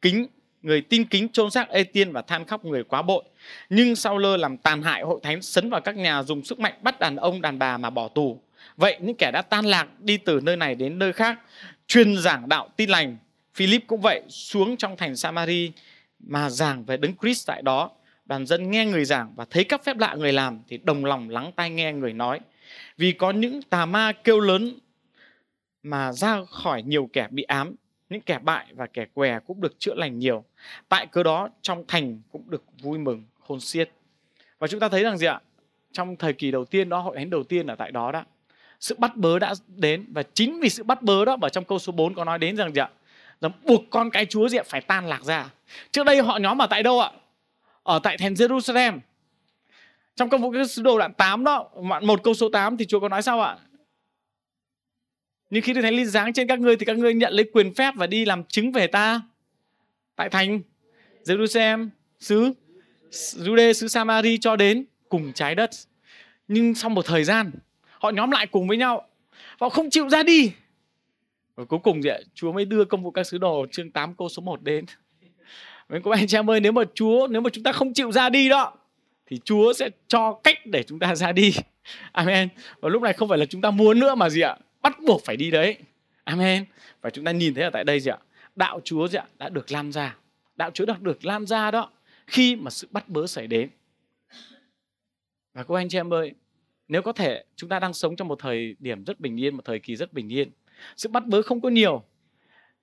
kính 0.00 0.26
người 0.62 0.80
tin 0.80 1.04
kính 1.04 1.28
chôn 1.28 1.50
xác 1.50 1.68
Ê 1.68 1.84
Tiên 1.84 2.12
và 2.12 2.22
than 2.22 2.44
khóc 2.44 2.64
người 2.64 2.84
quá 2.84 3.02
bội. 3.02 3.24
Nhưng 3.70 3.96
sau 3.96 4.18
lơ 4.18 4.36
làm 4.36 4.56
tàn 4.56 4.82
hại 4.82 5.02
hội 5.02 5.20
thánh 5.22 5.42
sấn 5.42 5.70
vào 5.70 5.80
các 5.80 5.96
nhà 5.96 6.22
dùng 6.22 6.44
sức 6.44 6.58
mạnh 6.58 6.74
bắt 6.82 7.00
đàn 7.00 7.16
ông 7.16 7.40
đàn 7.40 7.58
bà 7.58 7.78
mà 7.78 7.90
bỏ 7.90 8.08
tù. 8.08 8.40
Vậy 8.76 8.98
những 9.00 9.16
kẻ 9.16 9.30
đã 9.30 9.42
tan 9.42 9.64
lạc 9.64 9.88
đi 10.00 10.16
từ 10.16 10.40
nơi 10.42 10.56
này 10.56 10.74
đến 10.74 10.98
nơi 10.98 11.12
khác, 11.12 11.38
truyền 11.86 12.16
giảng 12.16 12.48
đạo 12.48 12.68
tin 12.76 12.90
lành. 12.90 13.16
Philip 13.54 13.82
cũng 13.86 14.00
vậy 14.00 14.22
xuống 14.28 14.76
trong 14.76 14.96
thành 14.96 15.16
Samari 15.16 15.72
mà 16.18 16.50
giảng 16.50 16.84
về 16.84 16.96
đấng 16.96 17.16
Christ 17.16 17.46
tại 17.46 17.62
đó. 17.62 17.90
Đoàn 18.24 18.46
dân 18.46 18.70
nghe 18.70 18.86
người 18.86 19.04
giảng 19.04 19.32
và 19.36 19.44
thấy 19.50 19.64
các 19.64 19.84
phép 19.84 19.98
lạ 19.98 20.14
người 20.14 20.32
làm 20.32 20.60
thì 20.68 20.78
đồng 20.78 21.04
lòng 21.04 21.30
lắng 21.30 21.52
tai 21.56 21.70
nghe 21.70 21.92
người 21.92 22.12
nói. 22.12 22.40
Vì 22.96 23.12
có 23.12 23.30
những 23.30 23.62
tà 23.62 23.86
ma 23.86 24.12
kêu 24.12 24.40
lớn 24.40 24.78
mà 25.82 26.12
ra 26.12 26.44
khỏi 26.50 26.82
nhiều 26.82 27.10
kẻ 27.12 27.28
bị 27.30 27.42
ám, 27.42 27.74
những 28.10 28.20
kẻ 28.20 28.38
bại 28.42 28.66
và 28.72 28.86
kẻ 28.86 29.06
què 29.14 29.38
cũng 29.46 29.60
được 29.60 29.78
chữa 29.78 29.94
lành 29.94 30.18
nhiều. 30.18 30.44
Tại 30.88 31.06
cớ 31.06 31.22
đó, 31.22 31.48
trong 31.62 31.84
thành 31.88 32.20
cũng 32.32 32.50
được 32.50 32.64
vui 32.82 32.98
mừng, 32.98 33.24
khôn 33.40 33.60
xiết. 33.60 33.90
Và 34.58 34.66
chúng 34.66 34.80
ta 34.80 34.88
thấy 34.88 35.02
rằng 35.02 35.18
gì 35.18 35.26
ạ? 35.26 35.40
Trong 35.92 36.16
thời 36.16 36.32
kỳ 36.32 36.50
đầu 36.50 36.64
tiên 36.64 36.88
đó, 36.88 36.98
hội 36.98 37.16
thánh 37.16 37.30
đầu 37.30 37.42
tiên 37.42 37.66
ở 37.66 37.74
tại 37.74 37.92
đó 37.92 38.12
đó 38.12 38.24
sự 38.84 38.94
bắt 38.98 39.16
bớ 39.16 39.38
đã 39.38 39.54
đến 39.76 40.06
và 40.12 40.22
chính 40.34 40.60
vì 40.60 40.68
sự 40.68 40.82
bắt 40.82 41.02
bớ 41.02 41.24
đó 41.24 41.36
ở 41.42 41.48
trong 41.48 41.64
câu 41.64 41.78
số 41.78 41.92
4 41.92 42.14
có 42.14 42.24
nói 42.24 42.38
đến 42.38 42.56
rằng 42.56 42.74
gì 42.74 42.80
ạ 42.80 42.88
rằng 43.40 43.52
buộc 43.62 43.82
con 43.90 44.10
cái 44.10 44.26
chúa 44.26 44.48
gì 44.48 44.58
ạ 44.58 44.62
phải 44.66 44.80
tan 44.80 45.06
lạc 45.06 45.24
ra 45.24 45.50
trước 45.90 46.04
đây 46.04 46.22
họ 46.22 46.38
nhóm 46.38 46.62
ở 46.62 46.66
tại 46.66 46.82
đâu 46.82 47.00
ạ 47.00 47.10
ở 47.84 47.98
tại 48.02 48.18
thành 48.18 48.34
Jerusalem. 48.34 48.98
Trong 50.16 50.30
công 50.30 50.42
vụ 50.42 50.52
các 50.52 50.70
sứ 50.70 50.82
đồ 50.82 50.98
đoạn 50.98 51.12
8 51.14 51.44
đó, 51.44 51.70
một 52.02 52.22
câu 52.22 52.34
số 52.34 52.48
8 52.48 52.76
thì 52.76 52.84
Chúa 52.86 53.00
có 53.00 53.08
nói 53.08 53.22
sao 53.22 53.40
ạ? 53.40 53.56
Nhưng 55.50 55.62
khi 55.62 55.72
Đức 55.72 55.82
Thánh 55.82 55.94
Linh 55.94 56.06
giáng 56.06 56.32
trên 56.32 56.46
các 56.46 56.60
ngươi 56.60 56.76
thì 56.76 56.84
các 56.84 56.98
ngươi 56.98 57.14
nhận 57.14 57.32
lấy 57.32 57.50
quyền 57.52 57.74
phép 57.74 57.94
và 57.96 58.06
đi 58.06 58.24
làm 58.24 58.44
chứng 58.44 58.72
về 58.72 58.86
ta 58.86 59.20
tại 60.16 60.28
thành 60.28 60.60
Jerusalem, 61.24 61.88
xứ 62.20 62.52
Jude, 63.10 63.72
xứ 63.72 63.88
Samari 63.88 64.38
cho 64.38 64.56
đến 64.56 64.84
cùng 65.08 65.32
trái 65.32 65.54
đất. 65.54 65.70
Nhưng 66.48 66.74
sau 66.74 66.90
một 66.90 67.06
thời 67.06 67.24
gian, 67.24 67.50
họ 68.04 68.10
nhóm 68.10 68.30
lại 68.30 68.46
cùng 68.46 68.68
với 68.68 68.76
nhau. 68.76 69.08
Họ 69.60 69.68
không 69.68 69.90
chịu 69.90 70.08
ra 70.08 70.22
đi. 70.22 70.52
Và 71.54 71.64
cuối 71.64 71.78
cùng 71.78 72.02
thì 72.02 72.10
Chúa 72.34 72.52
mới 72.52 72.64
đưa 72.64 72.84
công 72.84 73.02
vụ 73.02 73.10
các 73.10 73.24
sứ 73.26 73.38
đồ 73.38 73.66
chương 73.72 73.90
8 73.90 74.14
câu 74.14 74.28
số 74.28 74.42
1 74.42 74.62
đến. 74.62 74.84
mấy 75.88 76.00
cô 76.04 76.10
anh 76.10 76.26
chị 76.26 76.36
em 76.36 76.50
ơi, 76.50 76.60
nếu 76.60 76.72
mà 76.72 76.82
Chúa, 76.94 77.28
nếu 77.30 77.40
mà 77.40 77.50
chúng 77.50 77.64
ta 77.64 77.72
không 77.72 77.92
chịu 77.92 78.12
ra 78.12 78.28
đi 78.28 78.48
đó, 78.48 78.74
thì 79.26 79.40
Chúa 79.44 79.72
sẽ 79.72 79.90
cho 80.08 80.40
cách 80.44 80.58
để 80.66 80.82
chúng 80.82 80.98
ta 80.98 81.14
ra 81.14 81.32
đi. 81.32 81.54
Amen. 82.12 82.48
Và 82.80 82.88
lúc 82.88 83.02
này 83.02 83.12
không 83.12 83.28
phải 83.28 83.38
là 83.38 83.46
chúng 83.46 83.60
ta 83.60 83.70
muốn 83.70 83.98
nữa 83.98 84.14
mà 84.14 84.28
gì 84.28 84.40
ạ? 84.40 84.56
Bắt 84.82 84.98
buộc 85.06 85.24
phải 85.24 85.36
đi 85.36 85.50
đấy. 85.50 85.76
Amen. 86.24 86.64
Và 87.00 87.10
chúng 87.10 87.24
ta 87.24 87.32
nhìn 87.32 87.54
thấy 87.54 87.64
ở 87.64 87.70
tại 87.70 87.84
đây 87.84 88.00
gì 88.00 88.10
ạ? 88.10 88.18
Đạo 88.56 88.80
Chúa 88.84 89.08
gì 89.08 89.18
ạ? 89.18 89.26
Đã 89.38 89.48
được 89.48 89.72
lan 89.72 89.92
ra. 89.92 90.16
Đạo 90.56 90.70
Chúa 90.70 90.84
đã 90.84 90.94
được 91.00 91.24
lan 91.24 91.46
ra 91.46 91.70
đó 91.70 91.90
khi 92.26 92.56
mà 92.56 92.70
sự 92.70 92.88
bắt 92.90 93.08
bớ 93.08 93.26
xảy 93.26 93.46
đến. 93.46 93.68
Và 95.54 95.62
cô 95.62 95.74
anh 95.74 95.88
chị 95.88 95.98
em 95.98 96.14
ơi, 96.14 96.34
nếu 96.88 97.02
có 97.02 97.12
thể 97.12 97.44
chúng 97.56 97.70
ta 97.70 97.78
đang 97.78 97.94
sống 97.94 98.16
trong 98.16 98.28
một 98.28 98.38
thời 98.38 98.76
điểm 98.78 99.04
rất 99.04 99.20
bình 99.20 99.40
yên, 99.40 99.56
một 99.56 99.64
thời 99.64 99.78
kỳ 99.78 99.96
rất 99.96 100.12
bình 100.12 100.32
yên. 100.32 100.50
Sự 100.96 101.08
bắt 101.08 101.26
bớ 101.26 101.42
không 101.42 101.60
có 101.60 101.68
nhiều. 101.68 102.02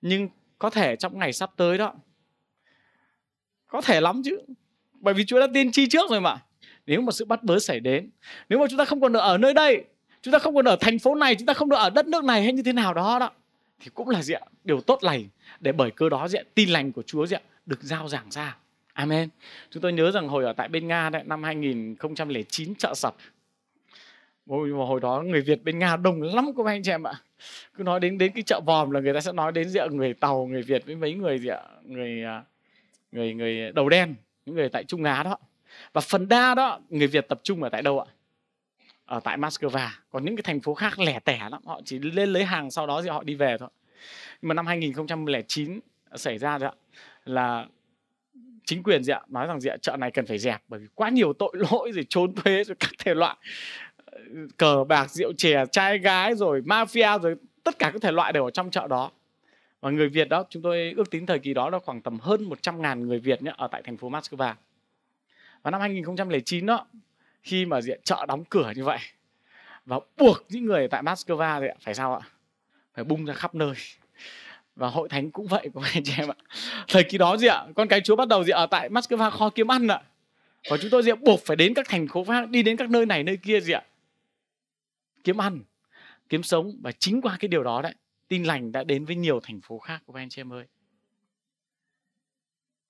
Nhưng 0.00 0.28
có 0.58 0.70
thể 0.70 0.96
trong 0.96 1.18
ngày 1.18 1.32
sắp 1.32 1.50
tới 1.56 1.78
đó 1.78 1.94
có 3.72 3.80
thể 3.80 4.00
lắm 4.00 4.22
chứ. 4.24 4.38
Bởi 4.92 5.14
vì 5.14 5.24
Chúa 5.24 5.40
đã 5.40 5.46
tiên 5.54 5.72
tri 5.72 5.88
trước 5.88 6.10
rồi 6.10 6.20
mà. 6.20 6.36
Nếu 6.86 7.00
mà 7.00 7.12
sự 7.12 7.24
bắt 7.24 7.42
bớ 7.42 7.58
xảy 7.58 7.80
đến, 7.80 8.10
nếu 8.48 8.58
mà 8.58 8.66
chúng 8.70 8.78
ta 8.78 8.84
không 8.84 9.00
còn 9.00 9.12
được 9.12 9.20
ở 9.20 9.38
nơi 9.38 9.54
đây, 9.54 9.84
chúng 10.22 10.32
ta 10.32 10.38
không 10.38 10.54
còn 10.54 10.64
ở 10.64 10.76
thành 10.80 10.98
phố 10.98 11.14
này, 11.14 11.34
chúng 11.34 11.46
ta 11.46 11.54
không 11.54 11.68
được 11.68 11.76
ở 11.76 11.90
đất 11.90 12.06
nước 12.06 12.24
này 12.24 12.42
hay 12.42 12.52
như 12.52 12.62
thế 12.62 12.72
nào 12.72 12.94
đó 12.94 13.18
đó, 13.18 13.30
thì 13.80 13.90
cũng 13.94 14.08
là 14.08 14.22
diện? 14.22 14.42
Điều 14.64 14.80
tốt 14.80 15.04
lành 15.04 15.24
để 15.60 15.72
bởi 15.72 15.90
cơ 15.90 16.08
đó 16.08 16.28
diện? 16.28 16.46
Tin 16.54 16.68
lành 16.68 16.92
của 16.92 17.02
Chúa 17.02 17.26
diện? 17.26 17.42
Được 17.66 17.82
giao 17.82 18.08
giảng 18.08 18.30
ra. 18.30 18.56
Amen. 18.92 19.28
Chúng 19.70 19.82
tôi 19.82 19.92
nhớ 19.92 20.10
rằng 20.10 20.28
hồi 20.28 20.44
ở 20.44 20.52
tại 20.52 20.68
bên 20.68 20.88
Nga 20.88 21.10
đấy 21.10 21.22
năm 21.26 21.42
2009 21.42 22.74
chợ 22.74 22.92
sập. 22.96 23.16
Hồi, 24.46 24.70
hồi 24.70 25.00
đó 25.00 25.22
người 25.26 25.40
Việt 25.40 25.64
bên 25.64 25.78
Nga 25.78 25.96
đông 25.96 26.22
lắm 26.22 26.50
các 26.56 26.66
anh 26.66 26.82
chị 26.82 26.90
em 26.90 27.06
ạ. 27.06 27.12
Cứ 27.74 27.82
nói 27.84 28.00
đến 28.00 28.18
đến 28.18 28.32
cái 28.32 28.42
chợ 28.42 28.60
vòm 28.66 28.90
là 28.90 29.00
người 29.00 29.14
ta 29.14 29.20
sẽ 29.20 29.32
nói 29.32 29.52
đến 29.52 29.68
gì 29.68 29.80
người 29.90 30.14
Tàu, 30.14 30.46
người 30.46 30.62
Việt 30.62 30.86
với 30.86 30.96
mấy 30.96 31.14
người 31.14 31.38
gì 31.38 31.48
ạ? 31.48 31.62
người 31.84 32.24
à, 32.24 32.42
người 33.12 33.34
người 33.34 33.72
đầu 33.72 33.88
đen, 33.88 34.14
những 34.46 34.54
người 34.54 34.68
tại 34.68 34.84
Trung 34.84 35.04
Á 35.04 35.22
đó. 35.22 35.38
Và 35.92 36.00
phần 36.00 36.28
đa 36.28 36.54
đó 36.54 36.80
người 36.88 37.06
Việt 37.06 37.28
tập 37.28 37.40
trung 37.42 37.62
ở 37.62 37.68
tại 37.68 37.82
đâu 37.82 38.00
ạ? 38.00 38.06
Ở 39.04 39.20
tại 39.20 39.36
Moscow. 39.36 39.88
Còn 40.10 40.24
những 40.24 40.36
cái 40.36 40.42
thành 40.42 40.60
phố 40.60 40.74
khác 40.74 40.98
lẻ 40.98 41.20
tẻ 41.20 41.48
lắm, 41.50 41.62
họ 41.66 41.80
chỉ 41.84 41.98
lên 41.98 42.28
lấy 42.28 42.44
hàng 42.44 42.70
sau 42.70 42.86
đó 42.86 43.02
thì 43.02 43.08
họ 43.08 43.22
đi 43.22 43.34
về 43.34 43.56
thôi. 43.58 43.68
Nhưng 44.42 44.48
mà 44.48 44.54
năm 44.54 44.66
2009 44.66 45.80
xảy 46.14 46.38
ra 46.38 46.58
rồi 46.58 46.70
ạ 46.70 46.74
là 47.24 47.66
chính 48.64 48.82
quyền 48.82 49.04
gì 49.04 49.12
ạ 49.12 49.20
nói 49.28 49.46
rằng 49.46 49.60
gì 49.60 49.70
ạ 49.70 49.76
chợ 49.82 49.96
này 49.96 50.10
cần 50.10 50.26
phải 50.26 50.38
dẹp 50.38 50.62
bởi 50.68 50.80
vì 50.80 50.86
quá 50.94 51.08
nhiều 51.08 51.32
tội 51.32 51.52
lỗi 51.54 51.92
rồi 51.92 52.06
trốn 52.08 52.34
thuế 52.34 52.64
rồi 52.64 52.76
các 52.80 52.90
thể 52.98 53.14
loại 53.14 53.36
cờ 54.56 54.84
bạc, 54.84 55.10
rượu 55.10 55.32
chè, 55.32 55.64
trai 55.72 55.98
gái 55.98 56.34
rồi 56.34 56.60
mafia 56.60 57.18
rồi, 57.18 57.34
tất 57.64 57.78
cả 57.78 57.90
các 57.92 58.02
thể 58.02 58.12
loại 58.12 58.32
đều 58.32 58.44
ở 58.44 58.50
trong 58.50 58.70
chợ 58.70 58.86
đó. 58.88 59.10
Và 59.80 59.90
người 59.90 60.08
Việt 60.08 60.28
đó, 60.28 60.44
chúng 60.50 60.62
tôi 60.62 60.94
ước 60.96 61.10
tính 61.10 61.26
thời 61.26 61.38
kỳ 61.38 61.54
đó 61.54 61.70
là 61.70 61.78
khoảng 61.78 62.00
tầm 62.00 62.18
hơn 62.18 62.44
100 62.44 62.82
ngàn 62.82 63.08
người 63.08 63.18
Việt 63.18 63.42
nhé, 63.42 63.52
ở 63.56 63.68
tại 63.68 63.82
thành 63.82 63.96
phố 63.96 64.10
Moscow. 64.10 64.54
Và 65.62 65.70
năm 65.70 65.80
2009 65.80 66.66
đó, 66.66 66.86
khi 67.42 67.66
mà 67.66 67.80
diện 67.80 68.00
chợ 68.04 68.26
đóng 68.28 68.44
cửa 68.44 68.72
như 68.76 68.84
vậy, 68.84 68.98
và 69.86 69.98
buộc 70.16 70.44
những 70.48 70.64
người 70.64 70.88
tại 70.88 71.02
Moscow 71.02 71.60
thì 71.60 71.66
phải 71.80 71.94
sao 71.94 72.14
ạ? 72.14 72.20
Phải 72.94 73.04
bung 73.04 73.24
ra 73.24 73.34
khắp 73.34 73.54
nơi. 73.54 73.74
Và 74.76 74.88
hội 74.88 75.08
thánh 75.08 75.30
cũng 75.30 75.46
vậy 75.46 75.68
của 75.74 75.84
anh 75.94 76.02
chị 76.04 76.12
em 76.18 76.28
ạ. 76.28 76.34
Thời 76.88 77.04
kỳ 77.04 77.18
đó 77.18 77.36
gì 77.36 77.46
ạ, 77.46 77.64
con 77.74 77.88
cái 77.88 78.00
chúa 78.00 78.16
bắt 78.16 78.28
đầu 78.28 78.44
gì 78.44 78.50
ở 78.50 78.66
tại 78.66 78.88
Moscow 78.88 79.30
kho 79.30 79.50
kiếm 79.50 79.70
ăn 79.70 79.88
ạ. 79.88 80.02
Và 80.70 80.76
chúng 80.76 80.90
tôi 80.90 81.02
gì 81.02 81.12
ạ, 81.12 81.14
buộc 81.20 81.40
phải 81.46 81.56
đến 81.56 81.74
các 81.74 81.88
thành 81.88 82.08
phố 82.08 82.24
khác, 82.24 82.48
đi 82.48 82.62
đến 82.62 82.76
các 82.76 82.90
nơi 82.90 83.06
này, 83.06 83.24
nơi 83.24 83.36
kia 83.36 83.60
gì 83.60 83.72
ạ 83.72 83.82
kiếm 85.24 85.40
ăn 85.40 85.64
kiếm 86.28 86.42
sống 86.42 86.72
và 86.82 86.92
chính 86.92 87.20
qua 87.20 87.36
cái 87.40 87.48
điều 87.48 87.62
đó 87.62 87.82
đấy 87.82 87.94
tin 88.28 88.44
lành 88.44 88.72
đã 88.72 88.84
đến 88.84 89.04
với 89.04 89.16
nhiều 89.16 89.40
thành 89.40 89.60
phố 89.60 89.78
khác 89.78 90.02
của 90.06 90.14
anh 90.14 90.28
chị 90.28 90.40
em 90.40 90.52
ơi 90.52 90.66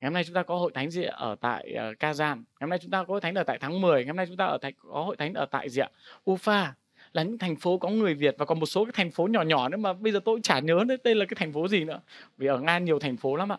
Ngày 0.02 0.06
hôm 0.06 0.14
nay 0.14 0.24
chúng 0.24 0.34
ta 0.34 0.42
có 0.42 0.56
hội 0.56 0.70
thánh 0.74 0.90
gì 0.90 1.02
ở 1.02 1.36
tại 1.40 1.72
ờ, 1.72 1.90
uh, 1.90 1.98
Kazan. 1.98 2.36
Ngày 2.36 2.60
hôm 2.60 2.70
nay 2.70 2.78
chúng 2.82 2.90
ta 2.90 2.98
có 3.04 3.12
hội 3.12 3.20
thánh 3.20 3.34
ở 3.34 3.44
tại 3.44 3.58
tháng 3.60 3.80
10. 3.80 3.94
Ngày 3.94 4.06
hôm 4.06 4.16
nay 4.16 4.26
chúng 4.26 4.36
ta 4.36 4.44
ở 4.44 4.58
tại 4.62 4.72
có 4.76 5.02
hội 5.02 5.16
thánh 5.16 5.34
ở 5.34 5.46
tại 5.46 5.70
gì 5.70 5.80
ạ? 5.82 5.90
Ufa 6.24 6.66
là 7.12 7.22
những 7.22 7.38
thành 7.38 7.56
phố 7.56 7.78
có 7.78 7.88
người 7.88 8.14
Việt 8.14 8.34
và 8.38 8.44
còn 8.44 8.60
một 8.60 8.66
số 8.66 8.84
cái 8.84 8.92
thành 8.94 9.10
phố 9.10 9.26
nhỏ 9.26 9.42
nhỏ 9.42 9.68
nữa 9.68 9.76
mà 9.76 9.92
bây 9.92 10.12
giờ 10.12 10.20
tôi 10.24 10.40
chả 10.42 10.58
nhớ 10.58 10.84
đấy 10.88 10.98
đây 11.04 11.14
là 11.14 11.24
cái 11.24 11.34
thành 11.36 11.52
phố 11.52 11.68
gì 11.68 11.84
nữa. 11.84 12.00
Vì 12.38 12.46
ở 12.46 12.60
Nga 12.60 12.78
nhiều 12.78 12.98
thành 12.98 13.16
phố 13.16 13.36
lắm 13.36 13.52
ạ. 13.52 13.58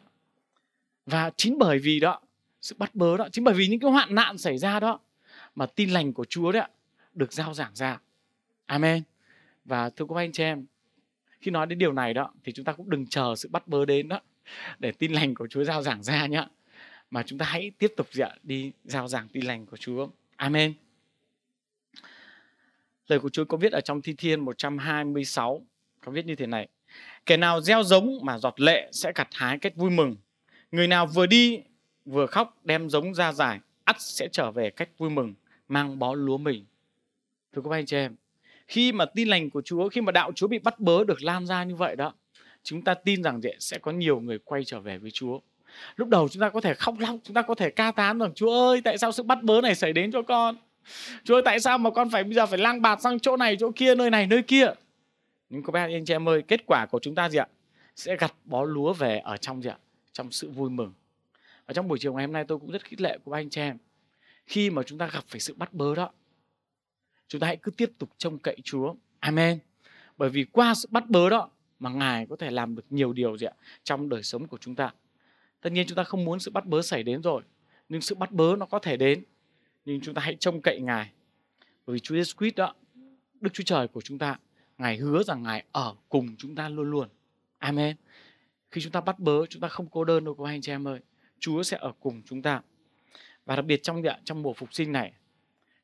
Và 1.06 1.32
chính 1.38 1.58
bởi 1.60 1.80
vì 1.80 2.00
đó 2.00 2.20
sự 2.62 2.76
bắt 2.80 2.96
bớ 2.96 3.18
đó, 3.18 3.28
chính 3.32 3.44
bởi 3.44 3.54
vì 3.54 3.68
những 3.68 3.80
cái 3.80 3.92
hoạn 3.92 4.16
nạn 4.16 4.38
xảy 4.38 4.58
ra 4.58 4.80
đó 4.80 5.00
mà 5.56 5.66
tin 5.66 5.90
lành 5.90 6.14
của 6.14 6.26
Chúa 6.26 6.52
đấy 6.52 6.62
ạ 6.62 6.70
được 7.14 7.34
giao 7.34 7.54
giảng 7.54 7.76
ra. 7.76 8.00
Amen. 8.66 9.04
Và 9.66 9.90
thưa 9.90 10.06
các 10.10 10.16
anh 10.16 10.32
chị 10.32 10.44
em, 10.44 10.66
khi 11.42 11.52
nói 11.52 11.66
đến 11.66 11.80
điều 11.80 11.94
này 11.94 12.14
đó 12.14 12.34
thì 12.44 12.52
chúng 12.52 12.66
ta 12.66 12.74
cũng 12.74 12.90
đừng 12.90 13.08
chờ 13.08 13.34
sự 13.38 13.50
bắt 13.52 13.68
bớ 13.68 13.86
đến 13.86 14.08
đó 14.08 14.22
để 14.80 14.92
tin 14.92 15.12
lành 15.12 15.36
của 15.36 15.48
Chúa 15.48 15.64
giao 15.64 15.82
giảng 15.82 16.04
ra 16.04 16.28
nhá. 16.28 16.48
Mà 17.10 17.24
chúng 17.24 17.40
ta 17.40 17.46
hãy 17.46 17.72
tiếp 17.78 17.94
tục 17.98 18.08
dạ, 18.12 18.30
đi 18.44 18.72
giao 18.84 19.08
giảng 19.08 19.28
tin 19.28 19.46
lành 19.46 19.66
của 19.66 19.78
Chúa. 19.78 20.08
Amen. 20.36 20.74
Lời 23.08 23.20
của 23.20 23.30
Chúa 23.30 23.46
có 23.46 23.58
viết 23.58 23.72
ở 23.72 23.82
trong 23.82 24.02
Thi 24.02 24.14
Thiên 24.14 24.40
126 24.40 25.66
có 26.02 26.12
viết 26.12 26.26
như 26.26 26.36
thế 26.36 26.48
này. 26.48 26.68
Kẻ 27.26 27.38
nào 27.38 27.62
gieo 27.62 27.84
giống 27.84 28.18
mà 28.24 28.38
giọt 28.38 28.60
lệ 28.60 28.90
sẽ 28.92 29.12
gặt 29.16 29.28
hái 29.32 29.58
cách 29.58 29.76
vui 29.76 29.90
mừng. 29.90 30.16
Người 30.72 30.88
nào 30.88 31.08
vừa 31.08 31.26
đi 31.26 31.62
vừa 32.06 32.26
khóc 32.26 32.58
đem 32.64 32.90
giống 32.90 33.14
ra 33.14 33.34
giải 33.34 33.60
ắt 33.84 33.96
sẽ 34.00 34.28
trở 34.32 34.52
về 34.52 34.70
cách 34.70 34.90
vui 34.98 35.10
mừng 35.10 35.34
mang 35.68 36.00
bó 36.00 36.14
lúa 36.14 36.38
mình. 36.38 36.66
Thưa 37.54 37.62
các 37.62 37.72
anh 37.72 37.86
chị 37.86 37.98
em, 37.98 38.16
khi 38.68 38.92
mà 38.92 39.06
tin 39.06 39.28
lành 39.28 39.50
của 39.50 39.62
Chúa, 39.62 39.90
khi 39.90 40.02
mà 40.02 40.12
đạo 40.12 40.32
Chúa 40.36 40.48
bị 40.48 40.60
bắt 40.60 40.80
bớ 40.80 41.04
được 41.04 41.24
lan 41.24 41.46
ra 41.46 41.64
như 41.64 41.76
vậy 41.76 41.96
đó, 41.96 42.14
chúng 42.64 42.82
ta 42.82 42.94
tin 42.94 43.24
rằng 43.24 43.42
sẽ 43.60 43.78
có 43.78 43.92
nhiều 43.92 44.20
người 44.20 44.40
quay 44.40 44.64
trở 44.64 44.80
về 44.80 44.98
với 44.98 45.12
Chúa. 45.12 45.40
Lúc 45.96 46.08
đầu 46.08 46.30
chúng 46.30 46.42
ta 46.42 46.50
có 46.50 46.62
thể 46.62 46.74
khóc 46.74 46.96
lóc, 47.00 47.16
chúng 47.24 47.34
ta 47.34 47.42
có 47.42 47.56
thể 47.56 47.70
ca 47.70 47.92
tán 47.92 48.20
rằng 48.20 48.34
Chúa 48.34 48.52
ơi, 48.52 48.82
tại 48.84 48.98
sao 48.98 49.12
sự 49.12 49.24
bắt 49.24 49.44
bớ 49.44 49.62
này 49.62 49.76
xảy 49.76 49.94
đến 49.94 50.12
cho 50.12 50.22
con? 50.22 50.56
Chúa 51.24 51.36
ơi, 51.36 51.42
tại 51.46 51.60
sao 51.60 51.78
mà 51.78 51.90
con 51.90 52.10
phải 52.10 52.24
bây 52.24 52.34
giờ 52.34 52.46
phải 52.46 52.60
lang 52.60 52.82
bạt 52.82 53.02
sang 53.02 53.20
chỗ 53.20 53.38
này, 53.38 53.58
chỗ 53.60 53.72
kia, 53.76 53.96
nơi 53.96 54.10
này, 54.10 54.28
nơi 54.28 54.42
kia? 54.42 54.68
Nhưng 55.50 55.64
các 55.64 55.72
bạn 55.72 55.92
anh 55.92 56.06
chị 56.06 56.14
em 56.14 56.30
ơi, 56.30 56.42
kết 56.48 56.66
quả 56.66 56.86
của 56.86 57.00
chúng 57.00 57.16
ta 57.16 57.30
gì 57.30 57.38
ạ? 57.38 57.48
Sẽ 57.96 58.16
gặt 58.16 58.34
bó 58.46 58.64
lúa 58.64 58.94
về 58.94 59.20
ở 59.20 59.38
trong 59.38 59.64
gì 59.64 59.70
ạ? 59.70 59.78
Trong 60.14 60.32
sự 60.32 60.50
vui 60.50 60.70
mừng. 60.70 60.94
Và 61.68 61.74
trong 61.74 61.88
buổi 61.88 62.00
chiều 62.00 62.14
ngày 62.14 62.26
hôm 62.26 62.34
nay 62.34 62.46
tôi 62.48 62.60
cũng 62.60 62.72
rất 62.72 62.84
khích 62.84 63.02
lệ 63.02 63.18
của 63.24 63.34
anh 63.34 63.50
chị 63.50 63.62
em. 63.62 63.78
Khi 64.48 64.70
mà 64.70 64.84
chúng 64.84 64.98
ta 64.98 65.10
gặp 65.14 65.24
phải 65.28 65.40
sự 65.40 65.54
bắt 65.58 65.74
bớ 65.74 65.96
đó, 65.96 66.12
chúng 67.34 67.40
ta 67.40 67.48
hãy 67.48 67.58
cứ 67.58 67.72
tiếp 67.72 67.92
tục 67.98 68.10
trông 68.18 68.40
cậy 68.40 68.58
Chúa. 68.64 68.96
Amen. 69.20 69.60
Bởi 70.18 70.30
vì 70.30 70.44
qua 70.44 70.74
sự 70.76 70.88
bắt 70.92 71.10
bớ 71.10 71.30
đó 71.30 71.50
mà 71.80 71.90
Ngài 71.90 72.26
có 72.30 72.36
thể 72.36 72.52
làm 72.52 72.76
được 72.76 72.86
nhiều 72.90 73.14
điều 73.14 73.38
gì 73.38 73.46
ạ 73.46 73.54
trong 73.84 74.10
đời 74.10 74.24
sống 74.24 74.48
của 74.48 74.58
chúng 74.58 74.76
ta. 74.76 74.94
Tất 75.62 75.70
nhiên 75.70 75.88
chúng 75.88 75.96
ta 75.96 76.04
không 76.04 76.26
muốn 76.26 76.40
sự 76.40 76.52
bắt 76.52 76.66
bớ 76.66 76.82
xảy 76.82 77.04
đến 77.04 77.22
rồi, 77.22 77.42
nhưng 77.90 78.02
sự 78.02 78.16
bắt 78.16 78.32
bớ 78.32 78.56
nó 78.58 78.66
có 78.66 78.80
thể 78.80 78.98
đến. 78.98 79.24
Nhưng 79.86 80.02
chúng 80.02 80.16
ta 80.16 80.22
hãy 80.22 80.36
trông 80.40 80.62
cậy 80.62 80.82
Ngài. 80.82 81.12
Bởi 81.86 81.94
vì 81.94 82.00
Chúa 82.00 82.16
Jesus 82.16 82.38
Christ 82.38 82.56
đó, 82.56 82.76
Đức 83.42 83.54
Chúa 83.54 83.64
Trời 83.64 83.88
của 83.88 84.02
chúng 84.02 84.18
ta, 84.18 84.40
Ngài 84.78 84.98
hứa 84.98 85.24
rằng 85.24 85.44
Ngài 85.44 85.64
ở 85.72 85.96
cùng 86.10 86.36
chúng 86.38 86.56
ta 86.56 86.70
luôn 86.70 86.92
luôn. 86.92 87.08
Amen. 87.58 87.96
Khi 88.72 88.82
chúng 88.82 88.92
ta 88.92 89.02
bắt 89.02 89.20
bớ, 89.20 89.46
chúng 89.46 89.62
ta 89.62 89.68
không 89.68 89.88
cô 89.92 90.04
đơn 90.04 90.26
đâu 90.26 90.36
các 90.36 90.46
anh 90.46 90.62
chị 90.62 90.72
em 90.72 90.88
ơi. 90.88 91.00
Chúa 91.40 91.64
sẽ 91.64 91.78
ở 91.78 91.94
cùng 92.00 92.22
chúng 92.26 92.42
ta. 92.42 92.62
Và 93.46 93.56
đặc 93.56 93.66
biệt 93.66 93.84
trong 93.84 94.04
trong 94.24 94.42
mùa 94.42 94.54
phục 94.54 94.74
sinh 94.74 94.92
này, 94.92 95.14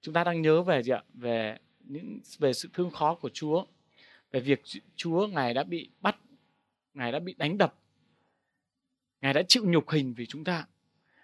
chúng 0.02 0.14
ta 0.14 0.24
đang 0.24 0.42
nhớ 0.42 0.62
về 0.62 0.84
gì 0.84 0.92
ạ? 0.92 1.04
Về 1.14 1.58
những 1.80 2.20
về 2.40 2.54
sự 2.54 2.70
thương 2.74 2.92
khó 2.92 3.16
của 3.16 3.30
Chúa 3.30 3.66
về 4.32 4.40
việc 4.40 4.62
Chúa 4.96 5.28
ngài 5.28 5.54
đã 5.54 5.64
bị 5.64 5.90
bắt, 6.02 6.18
ngài 6.94 7.12
đã 7.12 7.20
bị 7.20 7.34
đánh 7.38 7.58
đập, 7.58 7.76
ngài 9.22 9.34
đã 9.34 9.44
chịu 9.48 9.66
nhục 9.66 9.90
hình 9.90 10.14
vì 10.14 10.26
chúng 10.26 10.44
ta, 10.44 10.68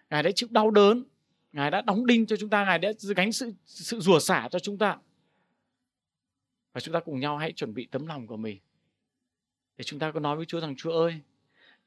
ngài 0.10 0.24
đã 0.24 0.32
chịu 0.36 0.50
đau 0.52 0.72
đớn, 0.72 1.04
ngài 1.52 1.72
đã 1.72 1.82
đóng 1.82 2.06
đinh 2.06 2.26
cho 2.26 2.36
chúng 2.36 2.50
ta, 2.50 2.66
ngài 2.66 2.80
đã 2.80 2.92
gánh 3.16 3.32
sự 3.32 3.54
sự 3.66 4.00
rủa 4.00 4.20
xả 4.20 4.50
cho 4.52 4.60
chúng 4.60 4.78
ta. 4.78 4.98
Và 6.74 6.82
chúng 6.82 6.94
ta 6.94 7.00
cùng 7.00 7.20
nhau 7.20 7.38
hãy 7.38 7.52
chuẩn 7.52 7.74
bị 7.74 7.88
tấm 7.92 8.08
lòng 8.08 8.28
của 8.28 8.38
mình 8.38 8.60
để 9.78 9.84
chúng 9.84 10.00
ta 10.00 10.12
có 10.12 10.20
nói 10.20 10.38
với 10.38 10.46
Chúa 10.46 10.60
rằng 10.60 10.76
Chúa 10.76 10.92
ơi, 10.92 11.22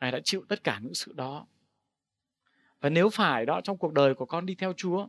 ngài 0.01 0.13
đã 0.13 0.21
chịu 0.25 0.45
tất 0.49 0.65
cả 0.65 0.81
những 0.83 0.95
sự 0.95 1.13
đó. 1.13 1.47
Và 2.81 2.91
nếu 2.91 3.11
phải 3.11 3.47
đó 3.47 3.61
trong 3.61 3.79
cuộc 3.79 3.93
đời 3.93 4.15
của 4.15 4.27
con 4.27 4.47
đi 4.47 4.55
theo 4.55 4.73
Chúa, 4.77 5.09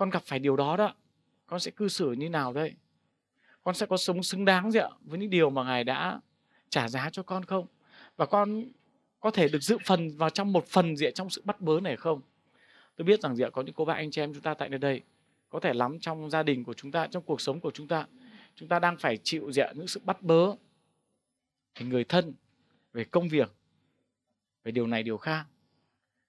con 0.00 0.10
gặp 0.10 0.22
phải 0.26 0.38
điều 0.38 0.56
đó 0.56 0.76
đó, 0.76 0.94
con 1.46 1.60
sẽ 1.60 1.70
cư 1.70 1.88
xử 1.88 2.12
như 2.12 2.28
nào 2.28 2.52
đây? 2.52 2.74
con 3.62 3.74
sẽ 3.74 3.86
có 3.86 3.96
sống 3.96 4.22
xứng 4.22 4.44
đáng 4.44 4.70
gì 4.70 4.78
ạ 4.78 4.88
với 5.00 5.18
những 5.18 5.30
điều 5.30 5.50
mà 5.50 5.64
ngài 5.64 5.84
đã 5.84 6.20
trả 6.68 6.88
giá 6.88 7.10
cho 7.10 7.22
con 7.22 7.44
không 7.44 7.66
và 8.16 8.26
con 8.26 8.64
có 9.20 9.30
thể 9.30 9.48
được 9.48 9.58
dự 9.62 9.78
phần 9.86 10.16
vào 10.16 10.30
trong 10.30 10.52
một 10.52 10.66
phần 10.66 10.96
gì 10.96 11.06
ạ 11.06 11.10
trong 11.14 11.30
sự 11.30 11.42
bắt 11.44 11.60
bớ 11.60 11.80
này 11.80 11.96
không 11.96 12.20
tôi 12.96 13.04
biết 13.04 13.20
rằng 13.20 13.36
gì 13.36 13.44
ạ 13.44 13.50
có 13.52 13.62
những 13.62 13.74
cô 13.74 13.84
bạn 13.84 13.96
anh 13.96 14.10
chị 14.10 14.22
em 14.22 14.34
chúng 14.34 14.42
ta 14.42 14.54
tại 14.54 14.68
nơi 14.68 14.78
đây 14.78 15.02
có 15.50 15.60
thể 15.60 15.72
lắm 15.74 15.98
trong 16.00 16.30
gia 16.30 16.42
đình 16.42 16.64
của 16.64 16.74
chúng 16.74 16.92
ta 16.92 17.06
trong 17.06 17.22
cuộc 17.22 17.40
sống 17.40 17.60
của 17.60 17.70
chúng 17.70 17.88
ta 17.88 18.06
chúng 18.54 18.68
ta 18.68 18.78
đang 18.78 18.96
phải 18.96 19.18
chịu 19.22 19.52
gì 19.52 19.62
ạ 19.62 19.72
những 19.74 19.88
sự 19.88 20.00
bắt 20.04 20.22
bớ 20.22 20.46
về 21.78 21.86
người 21.86 22.04
thân 22.04 22.34
về 22.92 23.04
công 23.04 23.28
việc 23.28 23.52
về 24.64 24.72
điều 24.72 24.86
này 24.86 25.02
điều 25.02 25.16
khác 25.16 25.44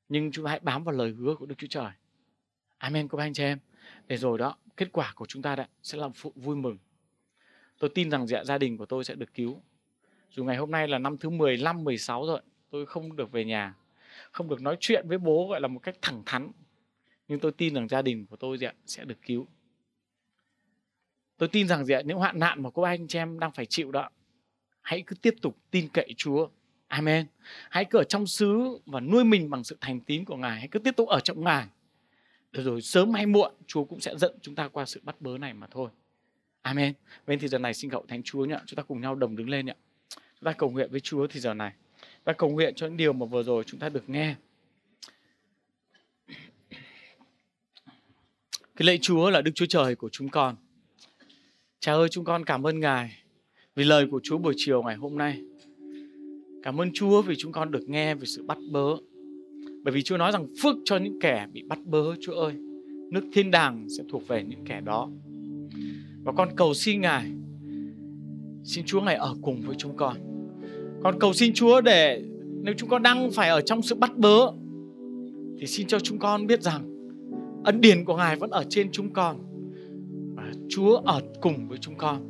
nhưng 0.09 0.31
chúng 0.31 0.45
ta 0.45 0.51
hãy 0.51 0.59
bám 0.59 0.83
vào 0.83 0.95
lời 0.95 1.11
hứa 1.11 1.35
của 1.35 1.45
Đức 1.45 1.55
Chúa 1.57 1.67
Trời. 1.69 1.91
Amen 2.81 3.07
các 3.07 3.17
anh 3.19 3.33
chị 3.33 3.43
em. 3.43 3.59
Để 4.07 4.17
rồi 4.17 4.37
đó, 4.37 4.57
kết 4.77 4.91
quả 4.91 5.13
của 5.15 5.25
chúng 5.25 5.41
ta 5.41 5.55
đã 5.55 5.67
sẽ 5.83 5.97
làm 5.97 6.11
phụ 6.13 6.33
vui 6.35 6.55
mừng 6.55 6.77
tôi 7.79 7.89
tin 7.89 8.11
rằng 8.11 8.27
dạ, 8.27 8.43
gia 8.43 8.57
đình 8.57 8.77
của 8.77 8.85
tôi 8.85 9.03
sẽ 9.03 9.15
được 9.15 9.33
cứu 9.33 9.61
dù 10.29 10.43
ngày 10.43 10.57
hôm 10.57 10.71
nay 10.71 10.87
là 10.87 10.99
năm 10.99 11.17
thứ 11.17 11.29
15, 11.29 11.83
16 11.83 12.25
rồi 12.25 12.41
tôi 12.69 12.85
không 12.85 13.15
được 13.15 13.31
về 13.31 13.45
nhà 13.45 13.73
không 14.31 14.49
được 14.49 14.61
nói 14.61 14.77
chuyện 14.79 15.07
với 15.07 15.17
bố 15.17 15.47
gọi 15.49 15.61
là 15.61 15.67
một 15.67 15.79
cách 15.79 15.95
thẳng 16.01 16.23
thắn 16.25 16.51
nhưng 17.27 17.39
tôi 17.39 17.51
tin 17.51 17.73
rằng 17.73 17.87
gia 17.87 18.01
đình 18.01 18.25
của 18.25 18.35
tôi 18.35 18.57
dạ, 18.57 18.71
sẽ 18.85 19.05
được 19.05 19.17
cứu 19.25 19.47
tôi 21.37 21.49
tin 21.49 21.67
rằng 21.67 21.85
dạ, 21.85 22.01
những 22.01 22.17
hoạn 22.17 22.39
nạn 22.39 22.63
mà 22.63 22.69
cô 22.69 22.81
anh 22.81 23.07
chị 23.07 23.19
em 23.19 23.39
đang 23.39 23.51
phải 23.51 23.65
chịu 23.65 23.91
đó 23.91 24.09
hãy 24.81 25.03
cứ 25.07 25.15
tiếp 25.15 25.35
tục 25.41 25.57
tin 25.71 25.89
cậy 25.93 26.13
Chúa 26.17 26.47
Amen. 26.87 27.25
Hãy 27.69 27.85
cứ 27.85 27.97
ở 27.97 28.03
trong 28.03 28.27
xứ 28.27 28.79
và 28.85 28.99
nuôi 28.99 29.23
mình 29.23 29.49
bằng 29.49 29.63
sự 29.63 29.77
thành 29.81 29.99
tín 29.99 30.25
của 30.25 30.37
Ngài. 30.37 30.59
Hãy 30.59 30.67
cứ 30.67 30.79
tiếp 30.79 30.95
tục 30.97 31.07
ở 31.07 31.19
trong 31.19 31.43
Ngài. 31.43 31.67
Rồi 32.53 32.81
sớm 32.81 33.13
hay 33.13 33.25
muộn 33.25 33.51
Chúa 33.67 33.83
cũng 33.83 33.99
sẽ 33.99 34.17
dẫn 34.17 34.35
chúng 34.41 34.55
ta 34.55 34.67
qua 34.67 34.85
sự 34.85 35.01
bắt 35.03 35.21
bớ 35.21 35.37
này 35.37 35.53
mà 35.53 35.67
thôi. 35.71 35.89
Amen. 36.61 36.93
Bên 37.27 37.39
thì 37.39 37.47
giờ 37.47 37.57
này 37.57 37.73
xin 37.73 37.91
cậu 37.91 38.05
Thánh 38.07 38.23
Chúa 38.23 38.45
nhé. 38.45 38.57
chúng 38.65 38.77
ta 38.77 38.83
cùng 38.83 39.01
nhau 39.01 39.15
đồng 39.15 39.35
đứng 39.35 39.49
lên 39.49 39.65
nhé. 39.65 39.75
Chúng 40.15 40.45
ta 40.45 40.51
cầu 40.51 40.69
nguyện 40.69 40.91
với 40.91 40.99
Chúa 40.99 41.27
thì 41.27 41.39
giờ 41.39 41.53
này. 41.53 41.71
Chúng 42.01 42.23
ta 42.23 42.33
cầu 42.33 42.49
nguyện 42.49 42.73
cho 42.75 42.87
những 42.87 42.97
điều 42.97 43.13
mà 43.13 43.25
vừa 43.25 43.43
rồi 43.43 43.63
chúng 43.67 43.79
ta 43.79 43.89
được 43.89 44.09
nghe. 44.09 44.35
Cái 48.75 48.85
lạy 48.85 48.97
Chúa 49.01 49.29
là 49.29 49.41
Đức 49.41 49.51
Chúa 49.55 49.65
Trời 49.65 49.95
của 49.95 50.09
chúng 50.09 50.29
con. 50.29 50.55
Cha 51.79 51.93
ơi, 51.93 52.09
chúng 52.11 52.25
con 52.25 52.45
cảm 52.45 52.67
ơn 52.67 52.79
Ngài 52.79 53.23
vì 53.75 53.83
lời 53.83 54.07
của 54.11 54.19
Chúa 54.23 54.37
buổi 54.37 54.53
chiều 54.57 54.83
ngày 54.83 54.95
hôm 54.95 55.17
nay. 55.17 55.41
Cảm 56.63 56.81
ơn 56.81 56.89
Chúa 56.93 57.21
vì 57.21 57.35
chúng 57.37 57.51
con 57.51 57.71
được 57.71 57.89
nghe 57.89 58.15
về 58.15 58.25
sự 58.25 58.43
bắt 58.43 58.57
bớ, 58.71 58.95
bởi 59.83 59.93
vì 59.93 60.01
Chúa 60.01 60.17
nói 60.17 60.31
rằng 60.31 60.47
phước 60.63 60.75
cho 60.85 60.97
những 60.97 61.19
kẻ 61.19 61.47
bị 61.53 61.63
bắt 61.67 61.79
bớ, 61.85 62.15
Chúa 62.21 62.33
ơi. 62.33 62.53
Nước 63.11 63.23
thiên 63.33 63.51
đàng 63.51 63.87
sẽ 63.97 64.03
thuộc 64.09 64.27
về 64.27 64.43
những 64.43 64.65
kẻ 64.65 64.81
đó. 64.81 65.09
Và 66.23 66.31
con 66.31 66.49
cầu 66.55 66.73
xin 66.73 67.01
Ngài, 67.01 67.31
Xin 68.63 68.85
Chúa 68.85 69.01
Ngài 69.01 69.15
ở 69.15 69.35
cùng 69.41 69.61
với 69.61 69.75
chúng 69.75 69.97
con 69.97 70.17
Con 71.03 71.19
cầu 71.19 71.33
xin 71.33 71.53
Chúa 71.53 71.81
để 71.81 72.23
Nếu 72.63 72.73
chúng 72.77 72.89
con 72.89 73.03
đang 73.03 73.31
phải 73.31 73.49
ở 73.49 73.61
trong 73.61 73.81
sự 73.81 73.95
bắt 73.95 74.17
bớ, 74.17 74.51
Thì 75.59 75.67
xin 75.67 75.87
cho 75.87 75.99
chúng 75.99 76.19
con 76.19 76.47
biết 76.47 76.61
rằng 76.61 77.11
Ân 77.63 77.81
điển 77.81 78.05
của 78.05 78.17
Ngài 78.17 78.35
vẫn 78.35 78.49
ở 78.49 78.63
trên 78.69 78.91
chúng 78.91 79.13
con 79.13 79.37
Và 80.35 80.51
Chúa 80.69 80.97
ở 80.97 81.21
cùng 81.41 81.67
với 81.67 81.77
chúng 81.77 81.95
con 81.97 82.29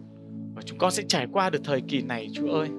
Và 0.56 0.62
chúng 0.62 0.78
con 0.78 0.91
sẽ 0.91 1.04
trải 1.08 1.28
qua 1.32 1.49
được 1.49 1.62
thời 1.64 1.82
kỳ 1.82 2.02
này, 2.02 2.28
Chúa 2.34 2.47
ơi 2.47 2.70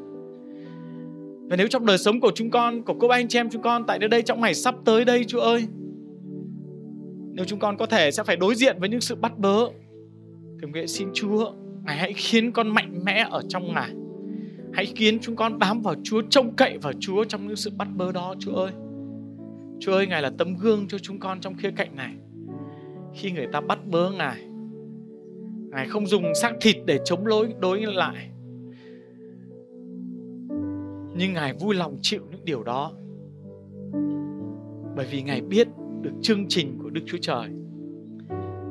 và 1.49 1.57
nếu 1.57 1.69
trong 1.69 1.87
đời 1.87 1.99
sống 1.99 2.21
của 2.21 2.33
chúng 2.35 2.51
con, 2.51 2.83
Của 2.83 2.95
cô 2.95 3.09
anh 3.09 3.29
chị 3.29 3.39
em 3.39 3.51
chúng 3.51 3.63
con, 3.63 3.85
Tại 3.87 3.99
nơi 3.99 4.09
đây, 4.09 4.23
trong 4.23 4.41
ngày 4.41 4.55
sắp 4.55 4.75
tới 4.85 5.05
đây, 5.05 5.25
Chúa 5.25 5.41
ơi, 5.41 5.65
Nếu 7.33 7.45
chúng 7.45 7.59
con 7.59 7.77
có 7.77 7.87
thể 7.87 8.11
sẽ 8.11 8.23
phải 8.23 8.37
đối 8.37 8.55
diện 8.55 8.77
với 8.81 8.89
những 8.89 9.01
sự 9.01 9.15
bắt 9.15 9.39
bớ, 9.39 9.67
Thì 10.63 10.69
nguyện 10.69 10.89
xin 10.89 11.09
Chúa, 11.15 11.53
Ngài 11.85 11.97
hãy 11.97 12.13
khiến 12.13 12.53
con 12.53 12.69
mạnh 12.69 13.05
mẽ 13.05 13.27
ở 13.31 13.43
trong 13.49 13.75
Ngài. 13.75 13.91
Hãy 14.73 14.87
khiến 14.87 15.19
chúng 15.21 15.37
con 15.37 15.59
bám 15.59 15.83
vào 15.83 15.95
Chúa, 16.03 16.23
Trông 16.31 16.57
cậy 16.57 16.79
vào 16.79 16.93
Chúa 17.01 17.25
trong 17.25 17.47
những 17.47 17.57
sự 17.57 17.71
bắt 17.79 17.89
bớ 17.95 18.13
đó, 18.13 18.35
Chúa 18.39 18.55
ơi. 18.55 18.73
Chúa 19.81 19.93
ơi, 19.93 20.07
Ngài 20.07 20.23
là 20.23 20.31
tấm 20.39 20.57
gương 20.57 20.89
cho 20.89 20.99
chúng 20.99 21.19
con 21.19 21.41
trong 21.41 21.55
khía 21.55 21.71
cạnh 21.77 21.97
này. 21.97 22.15
Khi 23.15 23.31
người 23.31 23.47
ta 23.53 23.61
bắt 23.61 23.87
bớ 23.87 24.11
Ngài 24.11 24.43
Ngài 25.73 25.89
không 25.89 26.07
dùng 26.07 26.35
xác 26.35 26.53
thịt 26.61 26.77
để 26.87 26.99
chống 27.05 27.27
lối, 27.27 27.49
đối 27.61 27.81
lại. 27.81 28.31
Nhưng 31.15 31.33
Ngài 31.33 31.53
vui 31.53 31.75
lòng 31.75 31.99
chịu 32.03 32.23
những 32.31 32.45
điều 32.45 32.63
đó. 32.63 32.93
Bởi 34.97 35.07
vì 35.11 35.23
Ngài 35.23 35.41
biết 35.41 35.69
được 36.01 36.13
chương 36.23 36.49
trình 36.49 36.79
của 36.83 36.91
Đức 36.91 37.01
Chúa 37.07 37.19
Trời. 37.21 37.49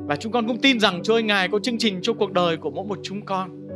Và 0.08 0.16
chúng 0.16 0.32
con 0.32 0.48
cũng 0.48 0.62
tin 0.62 0.80
rằng 0.80 1.02
Chúa 1.04 1.14
ơi 1.14 1.24
Ngài 1.24 1.48
có 1.48 1.60
chương 1.60 1.78
trình 1.78 2.00
cho 2.02 2.14
cuộc 2.14 2.32
đời 2.32 2.58
của 2.58 2.72
mỗi 2.72 2.86
một 2.86 3.00
chúng 3.04 3.26
con. 3.26 3.68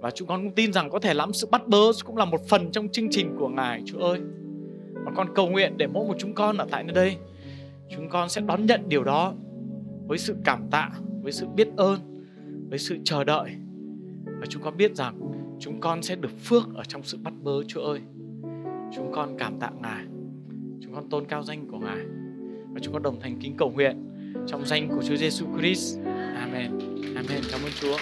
Và 0.00 0.10
chúng 0.10 0.28
con 0.28 0.44
cũng 0.44 0.54
tin 0.54 0.72
rằng 0.72 0.90
có 0.90 0.98
thể 0.98 1.14
lắm 1.14 1.32
sự 1.32 1.48
bắt 1.50 1.68
bớ 1.68 1.92
cũng 2.04 2.16
là 2.16 2.24
một 2.24 2.48
phần 2.48 2.72
trong 2.72 2.88
chương 2.88 3.10
trình 3.10 3.36
của 3.38 3.48
Ngài 3.48 3.82
Chúa 3.86 3.98
ơi. 3.98 4.20
Và 4.92 5.12
con 5.16 5.34
cầu 5.34 5.48
nguyện 5.48 5.76
để 5.76 5.86
mỗi 5.86 6.08
một 6.08 6.14
chúng 6.18 6.34
con 6.34 6.56
ở 6.56 6.66
tại 6.70 6.84
nơi 6.84 6.94
đây 6.94 7.16
Chúng 7.88 8.08
con 8.08 8.28
sẽ 8.28 8.40
đón 8.40 8.66
nhận 8.66 8.88
điều 8.88 9.04
đó 9.04 9.34
với 10.06 10.18
sự 10.18 10.36
cảm 10.44 10.68
tạ, 10.70 10.90
với 11.22 11.32
sự 11.32 11.46
biết 11.46 11.68
ơn, 11.76 12.00
với 12.70 12.78
sự 12.78 12.96
chờ 13.04 13.24
đợi. 13.24 13.50
Và 14.24 14.46
chúng 14.48 14.62
con 14.62 14.76
biết 14.76 14.96
rằng 14.96 15.20
chúng 15.60 15.80
con 15.80 16.02
sẽ 16.02 16.16
được 16.16 16.38
phước 16.44 16.74
ở 16.74 16.84
trong 16.84 17.02
sự 17.02 17.18
bắt 17.22 17.34
bớ, 17.42 17.62
Chúa 17.68 17.80
ơi 17.80 18.00
Chúng 18.94 19.12
con 19.12 19.36
cảm 19.38 19.60
tạ 19.60 19.70
Ngài 19.82 20.04
Chúng 20.80 20.94
con 20.94 21.08
tôn 21.08 21.24
cao 21.26 21.42
danh 21.42 21.66
của 21.70 21.78
Ngài 21.78 22.04
Và 22.74 22.80
chúng 22.82 22.92
con 22.92 23.02
đồng 23.02 23.20
thành 23.20 23.36
kính 23.40 23.54
cầu 23.56 23.70
nguyện 23.70 24.08
trong 24.46 24.66
danh 24.66 24.88
của 24.88 25.02
Chúa 25.02 25.16
Giêsu 25.16 25.46
Christ. 25.58 25.98
Amen. 26.36 26.78
Amen. 27.16 27.40
Cảm 27.50 27.60
ơn 27.64 27.72
Chúa. 27.80 27.96